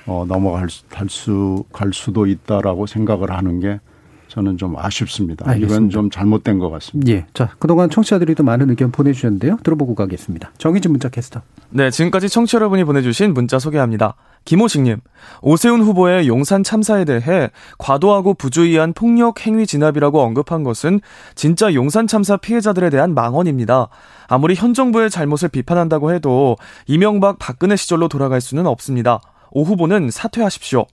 어 0.07 0.25
넘어갈 0.29 0.69
수, 0.71 0.85
갈 0.89 1.09
수, 1.09 1.65
갈 1.73 1.93
수도 1.93 2.27
있다라고 2.27 2.87
생각을 2.87 3.31
하는 3.31 3.61
게 3.61 3.81
저는 4.35 4.59
좀 4.59 4.77
아쉽습니다. 4.77 5.49
알겠습니다. 5.49 5.77
이건 5.77 5.91
좀 5.91 6.11
잘못된 6.11 6.59
것 6.59 6.69
같습니다. 6.69 7.13
예. 7.13 7.25
자, 7.35 7.51
그동안 7.61 7.89
청취자들이 7.89 8.35
또 8.35 8.43
많은 8.43 8.69
의견 8.69 8.91
보내주셨는데요. 8.91 9.59
들어보고 9.63 9.95
가겠습니다. 9.95 10.51
정희진 10.59 10.91
문자 10.91 11.09
캐스터. 11.09 11.43
네, 11.71 11.89
지금까지 11.91 12.29
청취 12.29 12.51
자 12.51 12.57
여러분이 12.57 12.83
보내주신 12.83 13.33
문자 13.33 13.61
소개합니다. 13.61 14.17
김호식님, 14.45 15.01
오세훈 15.41 15.83
후보의 15.83 16.27
용산 16.27 16.65
참사에 16.65 17.05
대해 17.05 17.51
과도하고 17.79 18.35
부주의한 18.35 18.93
폭력 18.93 19.47
행위 19.47 19.69
진압이라고 19.69 20.21
언급한 20.21 20.65
것은 20.65 21.01
진짜 21.37 21.73
용산 21.73 22.09
참사 22.09 22.37
피해자들에 22.37 22.91
대한 22.91 23.15
망언입니다. 23.15 23.89
아무리 24.27 24.57
현 24.57 24.75
정부의 24.75 25.11
잘못을 25.11 25.49
비판한다고 25.49 26.13
해도 26.13 26.57
이명박 26.89 27.39
박근혜 27.39 27.77
시절로 27.77 28.09
돌아갈 28.09 28.41
수는 28.41 28.67
없습니다. 28.67 29.21
오 29.53 29.63
후보는 29.63 30.11
사퇴하십시오. 30.11 30.87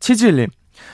치지일님, 0.00 0.48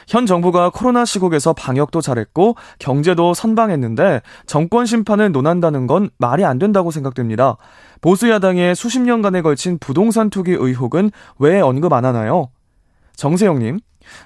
현 0.07 0.26
정부가 0.26 0.70
코로나 0.70 1.05
시국에서 1.05 1.53
방역도 1.53 2.01
잘했고 2.01 2.57
경제도 2.78 3.35
선방했는데 3.35 4.22
정권 4.47 4.87
심판을 4.87 5.32
논한다는 5.32 5.87
건 5.87 6.11
말이 6.18 6.45
안 6.45 6.59
된다고 6.59 6.91
생각됩니다. 6.91 7.57
보수 8.01 8.28
야당의 8.30 8.74
수십 8.74 9.01
년간에 9.01 9.43
걸친 9.43 9.78
부동산 9.78 10.30
투기 10.30 10.53
의혹은 10.53 11.11
왜 11.39 11.61
언급 11.61 11.93
안 11.93 12.05
하나요? 12.05 12.51
정세영님, 13.16 13.80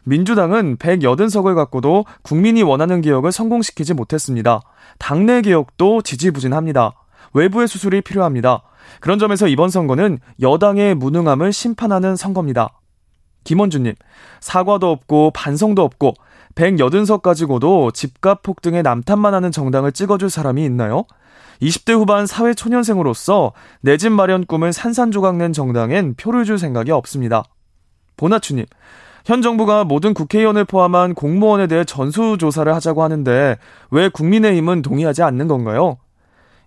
민주당은 0.04 0.76
180석을 0.76 1.54
갖고도 1.54 2.04
국민이 2.22 2.62
원하는 2.62 3.00
개혁을 3.00 3.32
성공시키지 3.32 3.94
못했습니다. 3.94 4.60
당내 4.98 5.42
개혁도 5.42 6.02
지지부진합니다. 6.02 6.94
외부의 7.34 7.68
수술이 7.68 8.00
필요합니다. 8.02 8.62
그런 9.00 9.18
점에서 9.18 9.46
이번 9.46 9.68
선거는 9.68 10.18
여당의 10.40 10.94
무능함을 10.94 11.52
심판하는 11.52 12.16
선거입니다. 12.16 12.77
김원주님, 13.48 13.94
사과도 14.40 14.90
없고 14.90 15.30
반성도 15.30 15.82
없고 15.82 16.12
180석 16.54 17.22
가지고도 17.22 17.92
집값 17.92 18.42
폭등에 18.42 18.82
남탓만 18.82 19.32
하는 19.32 19.50
정당을 19.50 19.92
찍어줄 19.92 20.28
사람이 20.28 20.62
있나요? 20.66 21.04
20대 21.62 21.94
후반 21.94 22.26
사회 22.26 22.52
초년생으로서 22.52 23.52
내 23.80 23.96
집 23.96 24.12
마련 24.12 24.44
꿈을 24.44 24.74
산산조각 24.74 25.36
낸 25.36 25.54
정당엔 25.54 26.16
표를 26.16 26.44
줄 26.44 26.58
생각이 26.58 26.90
없습니다. 26.90 27.42
보나추님, 28.18 28.66
현 29.24 29.40
정부가 29.40 29.84
모든 29.84 30.12
국회의원을 30.12 30.66
포함한 30.66 31.14
공무원에 31.14 31.68
대해 31.68 31.84
전수조사를 31.84 32.74
하자고 32.74 33.02
하는데 33.02 33.56
왜 33.90 34.08
국민의힘은 34.10 34.82
동의하지 34.82 35.22
않는 35.22 35.48
건가요? 35.48 35.96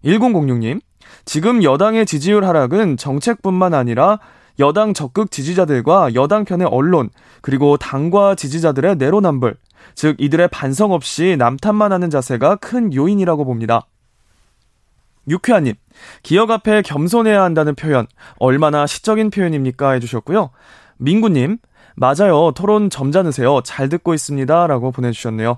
1006님, 0.04 0.82
지금 1.26 1.62
여당의 1.62 2.08
지지율 2.08 2.44
하락은 2.44 2.98
정책뿐만 2.98 3.76
아니라 3.76 4.20
여당 4.62 4.94
적극 4.94 5.30
지지자들과 5.30 6.14
여당 6.14 6.46
편의 6.46 6.68
언론, 6.72 7.10
그리고 7.42 7.76
당과 7.76 8.36
지지자들의 8.36 8.96
내로남불, 8.96 9.58
즉 9.96 10.16
이들의 10.20 10.48
반성 10.48 10.94
없이 10.94 11.36
남탓만 11.38 11.92
하는 11.92 12.10
자세가 12.10 12.56
큰 12.56 12.94
요인이라고 12.94 13.44
봅니다. 13.44 13.88
유쾌한님, 15.28 15.74
기억 16.24 16.50
앞에 16.50 16.82
겸손해야 16.82 17.44
한다는 17.44 17.76
표현, 17.76 18.08
얼마나 18.38 18.88
시적인 18.88 19.30
표현입니까? 19.32 19.92
해주셨고요. 19.92 20.52
민구님, 20.98 21.58
맞아요. 21.96 22.52
토론 22.56 22.90
점잖으세요. 22.90 23.62
잘 23.64 23.90
듣고 23.90 24.14
있습니다. 24.14 24.68
라고 24.68 24.92
보내주셨네요. 24.92 25.58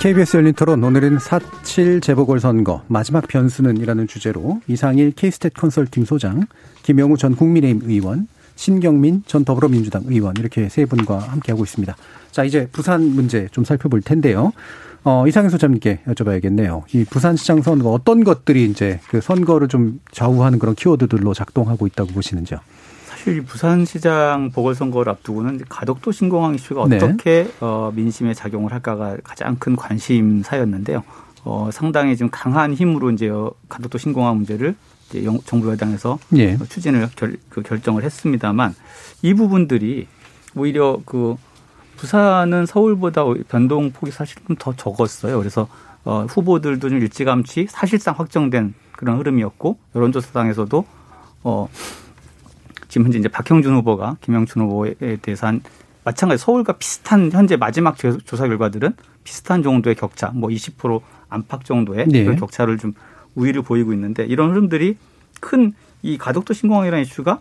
KBS 0.00 0.38
열린 0.38 0.54
토론 0.54 0.82
오늘은 0.82 1.18
4.7 1.18 2.00
재보궐선거 2.00 2.82
마지막 2.86 3.28
변수는 3.28 3.76
이라는 3.76 4.06
주제로 4.06 4.62
이상일 4.66 5.12
K스탯 5.12 5.52
컨설팅 5.52 6.06
소장, 6.06 6.46
김영우 6.84 7.18
전 7.18 7.36
국민의힘 7.36 7.82
의원, 7.84 8.26
신경민 8.56 9.24
전 9.26 9.44
더불어민주당 9.44 10.04
의원 10.06 10.36
이렇게 10.38 10.70
세 10.70 10.86
분과 10.86 11.18
함께하고 11.18 11.64
있습니다. 11.64 11.94
자 12.30 12.44
이제 12.44 12.66
부산 12.72 13.14
문제 13.14 13.48
좀 13.52 13.62
살펴볼 13.62 14.00
텐데요. 14.00 14.54
어, 15.04 15.26
이상일 15.28 15.50
소장님께 15.50 16.00
여쭤봐야겠네요. 16.06 16.82
이 16.94 17.04
부산시장 17.04 17.60
선거 17.60 17.90
어떤 17.90 18.24
것들이 18.24 18.64
이제 18.64 19.00
그 19.10 19.20
선거를 19.20 19.68
좀 19.68 20.00
좌우하는 20.12 20.58
그런 20.58 20.74
키워드들로 20.74 21.34
작동하고 21.34 21.86
있다고 21.86 22.12
보시는지요? 22.12 22.58
사실 23.20 23.42
부산시장 23.42 24.50
보궐선거를 24.50 25.12
앞두고는 25.12 25.60
가덕도 25.68 26.10
신공항 26.10 26.54
이슈가 26.54 26.86
네. 26.88 26.96
어떻게 26.96 27.46
어, 27.60 27.92
민심에 27.94 28.32
작용을 28.32 28.72
할까가 28.72 29.18
가장 29.22 29.56
큰 29.56 29.76
관심사였는데요. 29.76 31.04
어, 31.44 31.68
상당히 31.70 32.16
지금 32.16 32.30
강한 32.30 32.72
힘으로 32.72 33.10
이제 33.10 33.28
어, 33.28 33.52
가덕도 33.68 33.98
신공항 33.98 34.36
문제를 34.38 34.74
이제 35.10 35.22
영- 35.26 35.38
정부 35.44 35.70
여당에서 35.70 36.18
예. 36.36 36.56
추진을 36.56 37.10
결, 37.14 37.36
그 37.50 37.60
결정을 37.62 38.04
했습니다만 38.04 38.74
이 39.20 39.34
부분들이 39.34 40.06
오히려 40.56 40.98
그 41.04 41.36
부산은 41.98 42.64
서울보다 42.64 43.24
변동 43.48 43.90
폭이 43.92 44.12
사실 44.12 44.36
좀 44.46 44.56
더 44.56 44.74
적었어요. 44.74 45.36
그래서 45.38 45.68
어, 46.06 46.24
후보들도 46.26 46.88
좀 46.88 46.98
일찌감치 46.98 47.66
사실상 47.68 48.14
확정된 48.16 48.72
그런 48.92 49.18
흐름이었고 49.18 49.76
여론조사당에서도 49.94 50.86
어, 51.44 51.68
지금 52.90 53.06
현재 53.06 53.18
이제 53.18 53.28
박형준 53.28 53.74
후보가 53.76 54.18
김영춘 54.20 54.62
후보에 54.62 54.94
대해서 55.22 55.46
한 55.46 55.62
마찬가지 56.04 56.42
서울과 56.42 56.74
비슷한 56.74 57.30
현재 57.32 57.56
마지막 57.56 57.96
조- 57.96 58.18
조사 58.18 58.46
결과들은 58.46 58.94
비슷한 59.24 59.62
정도의 59.62 59.94
격차, 59.96 60.28
뭐 60.34 60.50
20% 60.50 61.00
안팎 61.28 61.64
정도의 61.64 62.06
네. 62.08 62.24
그런 62.24 62.36
격차를 62.36 62.76
좀 62.78 62.92
우위를 63.34 63.62
보이고 63.62 63.92
있는데 63.94 64.24
이런 64.26 64.50
흐름들이 64.50 64.96
큰 65.40 65.72
이 66.02 66.16
가덕도 66.16 66.54
신공항이라는 66.54 67.02
이슈가 67.04 67.40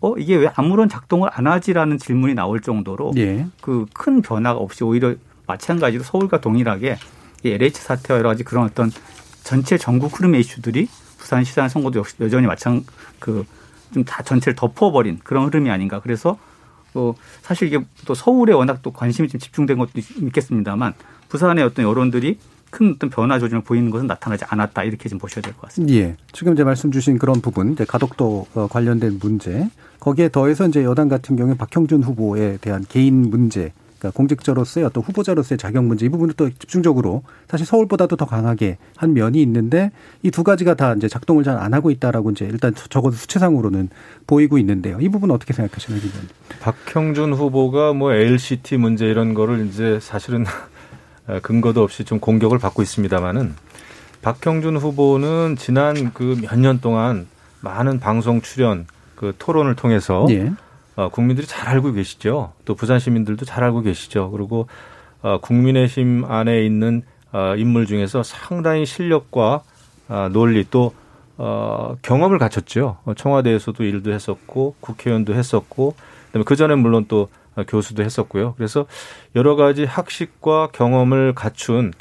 어 0.00 0.14
이게 0.16 0.34
왜 0.36 0.50
아무런 0.56 0.88
작동을 0.88 1.28
안 1.30 1.46
하지라는 1.46 1.98
질문이 1.98 2.32
나올 2.32 2.60
정도로 2.62 3.12
예. 3.18 3.46
그큰 3.60 4.22
변화가 4.22 4.58
없이 4.58 4.82
오히려 4.82 5.14
마찬가지로 5.46 6.02
서울과 6.02 6.40
동일하게 6.40 6.96
이 7.44 7.48
LH 7.50 7.78
사태와 7.82 8.20
여러 8.20 8.30
가지 8.30 8.44
그런 8.44 8.64
어떤 8.64 8.90
전체 9.44 9.76
전국 9.76 10.18
흐름의 10.18 10.40
이슈들이 10.40 10.88
부산 11.18 11.44
시장 11.44 11.68
선거도 11.68 11.98
역시 11.98 12.14
여전히 12.22 12.46
마찬 12.46 12.82
그 13.18 13.44
좀 13.94 14.04
다 14.04 14.22
전체를 14.22 14.54
덮어버린 14.56 15.18
그런 15.24 15.46
흐름이 15.46 15.70
아닌가. 15.70 16.00
그래서 16.00 16.38
어 16.94 17.14
사실 17.42 17.68
이게 17.68 17.84
또 18.06 18.14
서울에 18.14 18.52
워낙 18.52 18.80
또 18.82 18.90
관심이 18.92 19.28
좀 19.28 19.38
집중된 19.40 19.78
것도 19.78 19.90
있- 19.96 20.22
있겠습니다만 20.22 20.94
부산의 21.28 21.64
어떤 21.64 21.84
여론들이 21.84 22.38
큰 22.70 22.94
어떤 22.96 23.10
변화 23.10 23.38
조짐을 23.38 23.62
보이는 23.62 23.90
것은 23.90 24.06
나타나지 24.06 24.44
않았다 24.48 24.82
이렇게 24.84 25.08
좀 25.08 25.18
보셔야 25.18 25.40
될 25.42 25.54
것 25.54 25.62
같습니다. 25.62 25.94
예. 25.94 26.16
지금 26.32 26.52
이제 26.52 26.64
말씀 26.64 26.90
주신 26.90 27.16
그런 27.18 27.40
부분, 27.40 27.72
이제 27.72 27.84
가덕도 27.84 28.46
어, 28.54 28.66
관련된 28.68 29.18
문제, 29.20 29.68
거기에 30.00 30.28
더해서 30.30 30.66
이제 30.66 30.82
여당 30.84 31.08
같은 31.08 31.36
경우에 31.36 31.56
박형준 31.56 32.02
후보에 32.02 32.58
대한 32.60 32.84
개인 32.88 33.30
문제, 33.30 33.72
그러니까 33.98 34.16
공직자로서의 34.16 34.84
어떤 34.86 35.02
후보자로서의 35.02 35.58
자격 35.58 35.84
문제 35.84 36.04
이 36.06 36.08
부분을 36.10 36.34
또 36.34 36.50
집중적으로 36.50 37.22
사실 37.48 37.64
서울보다도 37.66 38.16
더 38.16 38.26
강하게 38.26 38.76
한 38.96 39.14
면이 39.14 39.40
있는데 39.42 39.90
이 40.22 40.30
두 40.30 40.44
가지가 40.44 40.74
다 40.74 40.92
이제 40.94 41.08
작동을 41.08 41.44
잘 41.44 41.56
안 41.56 41.72
하고 41.72 41.90
있다라고 41.90 42.30
이제 42.32 42.44
일단 42.44 42.74
적어도 42.74 43.16
수치상으로는 43.16 43.88
보이고 44.26 44.58
있는데요. 44.58 44.98
이 45.00 45.08
부분 45.08 45.30
어떻게 45.30 45.54
생각하시나요, 45.54 46.00
기자님? 46.02 46.28
박형준 46.60 47.32
후보가 47.32 47.94
뭐 47.94 48.12
LCT 48.12 48.76
문제 48.76 49.06
이런 49.06 49.32
거를 49.34 49.66
이제 49.66 49.98
사실은 50.02 50.44
근거도 51.42 51.82
없이 51.82 52.04
좀 52.04 52.20
공격을 52.20 52.58
받고 52.58 52.82
있습니다만은 52.82 53.54
박형준 54.22 54.76
후보는 54.76 55.56
지난 55.56 56.12
그 56.12 56.36
몇 56.42 56.56
년 56.58 56.80
동안 56.80 57.26
많은 57.60 57.98
방송 58.00 58.40
출연 58.42 58.86
그 59.14 59.32
토론을 59.38 59.74
통해서 59.76 60.26
예. 60.30 60.52
어, 60.96 61.10
국민들이 61.10 61.46
잘 61.46 61.68
알고 61.68 61.92
계시죠. 61.92 62.52
또 62.64 62.74
부산 62.74 62.98
시민들도 62.98 63.44
잘 63.44 63.62
알고 63.64 63.82
계시죠. 63.82 64.30
그리고 64.30 64.66
어, 65.22 65.38
국민의힘 65.40 66.24
안에 66.24 66.64
있는 66.64 67.02
어, 67.32 67.54
인물 67.56 67.86
중에서 67.86 68.22
상당히 68.22 68.86
실력과 68.86 69.62
아, 70.08 70.30
논리 70.32 70.64
또 70.70 70.94
어, 71.36 71.96
경험을 72.02 72.38
갖췄죠. 72.38 72.98
어, 73.04 73.14
청와대에서도 73.14 73.84
일도 73.84 74.12
했었고 74.12 74.76
국회의원도 74.80 75.34
했었고 75.34 75.94
그다음에 76.28 76.44
그 76.44 76.56
전에 76.56 76.74
물론 76.74 77.04
또 77.08 77.28
교수도 77.68 78.02
했었고요. 78.02 78.54
그래서 78.56 78.86
여러 79.34 79.56
가지 79.56 79.84
학식과 79.84 80.68
경험을 80.72 81.34
갖춘 81.34 81.92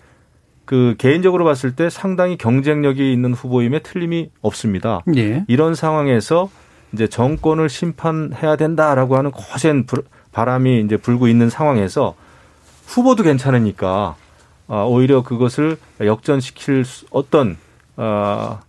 그 0.65 0.95
개인적으로 0.97 1.45
봤을 1.45 1.75
때 1.75 1.89
상당히 1.89 2.37
경쟁력이 2.37 3.13
있는 3.13 3.33
후보임에 3.33 3.79
틀림이 3.79 4.31
없습니다. 4.41 5.03
예. 5.15 5.45
이런 5.47 5.75
상황에서 5.75 6.49
이제 6.95 7.07
정권을 7.07 7.67
심판해야 7.67 8.55
된다라고 8.55 9.17
하는 9.17 9.31
거센 9.31 9.85
바람이 10.31 10.81
이제 10.81 10.95
불고 10.95 11.27
있는 11.27 11.49
상황에서 11.49 12.15
후보도 12.87 13.23
괜찮으니까 13.23 14.15
아, 14.67 14.83
오히려 14.83 15.21
그것을 15.21 15.77
역전시킬 15.99 16.85
어떤 17.11 17.57
어, 17.97 18.59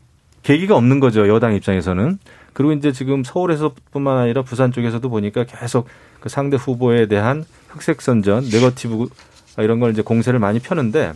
계기가 0.42 0.76
없는 0.76 1.00
거죠 1.00 1.28
여당 1.28 1.54
입장에서는. 1.54 2.18
그리고 2.52 2.72
이제 2.72 2.90
지금 2.90 3.22
서울에서뿐만 3.22 4.16
아니라 4.16 4.42
부산 4.42 4.72
쪽에서도 4.72 5.06
보니까 5.08 5.44
계속 5.44 5.88
그 6.20 6.28
상대 6.28 6.56
후보에 6.56 7.06
대한 7.06 7.44
흑색 7.68 8.00
선전, 8.00 8.48
네거티브 8.50 9.08
이런 9.58 9.78
걸 9.78 9.92
이제 9.92 10.02
공세를 10.02 10.38
많이 10.38 10.58
펴는데 10.58 11.12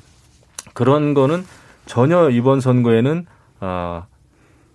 그런 0.74 1.14
거는 1.14 1.46
전혀 1.86 2.28
이번 2.30 2.60
선거에는 2.60 3.26
아 3.60 4.04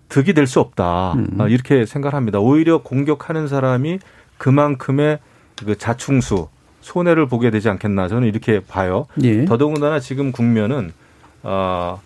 득이 0.10 0.34
될 0.34 0.47
수 0.47 0.60
없다 0.60 1.14
음. 1.14 1.28
아, 1.39 1.47
이렇게 1.47 1.86
생각합니다. 1.86 2.39
오히려 2.39 2.80
공격하는 2.80 3.47
사람이 3.47 3.99
그만큼의 4.38 5.20
그 5.66 5.78
자충수 5.78 6.47
손해를 6.82 7.28
보게 7.28 7.49
되지 7.49 7.70
않겠나 7.70 8.08
저는 8.08 8.28
이렇게 8.28 8.60
봐요. 8.60 9.08
예. 9.24 9.45
더더군다나 9.45 9.99
지금 9.99 10.32
국면은 10.32 10.91
아 11.41 11.97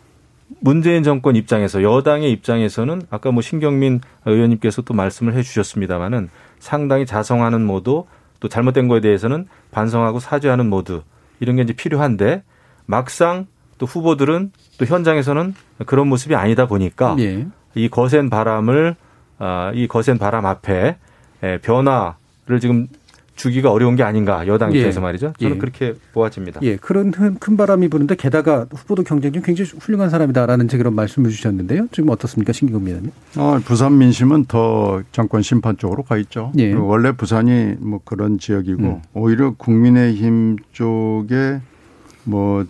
문재인 0.62 1.04
정권 1.04 1.36
입장에서 1.36 1.84
여당의 1.84 2.32
입장에서는 2.32 3.02
아까 3.10 3.32
뭐 3.32 3.41
신경민 3.41 4.02
의원님께서 4.26 4.82
또 4.84 4.93
말씀을 4.93 5.34
해주셨습니다마는 5.34 6.30
상당히 6.60 7.06
자성하는 7.06 7.62
모드 7.66 8.04
또 8.39 8.47
잘못된 8.47 8.88
거에 8.88 9.02
대해서는 9.02 9.47
반성하고 9.72 10.20
사죄하는 10.20 10.68
모드 10.70 11.02
이런 11.39 11.58
게 11.58 11.64
이제 11.64 11.74
필요한데 11.74 12.43
막상 12.86 13.47
또 13.78 13.86
후보들은 13.86 14.52
또 14.78 14.86
현장에서는 14.86 15.54
그런 15.86 16.08
모습이 16.08 16.36
아니다 16.36 16.68
보니까 16.68 17.16
예. 17.20 17.45
이 17.76 17.89
거센 17.89 18.30
바람을 18.30 18.95
아, 19.38 19.72
이 19.74 19.88
거센 19.88 20.17
바람 20.17 20.45
앞에 20.45 20.97
변화를 21.61 22.59
지금 22.59 22.88
주기가 23.39 23.72
어려운 23.72 23.95
게 23.95 24.03
아닌가 24.03 24.45
여당 24.47 24.74
예. 24.74 24.80
입장에서 24.80 24.99
예. 24.99 25.01
말이죠. 25.01 25.34
저는 25.39 25.55
예. 25.55 25.59
그렇게 25.59 25.93
보아집니다. 26.11 26.59
예, 26.61 26.76
그런 26.76 27.11
큰 27.11 27.55
바람이 27.55 27.88
부는데 27.88 28.15
게다가 28.15 28.65
후보도 28.70 29.03
경쟁 29.03 29.32
중 29.32 29.41
굉장히 29.41 29.72
훌륭한 29.80 30.09
사람이다라는 30.09 30.67
그런 30.67 30.93
말씀을 30.93 31.30
주셨는데요. 31.30 31.88
지금 31.93 32.09
어떻습니까, 32.09 32.51
신기금 32.51 32.86
위원님? 32.86 33.11
어, 33.38 33.57
부산 33.63 33.97
민심은 33.97 34.45
더 34.45 35.01
정권 35.13 35.41
심판 35.41 35.78
쪽으로 35.78 36.03
가 36.03 36.17
있죠. 36.17 36.51
예. 36.57 36.74
원래 36.74 37.13
부산이 37.13 37.76
뭐 37.80 38.01
그런 38.03 38.39
지역이고 38.39 38.84
음. 38.84 39.01
오히려 39.13 39.53
국민의힘 39.55 40.57
쪽에 40.74 41.61
뭐 42.26 42.65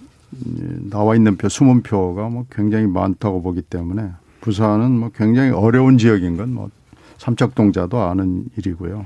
나와 0.92 1.16
있는 1.16 1.36
표, 1.36 1.50
숨은 1.50 1.82
표가 1.82 2.30
뭐 2.30 2.46
굉장히 2.52 2.86
많다고 2.86 3.42
보기 3.42 3.64
때문에 3.64 4.12
부산은 4.42 4.92
뭐 4.92 5.10
굉장히 5.16 5.52
어려운 5.52 5.98
지역인 5.98 6.38
건 6.38 6.50
뭐 6.50 6.70
삼척동자도 7.18 8.00
아는 8.02 8.46
일이고요. 8.58 9.06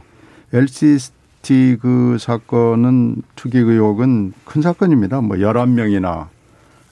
LCT 0.54 1.78
그 1.82 2.18
사건은 2.20 3.24
투기 3.36 3.58
의혹은 3.58 4.34
큰 4.46 4.62
사건입니다. 4.62 5.22
뭐 5.22 5.38
11명이나 5.38 6.28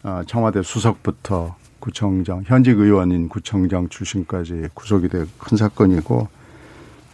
아, 0.03 0.23
청와대 0.25 0.63
수석부터 0.63 1.55
구청장, 1.79 2.43
현직 2.45 2.79
의원인 2.79 3.29
구청장 3.29 3.87
출신까지 3.89 4.69
구속이 4.73 5.09
된큰 5.09 5.57
사건이고 5.57 6.27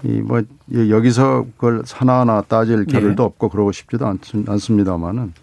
이 0.04 0.22
뭐 0.22 0.42
여기서 0.72 1.46
그걸 1.58 1.84
하나하나 1.92 2.42
따질 2.42 2.86
겨를도 2.86 3.24
네. 3.24 3.26
없고 3.26 3.50
그러고 3.50 3.72
싶지도 3.72 4.06
않, 4.08 4.20
않습니다만은 4.48 5.34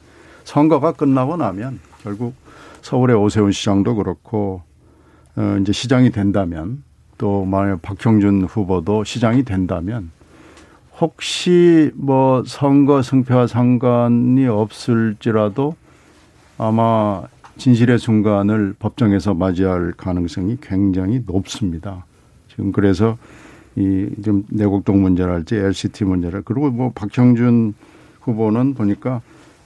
선거가 0.45 0.93
끝나고 0.93 1.37
나면 1.37 1.81
결국 2.03 2.35
서울의 2.83 3.17
오세훈 3.17 3.51
시장도 3.53 3.97
그렇고 3.97 4.63
어 5.37 5.59
이제 5.61 5.73
시장이 5.73 6.11
된다면 6.11 6.83
또 7.19 7.45
만약 7.45 7.83
박형준 7.83 8.45
후보도 8.45 9.05
시장이 9.05 9.45
된다면 9.45 10.11
혹시 11.01 11.91
뭐 11.95 12.45
선거 12.47 13.03
승패와 13.03 13.47
상관이 13.47 14.47
없을지라도 14.47 15.75
아마 16.57 17.23
진실의 17.57 17.99
순간을 17.99 18.75
법정에서 18.79 19.35
맞이할 19.35 19.95
가능성이 19.97 20.57
굉장히 20.61 21.23
높습니다. 21.27 22.05
지금 22.49 22.73
그래서 22.73 23.17
이좀 23.77 24.45
내곡동 24.51 25.03
문제랄지 25.03 25.57
LCT 25.57 26.05
문제를 26.05 26.43
그리고 26.45 26.71
뭐 26.71 26.93
박형준 26.95 27.75
후보는 28.21 28.75
보니까 28.75 29.21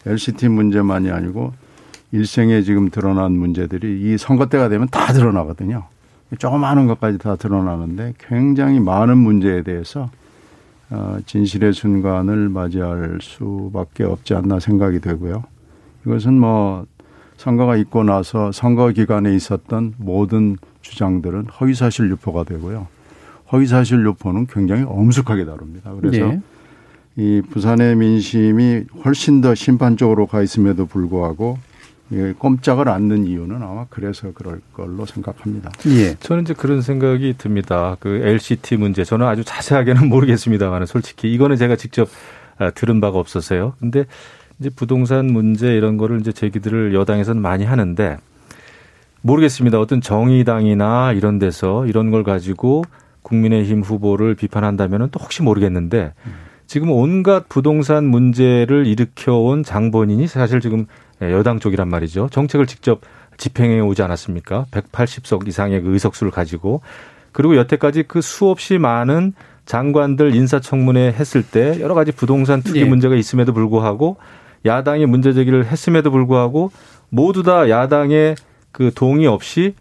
LCT 0.06 0.48
문제만이 0.48 1.10
아니고 1.10 1.52
일생에 2.12 2.62
지금 2.62 2.90
드러난 2.90 3.32
문제들이 3.32 4.00
이 4.00 4.18
선거 4.18 4.46
때가 4.46 4.68
되면 4.68 4.88
다 4.88 5.12
드러나거든요. 5.12 5.84
조그마한 6.38 6.86
것까지 6.86 7.18
다 7.18 7.36
드러나는데 7.36 8.14
굉장히 8.18 8.80
많은 8.80 9.16
문제에 9.18 9.62
대해서 9.62 10.10
어, 10.90 11.18
진실의 11.26 11.72
순간을 11.72 12.48
맞이할 12.48 13.18
수밖에 13.20 14.04
없지 14.04 14.34
않나 14.34 14.58
생각이 14.58 15.00
되고요. 15.00 15.44
이것은 16.06 16.34
뭐 16.34 16.86
선거가 17.36 17.76
있고 17.76 18.04
나서 18.04 18.52
선거 18.52 18.88
기간에 18.90 19.34
있었던 19.34 19.94
모든 19.98 20.56
주장들은 20.80 21.46
허위사실 21.46 22.10
유포가 22.10 22.44
되고요. 22.44 22.86
허위사실 23.52 24.04
유포는 24.04 24.46
굉장히 24.46 24.84
엄숙하게 24.84 25.44
다룹니다. 25.44 25.92
그래서 26.00 26.26
네. 26.26 26.40
이 27.16 27.42
부산의 27.50 27.96
민심이 27.96 28.84
훨씬 29.04 29.40
더 29.40 29.54
심판적으로 29.54 30.26
가 30.26 30.42
있음에도 30.42 30.86
불구하고 30.86 31.58
꼼짝을 32.38 32.88
않는 32.88 33.26
이유는 33.26 33.56
아마 33.56 33.86
그래서 33.90 34.32
그럴 34.32 34.60
걸로 34.72 35.04
생각합니다. 35.04 35.70
예. 35.86 36.14
저는 36.16 36.44
이제 36.44 36.54
그런 36.54 36.80
생각이 36.80 37.34
듭니다. 37.36 37.96
그 38.00 38.20
LCT 38.24 38.76
문제 38.76 39.04
저는 39.04 39.26
아주 39.26 39.44
자세하게는 39.44 40.08
모르겠습니다만 40.10 40.86
솔직히 40.86 41.32
이거는 41.32 41.56
제가 41.56 41.76
직접 41.76 42.08
아, 42.58 42.70
들은 42.70 43.00
바가 43.00 43.18
없어서요. 43.18 43.74
근데 43.78 44.04
이제 44.58 44.70
부동산 44.70 45.26
문제 45.26 45.74
이런 45.74 45.96
거를 45.96 46.20
이제 46.20 46.32
제기들을 46.32 46.94
여당에서는 46.94 47.40
많이 47.40 47.64
하는데 47.64 48.16
모르겠습니다. 49.20 49.78
어떤 49.78 50.00
정의당이나 50.00 51.12
이런 51.12 51.38
데서 51.38 51.86
이런 51.86 52.10
걸 52.10 52.24
가지고 52.24 52.84
국민의힘 53.22 53.82
후보를 53.82 54.34
비판한다면은 54.34 55.08
또 55.10 55.20
혹시 55.20 55.42
모르겠는데 55.42 56.14
음. 56.26 56.32
지금 56.66 56.90
온갖 56.90 57.48
부동산 57.48 58.04
문제를 58.06 58.86
일으켜온 58.86 59.62
장본인이 59.62 60.26
사실 60.26 60.60
지금 60.60 60.86
여당 61.20 61.58
쪽이란 61.58 61.88
말이죠. 61.88 62.28
정책을 62.30 62.66
직접 62.66 63.00
집행해 63.36 63.80
오지 63.80 64.02
않았습니까? 64.02 64.66
180석 64.70 65.48
이상의 65.48 65.82
그 65.82 65.92
의석수를 65.92 66.30
가지고 66.30 66.82
그리고 67.32 67.56
여태까지 67.56 68.04
그 68.04 68.20
수없이 68.20 68.78
많은 68.78 69.32
장관들 69.64 70.34
인사청문회 70.34 71.12
했을 71.12 71.42
때 71.42 71.78
여러 71.80 71.94
가지 71.94 72.10
부동산 72.10 72.62
투기 72.62 72.80
예. 72.80 72.84
문제가 72.84 73.14
있음에도 73.14 73.52
불구하고 73.52 74.16
야당이 74.64 75.06
문제 75.06 75.32
제기를 75.32 75.66
했음에도 75.66 76.10
불구하고 76.10 76.72
모두 77.10 77.42
다 77.42 77.68
야당의 77.68 78.34
그 78.72 78.90
동의 78.94 79.26
없이 79.26 79.74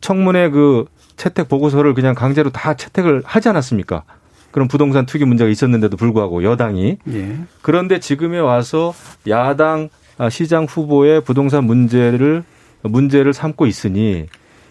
청문회 0.00 0.50
그 0.50 0.86
채택 1.16 1.48
보고서를 1.48 1.94
그냥 1.94 2.14
강제로 2.14 2.50
다 2.50 2.74
채택을 2.74 3.22
하지 3.24 3.48
않았습니까? 3.50 4.04
그런 4.50 4.66
부동산 4.68 5.06
투기 5.06 5.24
문제가 5.24 5.50
있었는데도 5.50 5.96
불구하고 5.96 6.42
여당이 6.42 6.98
예. 7.12 7.36
그런데 7.62 8.00
지금에 8.00 8.38
와서 8.38 8.94
야당 9.28 9.90
아, 9.92 9.99
시장 10.28 10.64
후보의 10.64 11.22
부동산 11.22 11.64
문제를 11.64 12.44
문제를 12.82 13.32
삼고 13.32 13.66
있으니 13.66 14.26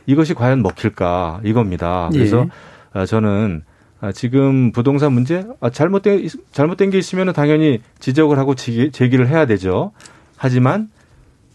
이것이 0.06 0.34
과연 0.34 0.62
먹힐까 0.62 1.41
이겁니다. 1.43 2.10
그래서 2.12 2.47
예. 2.95 3.06
저는 3.06 3.64
아, 4.02 4.12
지금 4.12 4.72
부동산 4.72 5.14
문제 5.14 5.45
잘못된 5.72 6.28
잘못된 6.52 6.89
게 6.89 6.97
있으면 6.97 7.34
당연히 7.34 7.82
지적을 8.00 8.38
하고 8.38 8.56
제기를 8.56 9.28
해야 9.28 9.45
되죠. 9.45 9.91
하지만 10.38 10.89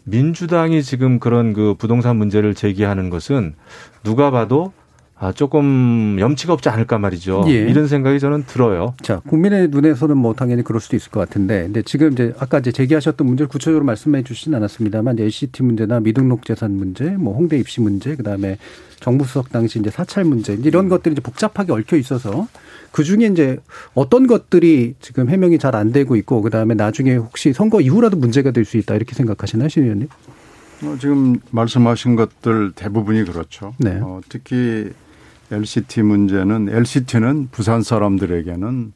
민주당이 0.04 0.82
지금 0.82 1.18
그런 1.18 1.54
그 1.54 1.74
부동산 1.78 2.16
문제를 2.16 2.54
제기하는 2.54 3.10
것은 3.10 3.54
누가 4.02 4.30
봐도 4.30 4.72
아, 4.76 4.83
조금 5.32 6.16
염치가 6.18 6.52
없지 6.52 6.68
않을까 6.68 6.98
말이죠. 6.98 7.44
예. 7.48 7.52
이런 7.52 7.86
생각이 7.88 8.18
저는 8.20 8.44
들어요. 8.46 8.94
자, 9.02 9.20
국민의 9.26 9.68
눈에서는 9.68 10.16
뭐 10.16 10.34
당연히 10.34 10.62
그럴 10.62 10.80
수도 10.80 10.96
있을 10.96 11.10
것 11.10 11.20
같은데, 11.20 11.64
근데 11.64 11.82
지금 11.82 12.12
이제 12.12 12.34
아까 12.38 12.58
이제 12.58 12.72
제기하셨던 12.72 13.26
문제를 13.26 13.48
구체적으로 13.48 13.84
말씀해 13.84 14.22
주시진 14.24 14.54
않았습니다만, 14.54 15.18
LCT 15.18 15.62
문제나 15.62 16.00
미등록 16.00 16.44
재산 16.44 16.72
문제, 16.76 17.10
뭐 17.10 17.34
홍대 17.34 17.58
입시 17.58 17.80
문제, 17.80 18.16
그 18.16 18.22
다음에 18.22 18.58
정부 19.00 19.24
수석 19.24 19.50
당시 19.52 19.78
이제 19.78 19.90
사찰 19.90 20.24
문제, 20.24 20.54
이런 20.54 20.88
것들이 20.88 21.12
이제 21.12 21.20
복잡하게 21.20 21.72
얽혀 21.72 21.96
있어서 21.96 22.48
그 22.90 23.04
중에 23.04 23.26
이제 23.26 23.58
어떤 23.94 24.26
것들이 24.26 24.94
지금 25.00 25.28
해명이 25.28 25.58
잘 25.58 25.74
안 25.74 25.92
되고 25.92 26.16
있고, 26.16 26.40
그 26.42 26.50
다음에 26.50 26.74
나중에 26.74 27.16
혹시 27.16 27.52
선거 27.52 27.80
이후라도 27.80 28.16
문제가 28.16 28.50
될 28.50 28.64
수 28.64 28.76
있다 28.78 28.94
이렇게 28.94 29.14
생각하시나요, 29.14 29.68
신 29.68 29.82
의원님? 29.84 30.08
어, 30.84 30.96
지금 31.00 31.36
말씀하신 31.50 32.16
것들 32.16 32.72
대부분이 32.72 33.24
그렇죠. 33.24 33.74
네. 33.78 33.98
어, 34.02 34.20
특히 34.28 34.90
LCT 35.50 36.02
문제는 36.02 36.68
LCT는 36.68 37.48
부산 37.50 37.82
사람들에게는 37.82 38.92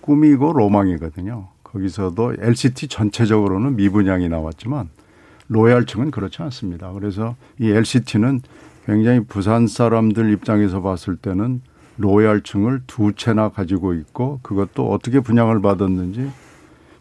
꿈이고 0.00 0.52
로망이거든요. 0.52 1.48
거기서도 1.62 2.34
LCT 2.38 2.88
전체적으로는 2.88 3.76
미분양이 3.76 4.28
나왔지만 4.28 4.88
로얄층은 5.48 6.10
그렇지 6.10 6.42
않습니다. 6.42 6.92
그래서 6.92 7.36
이 7.58 7.70
LCT는 7.70 8.40
굉장히 8.86 9.20
부산 9.20 9.66
사람들 9.66 10.32
입장에서 10.32 10.80
봤을 10.80 11.16
때는 11.16 11.60
로얄층을 11.98 12.82
두 12.86 13.12
채나 13.12 13.50
가지고 13.50 13.94
있고 13.94 14.40
그것도 14.42 14.90
어떻게 14.90 15.20
분양을 15.20 15.60
받았는지 15.60 16.30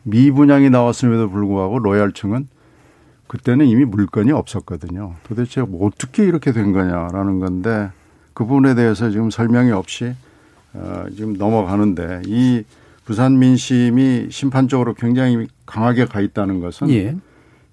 미분양이 0.04 0.70
나왔음에도 0.70 1.30
불구하고 1.30 1.80
로얄층은 1.80 2.47
그때는 3.28 3.68
이미 3.68 3.86
물건이 3.86 4.32
없었거든요. 4.32 5.14
도대체 5.24 5.64
어떻게 5.80 6.26
이렇게 6.26 6.52
된 6.52 6.74
거냐라는 6.74 7.39
건데 7.39 7.91
그 8.34 8.46
부분에 8.46 8.76
대해서 8.76 9.10
지금 9.10 9.30
설명이 9.30 9.72
없이 9.72 10.14
어, 10.74 11.06
지금 11.16 11.34
넘어가는데 11.34 12.22
이 12.26 12.64
부산 13.06 13.40
민심이 13.40 14.28
심판적으로 14.30 14.94
굉장히 14.94 15.48
강하게 15.66 16.06
가 16.06 16.22
있다는 16.22 16.60
것은 16.60 16.90
예. 16.92 17.16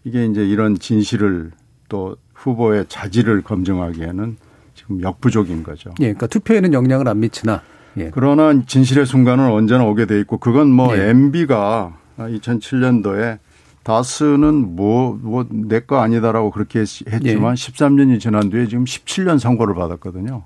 이게 0.05 0.25
이제 0.25 0.47
이런 0.47 0.79
진실을 0.79 1.51
또 1.89 2.17
후보의 2.35 2.87
자질을 2.89 3.43
검증하기에는 3.43 4.37
지금 4.75 5.03
역부족인 5.03 5.63
거죠. 5.63 5.91
예. 6.01 6.05
그러니까 6.05 6.27
투표에는 6.27 6.73
영향을 6.73 7.09
안 7.09 7.21
미치나. 7.21 7.63
예. 7.99 8.11
그러나 8.13 8.63
진실의 8.67 9.07
순간은 9.07 9.51
언제나 9.51 9.85
오게 9.85 10.07
돼 10.07 10.21
있고 10.21 10.39
그건 10.39 10.71
뭐 10.71 10.97
예. 10.97 11.11
MB가 11.11 11.97
2007년도에 12.19 13.39
다스는 13.87 14.75
뭐 14.75 15.17
뭐 15.23 15.47
내 15.49 15.79
거 15.81 16.01
아니다라고 16.01 16.51
그렇게 16.51 16.81
했- 16.81 17.07
했지만 17.07 17.53
예. 17.53 17.55
13년이 17.55 18.19
지난 18.19 18.51
뒤에 18.51 18.67
지금 18.67 18.85
17년 18.85 19.39
선고를 19.39 19.77
받았거든요. 19.77 20.43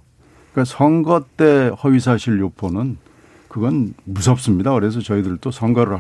그러니까 0.53 0.65
선거 0.71 1.25
때 1.39 1.71
허위사실 1.83 2.39
유포는 2.39 2.99
그건 3.49 3.95
무섭습니다. 4.05 4.75
그래서 4.75 5.01
저희들도 5.01 5.51
선거를 5.51 5.99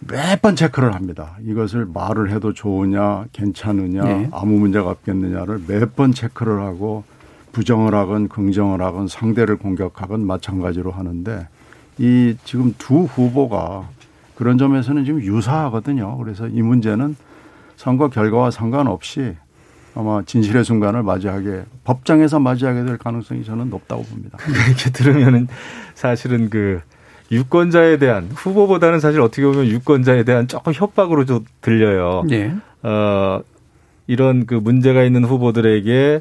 할때몇번 0.00 0.56
체크를 0.56 0.94
합니다. 0.94 1.36
이것을 1.44 1.84
말을 1.92 2.30
해도 2.30 2.54
좋으냐, 2.54 3.26
괜찮으냐, 3.32 4.02
네. 4.04 4.28
아무 4.32 4.58
문제가 4.58 4.88
없겠느냐를 4.90 5.62
몇번 5.66 6.12
체크를 6.12 6.60
하고 6.62 7.04
부정을 7.52 7.94
하건 7.94 8.28
긍정을 8.28 8.80
하건 8.80 9.08
상대를 9.08 9.56
공격하건 9.56 10.26
마찬가지로 10.26 10.90
하는데 10.90 11.48
이 11.98 12.34
지금 12.44 12.74
두 12.78 13.02
후보가 13.04 13.88
그런 14.36 14.58
점에서는 14.58 15.04
지금 15.04 15.20
유사하거든요. 15.22 16.16
그래서 16.18 16.46
이 16.46 16.62
문제는 16.62 17.16
선거 17.76 18.08
결과와 18.08 18.50
상관없이 18.50 19.34
아마 19.94 20.22
진실의 20.22 20.62
순간을 20.64 21.02
맞이하게 21.02 21.62
법정에서 21.84 22.38
맞이하게 22.38 22.84
될 22.84 22.98
가능성이 22.98 23.44
저는 23.44 23.70
높다고 23.70 24.02
봅니다. 24.04 24.38
이렇게 24.68 24.90
들으면은 24.90 25.48
사실은 25.94 26.50
그 26.50 26.80
유권자에 27.32 27.96
대한 27.96 28.28
후보보다는 28.32 29.00
사실 29.00 29.20
어떻게 29.20 29.42
보면 29.42 29.66
유권자에 29.66 30.24
대한 30.24 30.46
조금 30.48 30.72
협박으로 30.72 31.24
좀 31.24 31.44
들려요. 31.62 32.24
예. 32.30 32.54
어, 32.82 33.40
이런 34.06 34.46
그 34.46 34.54
문제가 34.54 35.02
있는 35.02 35.24
후보들에게 35.24 36.20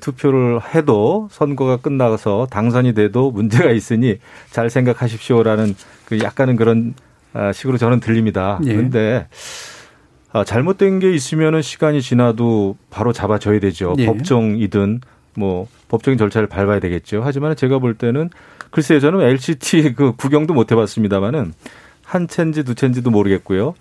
투표를 0.00 0.60
해도 0.74 1.28
선거가 1.30 1.76
끝나서 1.76 2.48
당선이 2.50 2.94
돼도 2.94 3.30
문제가 3.30 3.70
있으니 3.70 4.18
잘 4.50 4.68
생각하십시오라는 4.68 5.74
그 6.06 6.18
약간은 6.18 6.56
그런 6.56 6.94
아, 6.94 7.11
식으로 7.54 7.78
저는 7.78 8.00
들립니다. 8.00 8.58
예. 8.64 8.74
그런데 8.74 9.26
아, 10.32 10.44
잘못된 10.44 10.98
게 10.98 11.12
있으면은 11.12 11.60
시간이 11.62 12.00
지나도 12.00 12.76
바로 12.90 13.12
잡아줘야 13.12 13.60
되죠. 13.60 13.94
예. 13.98 14.06
법정이든 14.06 15.00
뭐 15.34 15.66
법적인 15.88 16.18
절차를 16.18 16.48
밟아야 16.48 16.80
되겠죠. 16.80 17.20
하지만 17.24 17.54
제가 17.56 17.78
볼 17.78 17.94
때는 17.94 18.30
글쎄요, 18.70 19.00
저는 19.00 19.20
LCT 19.20 19.92
그 19.96 20.12
구경도 20.16 20.54
못 20.54 20.70
해봤습니다만은 20.72 21.52
한 22.04 22.28
채인지 22.28 22.64
두 22.64 22.74
채인지도 22.74 23.10
모르겠고요. 23.10 23.74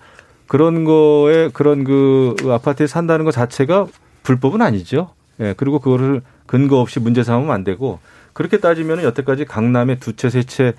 그런 0.47 0.83
거에 0.83 1.49
그런 1.53 1.83
그 1.85 2.35
아파트에 2.45 2.87
산다는 2.87 3.23
것 3.23 3.31
자체가 3.31 3.87
불법은 4.23 4.61
아니죠. 4.61 5.11
예, 5.39 5.53
그리고 5.55 5.79
그거를 5.79 6.21
근거 6.45 6.79
없이 6.81 6.99
문제 6.99 7.23
삼으면 7.23 7.51
안 7.51 7.63
되고 7.63 7.99
그렇게 8.33 8.59
따지면 8.59 9.03
여태까지 9.03 9.45
강남에 9.45 9.95
두 9.99 10.13
채, 10.15 10.29
세 10.29 10.43
채 10.43 10.73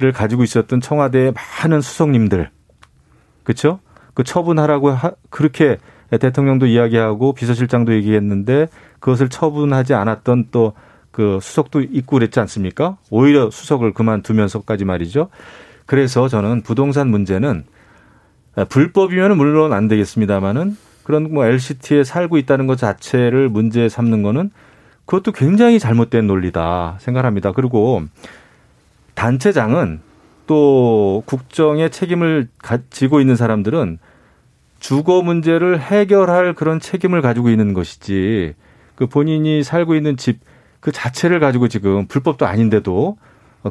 를 0.00 0.12
가지고 0.12 0.44
있었던 0.44 0.80
청와대의 0.80 1.34
많은 1.62 1.82
수석님들, 1.82 2.50
그렇죠? 3.44 3.80
그 4.14 4.24
처분하라고 4.24 4.90
하, 4.90 5.12
그렇게 5.28 5.76
대통령도 6.10 6.66
이야기하고 6.66 7.34
비서실장도 7.34 7.92
얘기했는데 7.94 8.68
그것을 8.98 9.28
처분하지 9.28 9.94
않았던 9.94 10.46
또 10.50 10.72
그 11.10 11.38
수석도 11.42 11.80
있고 11.82 12.16
그랬지 12.16 12.38
않습니까? 12.40 12.96
오히려 13.10 13.50
수석을 13.50 13.92
그만두면서까지 13.92 14.84
말이죠. 14.84 15.28
그래서 15.86 16.28
저는 16.28 16.62
부동산 16.62 17.08
문제는 17.08 17.64
불법이면 18.68 19.36
물론 19.36 19.72
안 19.72 19.88
되겠습니다만은 19.88 20.76
그런 21.02 21.32
뭐 21.32 21.44
LCT에 21.44 22.04
살고 22.04 22.38
있다는 22.38 22.66
것 22.66 22.78
자체를 22.78 23.48
문제 23.48 23.88
삼는 23.88 24.22
거는 24.22 24.50
그것도 25.04 25.32
굉장히 25.32 25.80
잘못된 25.80 26.26
논리다 26.26 26.98
생각합니다. 27.00 27.52
그리고 27.52 28.02
단체장은 29.20 30.00
또 30.46 31.22
국정의 31.26 31.90
책임을 31.90 32.48
가지고 32.58 33.20
있는 33.20 33.36
사람들은 33.36 33.98
주거 34.78 35.22
문제를 35.22 35.80
해결할 35.80 36.54
그런 36.54 36.80
책임을 36.80 37.20
가지고 37.20 37.50
있는 37.50 37.74
것이지 37.74 38.54
그 38.96 39.06
본인이 39.06 39.62
살고 39.62 39.94
있는 39.94 40.16
집 40.16 40.40
그 40.80 40.92
자체를 40.92 41.40
가지고 41.40 41.68
지금 41.68 42.06
불법도 42.06 42.46
아닌데도 42.46 43.16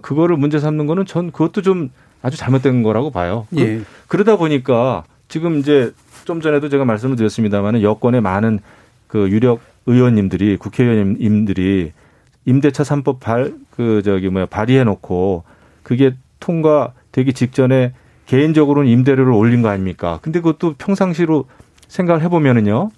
그거를 0.01 0.37
문제 0.37 0.59
삼는 0.59 0.85
거는 0.85 1.05
전 1.05 1.31
그것도 1.31 1.63
좀 1.63 1.89
아주 2.21 2.37
잘못된 2.37 2.83
거라고 2.83 3.11
봐요. 3.11 3.47
그 3.49 3.59
예. 3.59 3.81
그러다 4.07 4.37
보니까 4.37 5.03
지금 5.27 5.57
이제 5.57 5.91
좀 6.25 6.41
전에도 6.41 6.69
제가 6.69 6.85
말씀을 6.85 7.15
드렸습니다만은 7.15 7.81
여권의 7.81 8.21
많은 8.21 8.59
그 9.07 9.29
유력 9.29 9.61
의원님들이 9.87 10.57
국회의원님들이 10.57 11.93
임대차 12.45 12.83
3법 12.83 13.19
발 13.19 13.53
그 13.71 14.01
저기 14.03 14.27
뭐야 14.29 14.45
발의해 14.45 14.83
놓고 14.83 15.43
그게 15.83 16.15
통과되기 16.41 17.31
직전에 17.33 17.93
개인적으로는 18.25 18.89
임대료를 18.91 19.31
올린 19.31 19.61
거 19.61 19.69
아닙니까? 19.69 20.19
근데 20.21 20.41
그것도 20.41 20.75
평상시로 20.77 21.45
생각을 21.87 22.21
해 22.21 22.27
보면은요. 22.29 22.91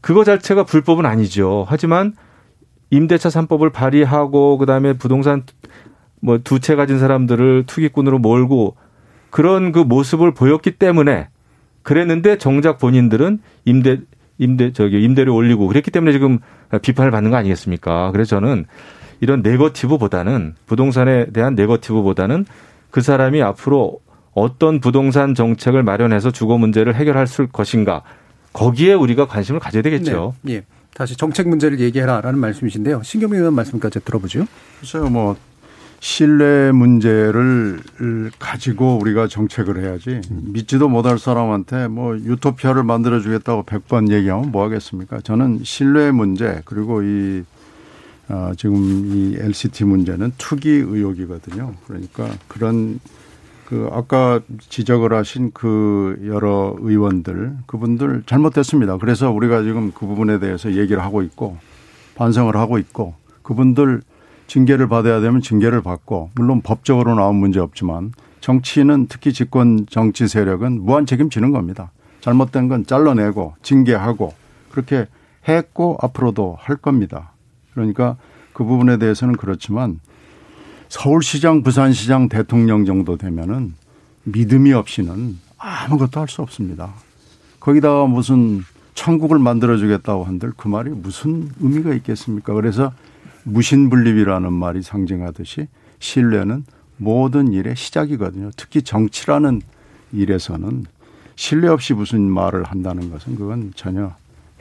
그거 0.00 0.24
자체가 0.24 0.64
불법은 0.64 1.06
아니죠. 1.06 1.64
하지만 1.68 2.14
임대차 2.90 3.30
3법을 3.30 3.72
발의하고 3.72 4.58
그다음에 4.58 4.92
부동산 4.92 5.42
뭐 6.20 6.38
두 6.38 6.58
채 6.60 6.74
가진 6.76 6.98
사람들을 6.98 7.64
투기꾼으로 7.66 8.18
몰고 8.18 8.76
그런 9.30 9.72
그 9.72 9.78
모습을 9.80 10.34
보였기 10.34 10.72
때문에 10.72 11.28
그랬는데 11.82 12.38
정작 12.38 12.78
본인들은 12.78 13.40
임대 13.64 14.00
임대 14.38 14.72
저기 14.72 15.02
임대료 15.02 15.34
올리고 15.34 15.66
그랬기 15.66 15.90
때문에 15.90 16.12
지금 16.12 16.38
비판을 16.82 17.10
받는 17.10 17.30
거 17.30 17.36
아니겠습니까? 17.36 18.12
그래서 18.12 18.36
저는 18.36 18.66
이런 19.20 19.42
네거티브보다는 19.42 20.54
부동산에 20.66 21.26
대한 21.26 21.54
네거티브보다는 21.54 22.46
그 22.90 23.00
사람이 23.00 23.42
앞으로 23.42 24.00
어떤 24.32 24.80
부동산 24.80 25.34
정책을 25.34 25.82
마련해서 25.82 26.30
주거 26.30 26.56
문제를 26.56 26.94
해결할 26.94 27.26
것인가 27.52 28.02
거기에 28.52 28.94
우리가 28.94 29.26
관심을 29.26 29.60
가져야 29.60 29.82
되겠죠. 29.82 30.34
네. 30.42 30.54
예. 30.54 30.62
다시 30.94 31.16
정책 31.16 31.48
문제를 31.48 31.80
얘기해라라는 31.80 32.38
말씀이신데요. 32.38 33.02
신경민 33.02 33.40
의원 33.40 33.54
말씀까지 33.54 34.00
들어보죠. 34.04 34.46
글쎄요, 34.80 35.08
뭐 35.08 35.36
신뢰 36.00 36.70
문제를 36.72 37.80
가지고 38.38 38.98
우리가 38.98 39.26
정책을 39.26 39.82
해야지 39.82 40.20
믿지도 40.30 40.88
못할 40.88 41.18
사람한테 41.18 41.88
뭐 41.88 42.16
유토피아를 42.16 42.84
만들어 42.84 43.20
주겠다고 43.20 43.64
100번 43.64 44.12
얘기하면 44.12 44.52
뭐 44.52 44.64
하겠습니까? 44.64 45.20
저는 45.20 45.60
신뢰 45.64 46.12
문제 46.12 46.62
그리고 46.64 47.02
이 47.02 47.42
어, 48.28 48.52
지금 48.56 48.76
이 49.06 49.36
LCT 49.38 49.84
문제는 49.84 50.32
투기 50.36 50.68
의혹이거든요. 50.70 51.74
그러니까 51.86 52.28
그런 52.46 53.00
그 53.64 53.88
아까 53.92 54.40
지적을 54.68 55.12
하신 55.12 55.50
그 55.52 56.18
여러 56.26 56.76
의원들 56.78 57.56
그분들 57.66 58.22
잘못됐습니다. 58.26 58.98
그래서 58.98 59.30
우리가 59.30 59.62
지금 59.62 59.92
그 59.92 60.06
부분에 60.06 60.38
대해서 60.38 60.74
얘기를 60.74 61.02
하고 61.02 61.22
있고 61.22 61.58
반성을 62.14 62.54
하고 62.56 62.78
있고 62.78 63.14
그분들 63.42 64.02
징계를 64.48 64.88
받아야 64.88 65.20
되면 65.20 65.40
징계를 65.40 65.82
받고 65.82 66.30
물론 66.34 66.62
법적으로 66.62 67.14
나온 67.14 67.36
문제 67.36 67.60
없지만 67.60 68.12
정치는 68.40 69.06
특히 69.08 69.32
집권 69.32 69.86
정치 69.88 70.26
세력은 70.26 70.84
무한 70.84 71.06
책임지는 71.06 71.52
겁니다. 71.52 71.92
잘못된 72.20 72.68
건 72.68 72.84
잘라내고 72.84 73.54
징계하고 73.62 74.34
그렇게 74.70 75.06
했고 75.46 75.98
앞으로도 76.00 76.56
할 76.58 76.76
겁니다. 76.76 77.32
그러니까 77.72 78.16
그 78.52 78.64
부분에 78.64 78.96
대해서는 78.96 79.36
그렇지만 79.36 80.00
서울시장, 80.88 81.62
부산시장, 81.62 82.28
대통령 82.28 82.84
정도 82.84 83.16
되면은 83.16 83.74
믿음이 84.24 84.72
없이는 84.72 85.38
아무것도 85.58 86.20
할 86.20 86.28
수 86.28 86.42
없습니다. 86.42 86.92
거기다가 87.60 88.06
무슨 88.06 88.62
천국을 88.94 89.38
만들어주겠다고 89.38 90.24
한들 90.24 90.52
그 90.56 90.68
말이 90.68 90.90
무슨 90.90 91.50
의미가 91.60 91.94
있겠습니까? 91.94 92.54
그래서 92.54 92.92
무신분립이라는 93.48 94.52
말이 94.52 94.82
상징하듯이 94.82 95.68
신뢰는 95.98 96.64
모든 96.96 97.52
일의 97.52 97.76
시작이거든요. 97.76 98.50
특히 98.56 98.82
정치라는 98.82 99.62
일에서는 100.12 100.84
신뢰 101.36 101.68
없이 101.68 101.94
무슨 101.94 102.22
말을 102.22 102.64
한다는 102.64 103.10
것은 103.10 103.36
그건 103.36 103.72
전혀 103.76 104.14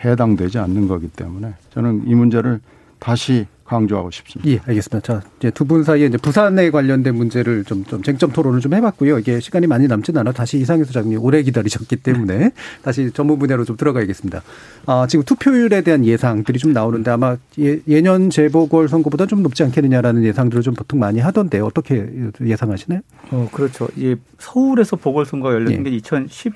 해당되지 0.04 0.60
않는 0.60 0.88
거기 0.88 1.08
때문에 1.08 1.56
저는 1.74 2.08
이 2.08 2.14
문제를 2.14 2.62
다시 3.00 3.48
강조하고 3.68 4.10
싶습니다. 4.12 4.50
예, 4.50 4.60
알겠습니다. 4.66 5.00
자, 5.02 5.22
이제 5.40 5.52
두 5.52 5.66
분 5.68 5.84
사이에 5.84 6.06
이제 6.06 6.18
부산에 6.18 6.72
관련된 6.72 7.14
문제를 7.16 7.66
좀, 7.66 7.84
좀 7.84 8.02
쟁점 8.02 8.32
토론을 8.32 8.62
좀 8.62 8.74
해봤고요. 8.74 9.20
이게 9.20 9.40
시간이 9.42 9.68
많이 9.68 9.88
남진 9.88 10.18
않아 10.18 10.32
다시 10.32 10.58
이상희 10.58 10.86
소장님 10.86 11.22
오래 11.22 11.44
기다리셨기 11.44 11.98
때문에 11.98 12.52
다시 12.82 13.12
전문 13.14 13.38
분야로 13.38 13.66
좀 13.66 13.76
들어가야겠습니다. 13.76 14.42
아, 14.86 15.06
지금 15.10 15.26
투표율에 15.26 15.82
대한 15.82 16.06
예상들이 16.06 16.58
좀 16.58 16.72
나오는데 16.72 17.12
아마 17.12 17.36
예, 17.60 17.80
예년 17.88 18.30
재보궐 18.30 18.88
선거보다 18.88 19.26
좀 19.26 19.44
높지 19.44 19.64
않겠느냐라는 19.64 20.24
예상들을 20.24 20.64
좀 20.64 20.74
보통 20.74 21.00
많이 21.00 21.20
하던데 21.20 21.60
어떻게 21.60 22.08
예상하시나요? 22.42 23.02
어, 23.32 23.50
그렇죠. 23.52 23.90
이 23.98 24.16
서울에서 24.40 24.96
보궐선거가 24.96 25.54
열렸던 25.56 25.84
게 25.84 25.90
2010, 25.90 26.54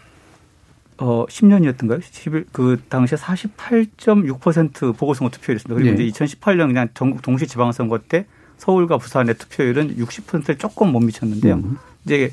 어, 1.02 1.26
10년이었던가요? 1.26 2.00
11, 2.00 2.46
그 2.52 2.80
당시에 2.88 3.18
48.6% 3.18 4.96
보궐선거 4.96 5.32
투표율이었습니다. 5.32 5.74
그리고 5.74 5.98
네. 5.98 6.04
이제 6.06 6.26
2018년 6.26 6.68
그냥 6.68 6.90
전국 6.94 7.24
동시 7.24 7.48
지방선거 7.48 7.98
때 8.08 8.28
서울과 8.58 9.00
부산의 9.00 9.36
투표율은 9.36 9.98
60%를 9.98 10.60
조금 10.60 10.92
못 10.92 11.00
미쳤는데요. 11.00 11.56
음. 11.56 11.78
이제 12.06 12.32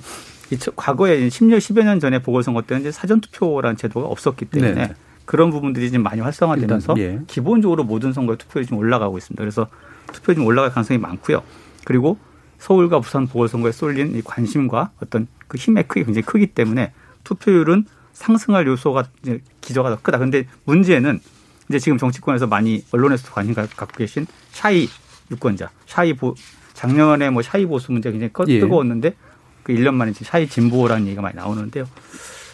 과거에 0.76 1.28
10년, 1.28 1.56
10여 1.56 1.82
년 1.84 1.98
전에 1.98 2.20
보궐선거 2.20 2.60
때는 2.60 2.82
이제 2.82 2.92
사전투표라는 2.92 3.78
제도가 3.78 4.06
없었기 4.06 4.44
때문에 4.44 4.74
네. 4.88 4.94
그런 5.24 5.50
부분들이 5.50 5.90
지금 5.90 6.02
많이 6.02 6.20
활성화되면서 6.20 6.94
일단, 6.98 7.20
예. 7.20 7.24
기본적으로 7.26 7.84
모든 7.84 8.12
선거의 8.12 8.36
투표율이 8.36 8.66
좀 8.66 8.76
올라가고 8.76 9.16
있습니다. 9.16 9.40
그래서 9.40 9.66
투표율이 10.12 10.36
좀 10.36 10.46
올라갈 10.46 10.70
가능성이 10.70 10.98
많고요. 10.98 11.42
그리고 11.84 12.18
서울과 12.58 13.00
부산 13.00 13.26
보궐선거에 13.26 13.72
쏠린 13.72 14.14
이 14.14 14.22
관심과 14.22 14.90
어떤 15.02 15.26
그 15.46 15.56
힘의 15.56 15.84
크기 15.88 16.04
굉장히 16.04 16.26
크기 16.26 16.48
때문에 16.48 16.92
투표율은 17.24 17.86
상승할 18.22 18.66
요소가 18.66 19.04
이제 19.22 19.40
기저가 19.60 19.90
더 19.90 19.98
크다. 20.02 20.18
근데 20.18 20.46
문제는 20.64 21.20
이제 21.68 21.78
지금 21.78 21.98
정치권에서 21.98 22.46
많이 22.48 22.84
언론에서도 22.90 23.32
관심 23.32 23.54
가- 23.54 23.66
갖고 23.66 23.96
계신 23.96 24.26
shy 24.50 24.88
유권자, 25.30 25.70
shy 25.86 26.14
보 26.14 26.34
작년에 26.74 27.30
뭐 27.30 27.42
shy 27.42 27.64
보수 27.66 27.92
문제가 27.92 28.12
굉장히 28.12 28.32
꺼- 28.32 28.44
예. 28.48 28.58
뜨거웠는데 28.60 29.14
그 29.62 29.72
1년 29.72 29.94
만에 29.94 30.12
지금 30.12 30.24
shy 30.26 30.48
진보라는 30.48 31.06
얘기가 31.06 31.22
많이 31.22 31.36
나오는데요. 31.36 31.84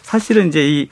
사실은 0.03 0.49
이제 0.49 0.67
이 0.69 0.89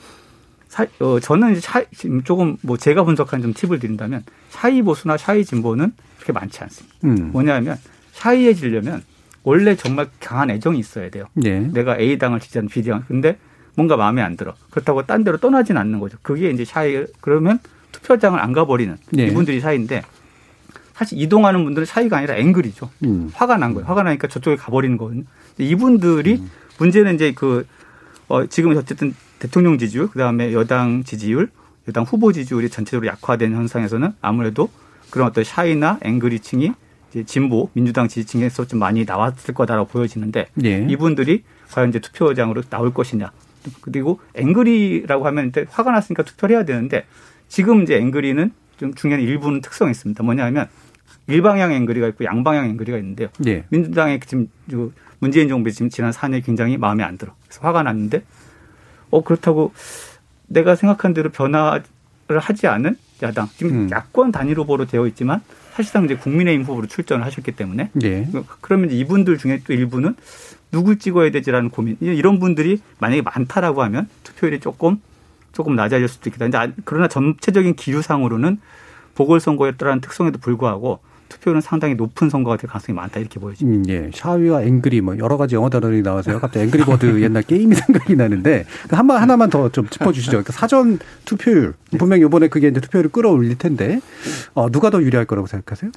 사, 0.69 0.88
어, 0.99 1.19
저는 1.19 1.51
이제 1.51 1.61
샤, 1.61 1.84
지금 1.95 2.24
조금 2.24 2.57
뭐 2.61 2.78
제가 2.78 3.03
분석한 3.03 3.43
좀 3.43 3.53
팁을 3.53 3.78
드린다면 3.78 4.24
shy 4.49 4.82
보수나 4.82 5.17
shy 5.18 5.45
진보는 5.45 5.93
그렇게 6.15 6.34
많지 6.34 6.61
않습니다. 6.63 6.95
음. 7.03 7.32
뭐냐면 7.32 7.78
shy해지려면 8.14 9.04
원래 9.43 9.76
정말 9.76 10.09
강한 10.19 10.49
애정이 10.49 10.80
있어야 10.80 11.09
돼요. 11.11 11.26
예. 11.43 11.59
내가 11.59 11.99
A 11.99 12.17
당을 12.17 12.39
지지하는 12.39 12.69
B 12.69 12.82
당. 12.84 13.03
근데 13.07 13.38
뭔가 13.76 13.97
마음에 13.97 14.21
안 14.21 14.38
들어. 14.38 14.53
그렇다고 14.69 15.03
딴 15.05 15.24
데로 15.24 15.38
떠나진 15.38 15.78
않는 15.78 15.99
거죠. 15.99 16.17
그게 16.21 16.49
이제 16.49 16.65
shy 16.66 17.06
그러면 17.21 17.59
투표장을 17.91 18.39
안 18.39 18.53
가버리는 18.53 18.95
예. 19.17 19.28
이분들이 19.28 19.59
shy인데 19.60 20.04
사실 20.93 21.19
이동하는 21.19 21.63
분들은 21.63 21.86
shy가 21.86 22.18
아니라 22.17 22.36
angry죠. 22.36 22.89
음. 23.05 23.32
화가 23.34 23.57
난 23.57 23.74
거예요. 23.74 23.88
화가 23.88 24.03
나니까 24.03 24.28
저쪽에 24.28 24.55
가버리는 24.55 24.97
거거든요. 24.97 25.24
이분들이 25.57 26.41
문제는 26.78 27.15
이제 27.15 27.34
그, 27.34 27.65
어, 28.28 28.45
지금 28.45 28.76
어쨌든 28.78 29.15
대통령 29.39 29.78
지지율, 29.78 30.07
그 30.09 30.19
다음에 30.19 30.53
여당 30.53 31.03
지지율, 31.03 31.49
여당 31.88 32.03
후보 32.03 32.32
지지율이 32.32 32.69
전체적으로 32.69 33.07
약화된 33.07 33.53
현상에서는 33.53 34.13
아무래도 34.21 34.69
그런 35.09 35.28
어떤 35.28 35.43
shy나 35.43 35.99
angry층이 36.01 36.72
이제 37.11 37.24
진보, 37.26 37.69
민주당 37.74 38.07
지지층에서 38.07 38.65
좀 38.65 38.80
많이 38.80 39.05
나왔을 39.05 39.53
거다라고 39.53 39.88
보여지는데 39.88 40.47
예. 40.63 40.88
이분들이 40.89 41.43
과연 41.71 41.89
이제 41.89 41.99
투표장으로 41.99 42.61
나올 42.63 42.93
것이냐. 42.93 43.32
그리고 43.82 44.20
angry라고 44.36 45.26
하면 45.28 45.47
이제 45.49 45.66
화가 45.70 45.91
났으니까 45.91 46.24
투표를 46.24 46.55
해야 46.55 46.66
되는데 46.66 47.05
지금 47.47 47.84
이제 47.84 47.97
angry는 47.97 48.51
좀 48.78 48.93
중요한 48.93 49.24
일부는 49.24 49.61
특성이 49.61 49.91
있습니다. 49.91 50.24
뭐냐 50.24 50.45
하면 50.45 50.68
일방향 51.28 51.72
angry가 51.72 52.08
있고 52.09 52.26
양방향 52.26 52.66
angry가 52.66 52.97
있는데요. 52.97 53.30
예. 53.45 53.64
민주당의 53.70 54.20
지금 54.26 54.47
그 54.70 54.93
문재인 55.20 55.47
정부의 55.47 55.74
지금 55.74 55.89
지난 55.89 56.11
4년 56.11 56.43
굉장히 56.43 56.78
마음에 56.78 57.03
안 57.03 57.18
들어. 57.18 57.34
그래서 57.47 57.61
화가 57.61 57.84
났는데 57.84 58.24
어 59.09 59.24
그렇다고 59.24 59.74
내가 60.47 60.76
생각한 60.76 61.14
대로 61.14 61.30
변화를 61.30 61.84
하지 62.39 62.68
않은 62.68 62.97
야당 63.22 63.47
지금 63.55 63.86
음. 63.86 63.89
야권 63.89 64.32
단일 64.32 64.59
후보로 64.59 64.86
되어 64.86 65.07
있지만 65.07 65.41
사실상 65.74 66.05
이제 66.05 66.16
국민의힘 66.16 66.66
후보로 66.66 66.88
출전을 66.88 67.26
하셨기 67.26 67.53
때문에 67.53 67.89
예. 68.03 68.28
그러면 68.61 68.91
이분들 68.91 69.38
중에 69.38 69.61
또 69.66 69.74
일부는 69.74 70.16
누굴 70.74 70.97
찍어야 70.97 71.30
되지라는 71.30 71.69
고민 71.69 71.97
이런 72.01 72.39
분들이 72.39 72.82
만약에 72.99 73.21
많다라고 73.21 73.84
하면 73.84 74.09
투표율이 74.24 74.59
조금 74.59 74.99
조금 75.53 75.76
낮아질 75.76 76.07
수도 76.07 76.30
있겠다. 76.30 76.59
아- 76.59 76.67
그러나 76.84 77.07
전체적인 77.07 77.76
기류상으로는 77.76 78.59
보궐선거였다라는 79.13 80.01
특성에도 80.01 80.39
불구하고 80.39 80.99
투표율은 81.34 81.62
상당히 81.62 81.96
높은 81.96 82.30
선거가 82.30 82.58
될 82.58 82.70
가능성이 82.70 82.96
많다 82.96 83.20
이렇게 83.20 83.40
보여집니다. 83.40 83.92
음, 83.92 83.94
예. 83.94 84.10
샤위와 84.14 84.64
앵그리 84.64 85.02
뭐 85.02 85.18
여러 85.18 85.38
가지 85.38 85.56
영어 85.56 85.70
단어들이 85.70 86.02
나와서요. 86.02 86.40
갑자기 86.40 86.66
앵그리버드 86.66 87.22
옛날 87.24 87.44
게임이 87.44 87.76
생각이 87.76 88.16
나는데 88.16 88.66
그 88.88 88.96
한번 88.96 89.22
하나만 89.22 89.50
더 89.50 89.70
좀 89.70 89.88
짚어주시죠. 89.90 90.32
그러니까 90.32 90.54
사전 90.54 91.00
투표율 91.26 91.74
분명히 91.98 92.26
이번에 92.26 92.48
그게 92.48 92.68
이제 92.68 92.80
투표율을 92.80 93.10
끌어올릴 93.12 93.58
텐데 93.58 94.00
어, 94.54 94.70
누가 94.70 94.90
더 94.90 95.02
유리할 95.02 95.26
거라고 95.26 95.48
생각하세요? 95.48 95.92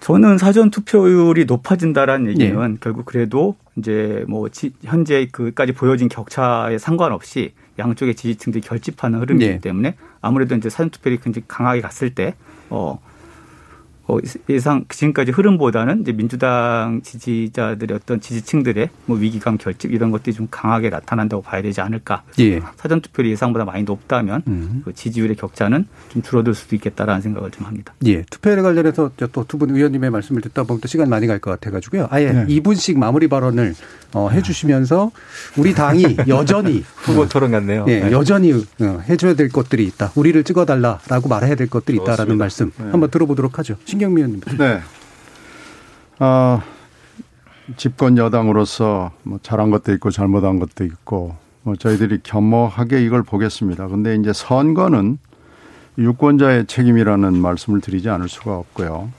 저는 0.00 0.36
사전 0.36 0.70
투표율이 0.70 1.46
높아진다라는 1.46 2.28
얘기는 2.32 2.72
예. 2.72 2.76
결국 2.80 3.06
그래도 3.06 3.56
이제 3.76 4.24
뭐 4.28 4.48
지- 4.50 4.72
현재 4.82 5.26
그까지 5.32 5.72
보여진 5.72 6.08
격차에 6.10 6.76
상관없이 6.78 7.52
양쪽의 7.78 8.14
지지층들이 8.14 8.60
결집하는 8.60 9.20
흐름이기 9.20 9.46
예. 9.50 9.58
때문에 9.58 9.94
아무래도 10.20 10.54
이제 10.56 10.68
사전 10.68 10.90
투표율이 10.90 11.20
굉장히 11.22 11.44
강하게 11.48 11.80
갔을 11.80 12.14
때 12.14 12.34
어. 12.68 13.00
어, 14.06 14.18
예상 14.50 14.84
지금까지 14.88 15.32
흐름보다는 15.32 16.02
이제 16.02 16.12
민주당 16.12 17.00
지지자들의 17.02 17.96
어떤 17.96 18.20
지지층들의 18.20 18.90
뭐 19.06 19.16
위기감 19.16 19.56
결집 19.56 19.92
이런 19.92 20.10
것들이 20.10 20.34
좀 20.36 20.46
강하게 20.50 20.90
나타난다고 20.90 21.42
봐야 21.42 21.62
되지 21.62 21.80
않을까. 21.80 22.22
예. 22.38 22.60
사전 22.76 23.00
투표율이 23.00 23.30
예상보다 23.32 23.64
많이 23.64 23.82
높다면 23.84 24.42
음. 24.46 24.82
그 24.84 24.92
지지율의 24.92 25.36
격차는 25.36 25.86
좀 26.10 26.22
줄어들 26.22 26.54
수도 26.54 26.76
있겠다라는 26.76 27.22
생각을 27.22 27.50
좀 27.50 27.64
합니다. 27.66 27.94
예. 28.06 28.22
투표율에 28.30 28.60
관련해서 28.62 29.10
또 29.16 29.44
두 29.44 29.56
분 29.58 29.70
의원님의 29.74 30.10
말씀을 30.10 30.42
듣다 30.42 30.64
보면 30.64 30.80
또 30.80 30.88
시간 30.88 31.08
많이 31.08 31.26
갈 31.26 31.38
것 31.38 31.50
같아가지고요. 31.52 32.08
아예 32.10 32.32
네. 32.32 32.46
2분씩 32.46 32.96
마무리 32.98 33.28
발언을 33.28 33.74
어, 34.12 34.28
해주시면서 34.30 35.10
우리 35.56 35.74
당이 35.74 36.16
여전히 36.28 36.84
후보 36.96 37.28
토론 37.28 37.50
같네요. 37.52 37.84
예, 37.88 38.00
네. 38.00 38.12
여전히 38.12 38.52
어, 38.52 39.02
해줘야 39.08 39.34
될 39.34 39.48
것들이 39.48 39.84
있다. 39.86 40.12
우리를 40.14 40.42
찍어달라라고 40.44 41.28
말해야 41.28 41.54
될 41.56 41.68
것들이 41.68 41.98
있다라는 41.98 42.36
말씀 42.38 42.70
한번 42.78 43.10
들어보도록 43.10 43.58
하죠. 43.58 43.76
신경미 43.94 44.22
의원님. 44.22 44.40
네. 44.58 44.80
어, 46.18 46.60
집권 47.76 48.18
여당으로서 48.18 49.12
뭐 49.22 49.38
잘한 49.40 49.70
것도 49.70 49.92
있고 49.94 50.10
잘못한 50.10 50.58
것도 50.58 50.84
있고 50.84 51.36
뭐 51.62 51.76
저희들이 51.76 52.20
겸허하게 52.24 53.04
이걸 53.04 53.22
보겠습니다. 53.22 53.86
근데 53.86 54.16
이제 54.16 54.32
선거는 54.32 55.18
유권자의 55.96 56.66
책임이라는 56.66 57.36
말씀을 57.36 57.80
드리지 57.80 58.08
않을 58.10 58.28
수가 58.28 58.56
없고요. 58.56 59.10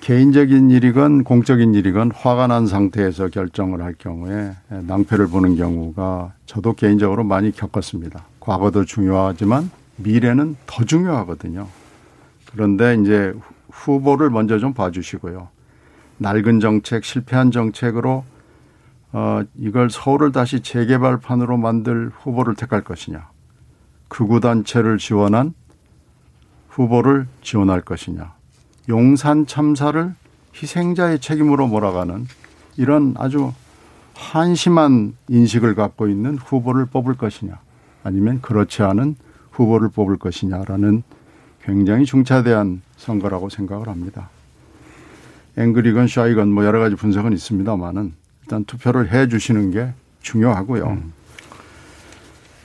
개인적인 0.00 0.70
일이건 0.70 1.24
공적인 1.24 1.74
일이건 1.74 2.12
화가 2.12 2.46
난 2.46 2.66
상태에서 2.66 3.28
결정을 3.28 3.82
할 3.82 3.92
경우에 3.92 4.52
낭패를 4.70 5.26
보는 5.26 5.56
경우가 5.56 6.32
저도 6.46 6.72
개인적으로 6.72 7.24
많이 7.24 7.52
겪었습니다. 7.52 8.24
과거도 8.40 8.86
중요하지만 8.86 9.70
미래는 9.96 10.56
더 10.66 10.84
중요하거든요. 10.84 11.66
그런데 12.52 12.96
이제 13.02 13.34
후보를 13.78 14.30
먼저 14.30 14.58
좀 14.58 14.74
봐주시고요. 14.74 15.48
낡은 16.18 16.60
정책, 16.60 17.04
실패한 17.04 17.50
정책으로 17.50 18.24
어, 19.12 19.42
이걸 19.56 19.88
서울을 19.88 20.32
다시 20.32 20.60
재개발판으로 20.60 21.56
만들 21.56 22.10
후보를 22.14 22.54
택할 22.54 22.82
것이냐. 22.82 23.30
극우단체를 24.08 24.98
지원한 24.98 25.54
후보를 26.68 27.26
지원할 27.42 27.80
것이냐. 27.80 28.34
용산 28.88 29.46
참사를 29.46 30.14
희생자의 30.54 31.20
책임으로 31.20 31.66
몰아가는 31.66 32.26
이런 32.76 33.14
아주 33.16 33.52
한심한 34.14 35.14
인식을 35.28 35.74
갖고 35.74 36.08
있는 36.08 36.36
후보를 36.36 36.86
뽑을 36.86 37.16
것이냐. 37.16 37.58
아니면 38.02 38.40
그렇지 38.40 38.82
않은 38.82 39.16
후보를 39.52 39.88
뽑을 39.90 40.16
것이냐라는 40.18 41.02
굉장히 41.62 42.04
중차대한 42.04 42.82
선거라고 42.98 43.48
생각을 43.48 43.88
합니다. 43.88 44.28
앵그리건 45.56 46.06
샤이건 46.06 46.50
뭐 46.50 46.64
여러 46.64 46.78
가지 46.78 46.94
분석은 46.94 47.32
있습니다만은 47.32 48.12
일단 48.42 48.64
투표를 48.64 49.12
해 49.12 49.28
주시는 49.28 49.70
게 49.70 49.92
중요하고요. 50.20 50.98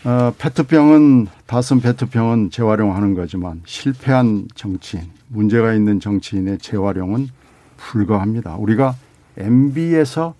어, 0.05 0.33
페트병은 0.37 1.27
다쓴 1.47 1.79
페트병은 1.79 2.51
재활용하는 2.51 3.13
거지만 3.13 3.61
실패한 3.65 4.49
정치인, 4.53 5.09
문제가 5.29 5.73
있는 5.73 5.99
정치인의 5.99 6.57
재활용은 6.57 7.29
불가합니다. 7.77 8.55
우리가 8.57 8.95
MB에서 9.37 10.35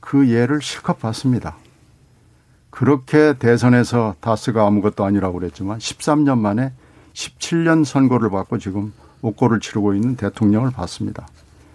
그 0.00 0.30
예를 0.30 0.62
실컷 0.62 1.00
봤습니다. 1.00 1.56
그렇게 2.70 3.34
대선에서 3.38 4.14
다스가 4.20 4.66
아무것도 4.66 5.04
아니라고 5.04 5.40
그랬지만 5.40 5.78
13년 5.78 6.38
만에 6.38 6.72
17년 7.12 7.84
선거를 7.84 8.30
받고 8.30 8.58
지금 8.58 8.92
옥고를 9.22 9.60
치르고 9.60 9.94
있는 9.94 10.16
대통령을 10.16 10.70
봤습니다. 10.70 11.26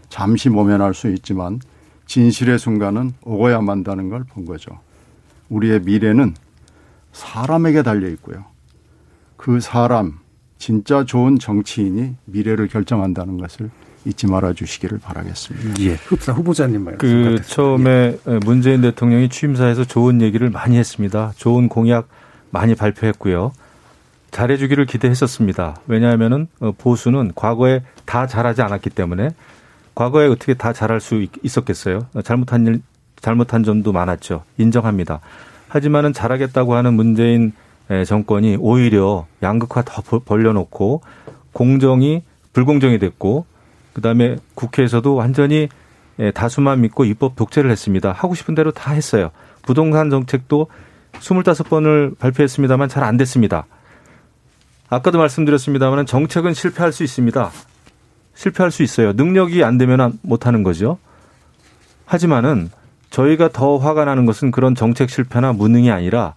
잠시 0.09 0.49
모면할 0.49 0.93
수 0.93 1.09
있지만 1.09 1.59
진실의 2.05 2.59
순간은 2.59 3.13
오고야 3.23 3.61
만다는 3.61 4.09
걸 4.09 4.23
본 4.23 4.45
거죠. 4.45 4.79
우리의 5.49 5.81
미래는 5.81 6.35
사람에게 7.11 7.83
달려 7.83 8.07
있고요. 8.09 8.45
그 9.37 9.59
사람, 9.59 10.19
진짜 10.57 11.03
좋은 11.05 11.37
정치인이 11.39 12.15
미래를 12.25 12.67
결정한다는 12.67 13.37
것을 13.37 13.69
잊지 14.05 14.27
말아 14.27 14.53
주시기를 14.53 14.99
바라겠습니다. 14.99 15.81
예. 15.81 15.93
흡사 15.95 16.31
후보자님 16.33 16.83
말씀. 16.83 16.97
그 16.97 17.07
같았습니다. 17.35 17.43
처음에 17.47 18.17
문재인 18.45 18.81
대통령이 18.81 19.29
취임사에서 19.29 19.85
좋은 19.85 20.21
얘기를 20.21 20.49
많이 20.49 20.77
했습니다. 20.77 21.33
좋은 21.37 21.69
공약 21.69 22.07
많이 22.49 22.75
발표했고요. 22.75 23.51
잘해주기를 24.33 24.85
기대했었습니다. 24.85 25.77
왜냐하면은 25.87 26.47
어, 26.59 26.71
보수는 26.77 27.31
과거에 27.35 27.83
다 28.05 28.27
잘하지 28.27 28.61
않았기 28.63 28.89
때문에 28.89 29.29
과거에 29.95 30.27
어떻게 30.27 30.55
다 30.55 30.73
잘할 30.73 30.99
수 30.99 31.21
있- 31.21 31.31
있었겠어요? 31.43 32.07
어, 32.15 32.21
잘못한 32.21 32.65
일, 32.67 32.81
잘못한 33.21 33.63
점도 33.63 33.91
많았죠. 33.93 34.43
인정합니다. 34.57 35.21
하지만은 35.69 36.13
잘하겠다고 36.13 36.73
하는 36.75 36.93
문재인 36.95 37.53
에, 37.89 38.03
정권이 38.05 38.57
오히려 38.59 39.27
양극화 39.43 39.83
더 39.83 40.01
벌- 40.01 40.19
벌려놓고 40.25 41.01
공정이 41.53 42.23
불공정이 42.53 42.97
됐고 42.99 43.45
그다음에 43.93 44.37
국회에서도 44.55 45.13
완전히 45.15 45.69
예, 46.19 46.31
다수만 46.31 46.81
믿고 46.81 47.05
입법 47.05 47.35
독재를 47.35 47.69
했습니다. 47.71 48.11
하고 48.11 48.35
싶은 48.35 48.53
대로 48.55 48.71
다 48.71 48.93
했어요. 48.93 49.31
부동산 49.63 50.09
정책도 50.11 50.67
25번을 51.13 52.17
발표했습니다만 52.19 52.87
잘 52.89 53.03
안 53.03 53.17
됐습니다. 53.17 53.65
아까도 54.93 55.17
말씀드렸습니다만 55.17 56.05
정책은 56.05 56.53
실패할 56.53 56.91
수 56.91 57.03
있습니다. 57.03 57.51
실패할 58.35 58.71
수 58.71 58.83
있어요. 58.83 59.13
능력이 59.13 59.63
안 59.63 59.77
되면 59.77 60.19
못 60.21 60.45
하는 60.45 60.63
거죠. 60.63 60.97
하지만은 62.05 62.69
저희가 63.09 63.49
더 63.49 63.77
화가 63.77 64.05
나는 64.05 64.25
것은 64.25 64.51
그런 64.51 64.75
정책 64.75 65.09
실패나 65.09 65.53
무능이 65.53 65.91
아니라 65.91 66.33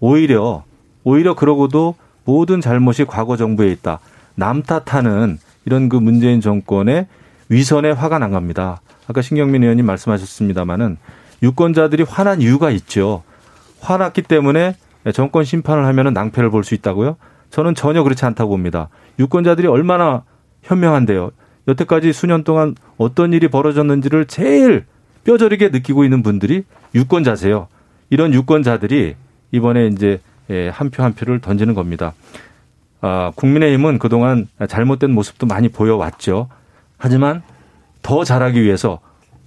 오히려 0.00 0.64
오히려 1.04 1.34
그러고도 1.34 1.96
모든 2.24 2.60
잘못이 2.60 3.04
과거 3.04 3.36
정부에 3.36 3.70
있다. 3.72 3.98
남 4.34 4.62
탓하는 4.62 5.38
이런 5.64 5.88
그 5.88 5.96
문재인 5.96 6.40
정권의 6.40 7.06
위선에 7.48 7.90
화가 7.90 8.18
난 8.18 8.30
겁니다. 8.30 8.80
아까 9.08 9.20
신경민 9.20 9.62
의원님 9.62 9.84
말씀하셨습니다마는 9.86 10.96
유권자들이 11.42 12.04
화난 12.04 12.40
이유가 12.40 12.70
있죠. 12.70 13.22
화났기 13.80 14.22
때문에 14.22 14.76
정권 15.12 15.44
심판을 15.44 15.86
하면은 15.86 16.12
낭패를 16.12 16.50
볼 16.50 16.62
수 16.62 16.74
있다고요? 16.74 17.16
저는 17.52 17.74
전혀 17.74 18.02
그렇지 18.02 18.24
않다고 18.24 18.50
봅니다. 18.50 18.88
유권자들이 19.18 19.68
얼마나 19.68 20.24
현명한데요. 20.62 21.30
여태까지 21.68 22.12
수년 22.12 22.44
동안 22.44 22.74
어떤 22.96 23.34
일이 23.34 23.46
벌어졌는지를 23.48 24.24
제일 24.24 24.86
뼈저리게 25.24 25.68
느끼고 25.68 26.02
있는 26.02 26.22
분들이 26.22 26.64
유권자세요. 26.94 27.68
이런 28.08 28.32
유권자들이 28.32 29.14
이번에 29.52 29.86
이제 29.88 30.18
한 30.72 30.90
표한 30.90 31.12
표를 31.12 31.40
던지는 31.40 31.74
겁니다. 31.74 32.14
아, 33.02 33.32
국민의힘은 33.36 33.98
그동안 33.98 34.48
잘못된 34.66 35.12
모습도 35.12 35.46
많이 35.46 35.68
보여왔죠. 35.68 36.48
하지만 36.96 37.42
더 38.00 38.24
잘하기 38.24 38.62
위해서 38.62 38.98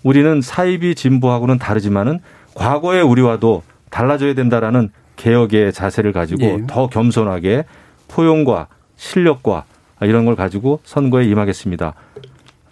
우리는 0.03 0.41
사입이 0.41 0.93
진보하고는 0.93 1.58
다르지만은 1.58 2.20
과거의 2.53 3.01
우리와도 3.01 3.64
달라져야 3.89 4.36
된다라는 4.36 4.91
개혁의 5.16 5.74
자세를 5.74 6.12
가지고 6.12 6.43
예. 6.43 6.64
더 6.68 6.88
겸손하게 6.88 7.66
포용과 8.08 8.68
실력과 8.95 9.66
이런 10.01 10.26
걸 10.26 10.36
가지고 10.36 10.80
선거에 10.84 11.26
임하겠습니다. 11.26 11.93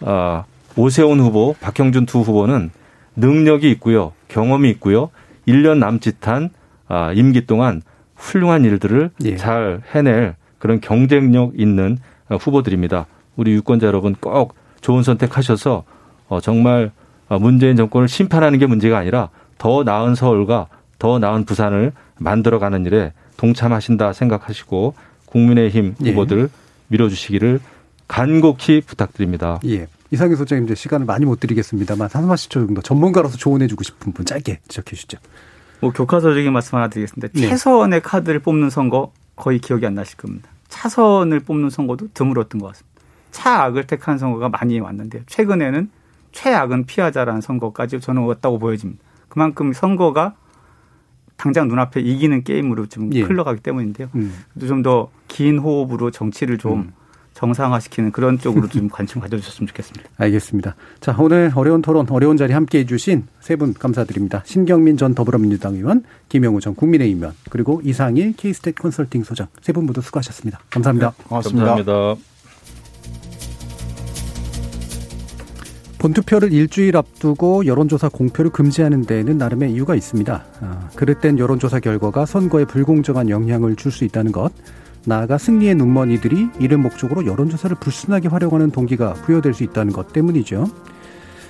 아, 0.02 0.44
오세훈 0.76 1.20
후보, 1.20 1.54
박형준 1.60 2.06
두 2.06 2.20
후보는 2.20 2.70
능력이 3.16 3.70
있고요. 3.72 4.12
경험이 4.28 4.70
있고요. 4.70 5.10
1년 5.46 5.78
남짓한 5.78 6.50
아, 6.88 7.12
임기 7.12 7.46
동안 7.46 7.82
훌륭한 8.16 8.64
일들을 8.64 9.10
예. 9.24 9.36
잘 9.36 9.82
해낼 9.94 10.36
그런 10.58 10.80
경쟁력 10.80 11.52
있는 11.58 11.98
후보들입니다. 12.28 13.06
우리 13.36 13.52
유권자 13.52 13.86
여러분 13.86 14.14
꼭 14.14 14.54
좋은 14.80 15.02
선택하셔서 15.02 15.84
어, 16.28 16.40
정말 16.40 16.90
문재인 17.40 17.76
정권을 17.76 18.08
심판하는 18.08 18.58
게 18.58 18.66
문제가 18.66 18.98
아니라 18.98 19.30
더 19.58 19.82
나은 19.82 20.14
서울과 20.14 20.68
더 20.98 21.18
나은 21.18 21.44
부산을 21.44 21.92
만들어가는 22.18 22.86
일에 22.86 23.12
동참하신다 23.36 24.12
생각하시고 24.12 24.94
국민의힘 25.34 25.96
예. 26.04 26.10
후보들 26.10 26.48
밀어주시기를 26.88 27.60
간곡히 28.06 28.80
부탁드립니다. 28.80 29.58
예. 29.66 29.88
이상희 30.10 30.36
소장님 30.36 30.66
이제 30.66 30.76
시간을 30.76 31.06
많이 31.06 31.24
못 31.24 31.40
드리겠습니다만 31.40 32.08
한 32.12 32.28
30초 32.28 32.50
정도 32.50 32.80
전문가로서 32.80 33.36
조언해주고 33.36 33.82
싶은 33.82 34.12
분 34.12 34.24
짧게 34.24 34.60
지적해 34.68 34.90
주시죠. 34.90 35.18
뭐 35.80 35.90
교과서적인 35.92 36.52
말씀 36.52 36.76
하나 36.76 36.88
드리겠습니다. 36.88 37.28
네. 37.34 37.48
최선의 37.48 38.00
카드를 38.00 38.38
뽑는 38.38 38.70
선거 38.70 39.12
거의 39.34 39.58
기억이 39.58 39.84
안 39.84 39.94
나실 39.94 40.16
겁니다. 40.16 40.48
차선을 40.68 41.40
뽑는 41.40 41.70
선거도 41.70 42.08
드물었던 42.14 42.60
것 42.60 42.68
같습니다. 42.68 42.94
차악을 43.32 43.88
택한 43.88 44.18
선거가 44.18 44.48
많이 44.48 44.78
왔는데 44.78 45.22
최근에는 45.26 45.90
최악은 46.30 46.86
피하자라는 46.86 47.40
선거까지 47.40 48.00
저는 48.00 48.22
왔다고 48.22 48.60
보여집니다. 48.60 49.02
그만큼 49.28 49.72
선거가 49.72 50.34
당장 51.36 51.68
눈앞에 51.68 52.00
이기는 52.00 52.44
게임으로 52.44 52.86
좀 52.86 53.12
예. 53.14 53.22
흘러가기 53.22 53.60
때문인데요. 53.60 54.08
음. 54.14 54.32
좀더 54.60 55.10
긴 55.28 55.58
호흡으로 55.58 56.10
정치를 56.10 56.58
좀 56.58 56.92
정상화시키는 57.34 58.12
그런 58.12 58.38
쪽으로 58.38 58.68
좀 58.68 58.88
관심 58.88 59.20
가져주셨으면 59.20 59.66
좋겠습니다. 59.66 60.08
알겠습니다. 60.16 60.76
자, 61.00 61.16
오늘 61.18 61.50
어려운 61.56 61.82
토론, 61.82 62.06
어려운 62.08 62.36
자리 62.36 62.52
함께 62.52 62.78
해주신 62.78 63.26
세 63.40 63.56
분 63.56 63.74
감사드립니다. 63.74 64.42
신경민 64.46 64.96
전 64.96 65.14
더불어민주당 65.16 65.74
의원, 65.74 66.04
김영우 66.28 66.60
전 66.60 66.76
국민의힘 66.76 67.18
의원, 67.18 67.34
그리고 67.50 67.80
이상일 67.84 68.34
케이스텍 68.36 68.76
컨설팅 68.76 69.24
소장 69.24 69.48
세 69.60 69.72
분 69.72 69.84
모두 69.86 70.00
수고하셨습니다. 70.00 70.60
감사합니다. 70.70 71.12
고맙습니다. 71.28 71.74
감사합니다. 71.74 72.33
본투표를 76.04 76.52
일주일 76.52 76.98
앞두고 76.98 77.64
여론조사 77.64 78.10
공표를 78.10 78.50
금지하는 78.50 79.06
데에는 79.06 79.38
나름의 79.38 79.72
이유가 79.72 79.94
있습니다. 79.94 80.44
아, 80.60 80.90
그릇된 80.96 81.38
여론조사 81.38 81.80
결과가 81.80 82.26
선거에 82.26 82.66
불공정한 82.66 83.30
영향을 83.30 83.74
줄 83.74 83.90
수 83.90 84.04
있다는 84.04 84.30
것, 84.30 84.52
나아가 85.06 85.38
승리의 85.38 85.76
눈머니들이 85.76 86.48
이를 86.60 86.76
목적으로 86.76 87.24
여론조사를 87.24 87.74
불순하게 87.80 88.28
활용하는 88.28 88.70
동기가 88.70 89.14
부여될 89.14 89.54
수 89.54 89.64
있다는 89.64 89.94
것 89.94 90.12
때문이죠. 90.12 90.66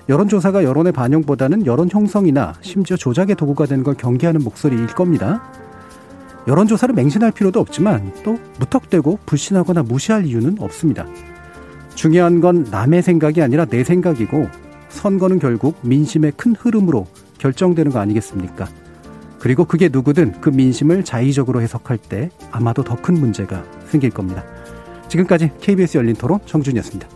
여론조사가 0.09 0.63
여론의 0.63 0.93
반영보다는 0.93 1.67
여론 1.67 1.89
형성이나 1.91 2.55
심지어 2.61 2.97
조작의 2.97 3.35
도구가 3.35 3.67
되는 3.67 3.83
걸 3.83 3.95
경계하는 3.95 4.41
목소리일 4.45 4.87
겁니다. 4.87 5.43
여론조사를 6.47 6.95
맹신할 6.95 7.33
필요도 7.33 7.59
없지만 7.59 8.13
또 8.23 8.39
무턱대고 8.61 9.19
불신하거나 9.27 9.83
무시할 9.83 10.27
이유는 10.27 10.59
없습니다. 10.61 11.07
중요한 11.95 12.41
건 12.41 12.67
남의 12.71 13.03
생각이 13.03 13.43
아니라 13.43 13.65
내 13.65 13.85
생각이고 13.85 14.49
선거는 14.89 15.39
결국 15.39 15.77
민심의 15.83 16.33
큰 16.37 16.55
흐름으로 16.55 17.07
결정되는 17.39 17.93
거 17.93 17.99
아니겠습니까? 17.99 18.69
그리고 19.39 19.65
그게 19.65 19.89
누구든 19.93 20.41
그 20.41 20.49
민심을 20.49 21.05
자의적으로 21.05 21.61
해석할 21.61 21.99
때 21.99 22.31
아마도 22.51 22.83
더 22.83 22.97
큰 22.97 23.15
문제가 23.15 23.63
생길 23.89 24.11
겁니다. 24.11 24.43
지금까지 25.09 25.51
KBS 25.61 25.99
열린 25.99 26.15
토론 26.15 26.41
정준이었습니다. 26.47 27.07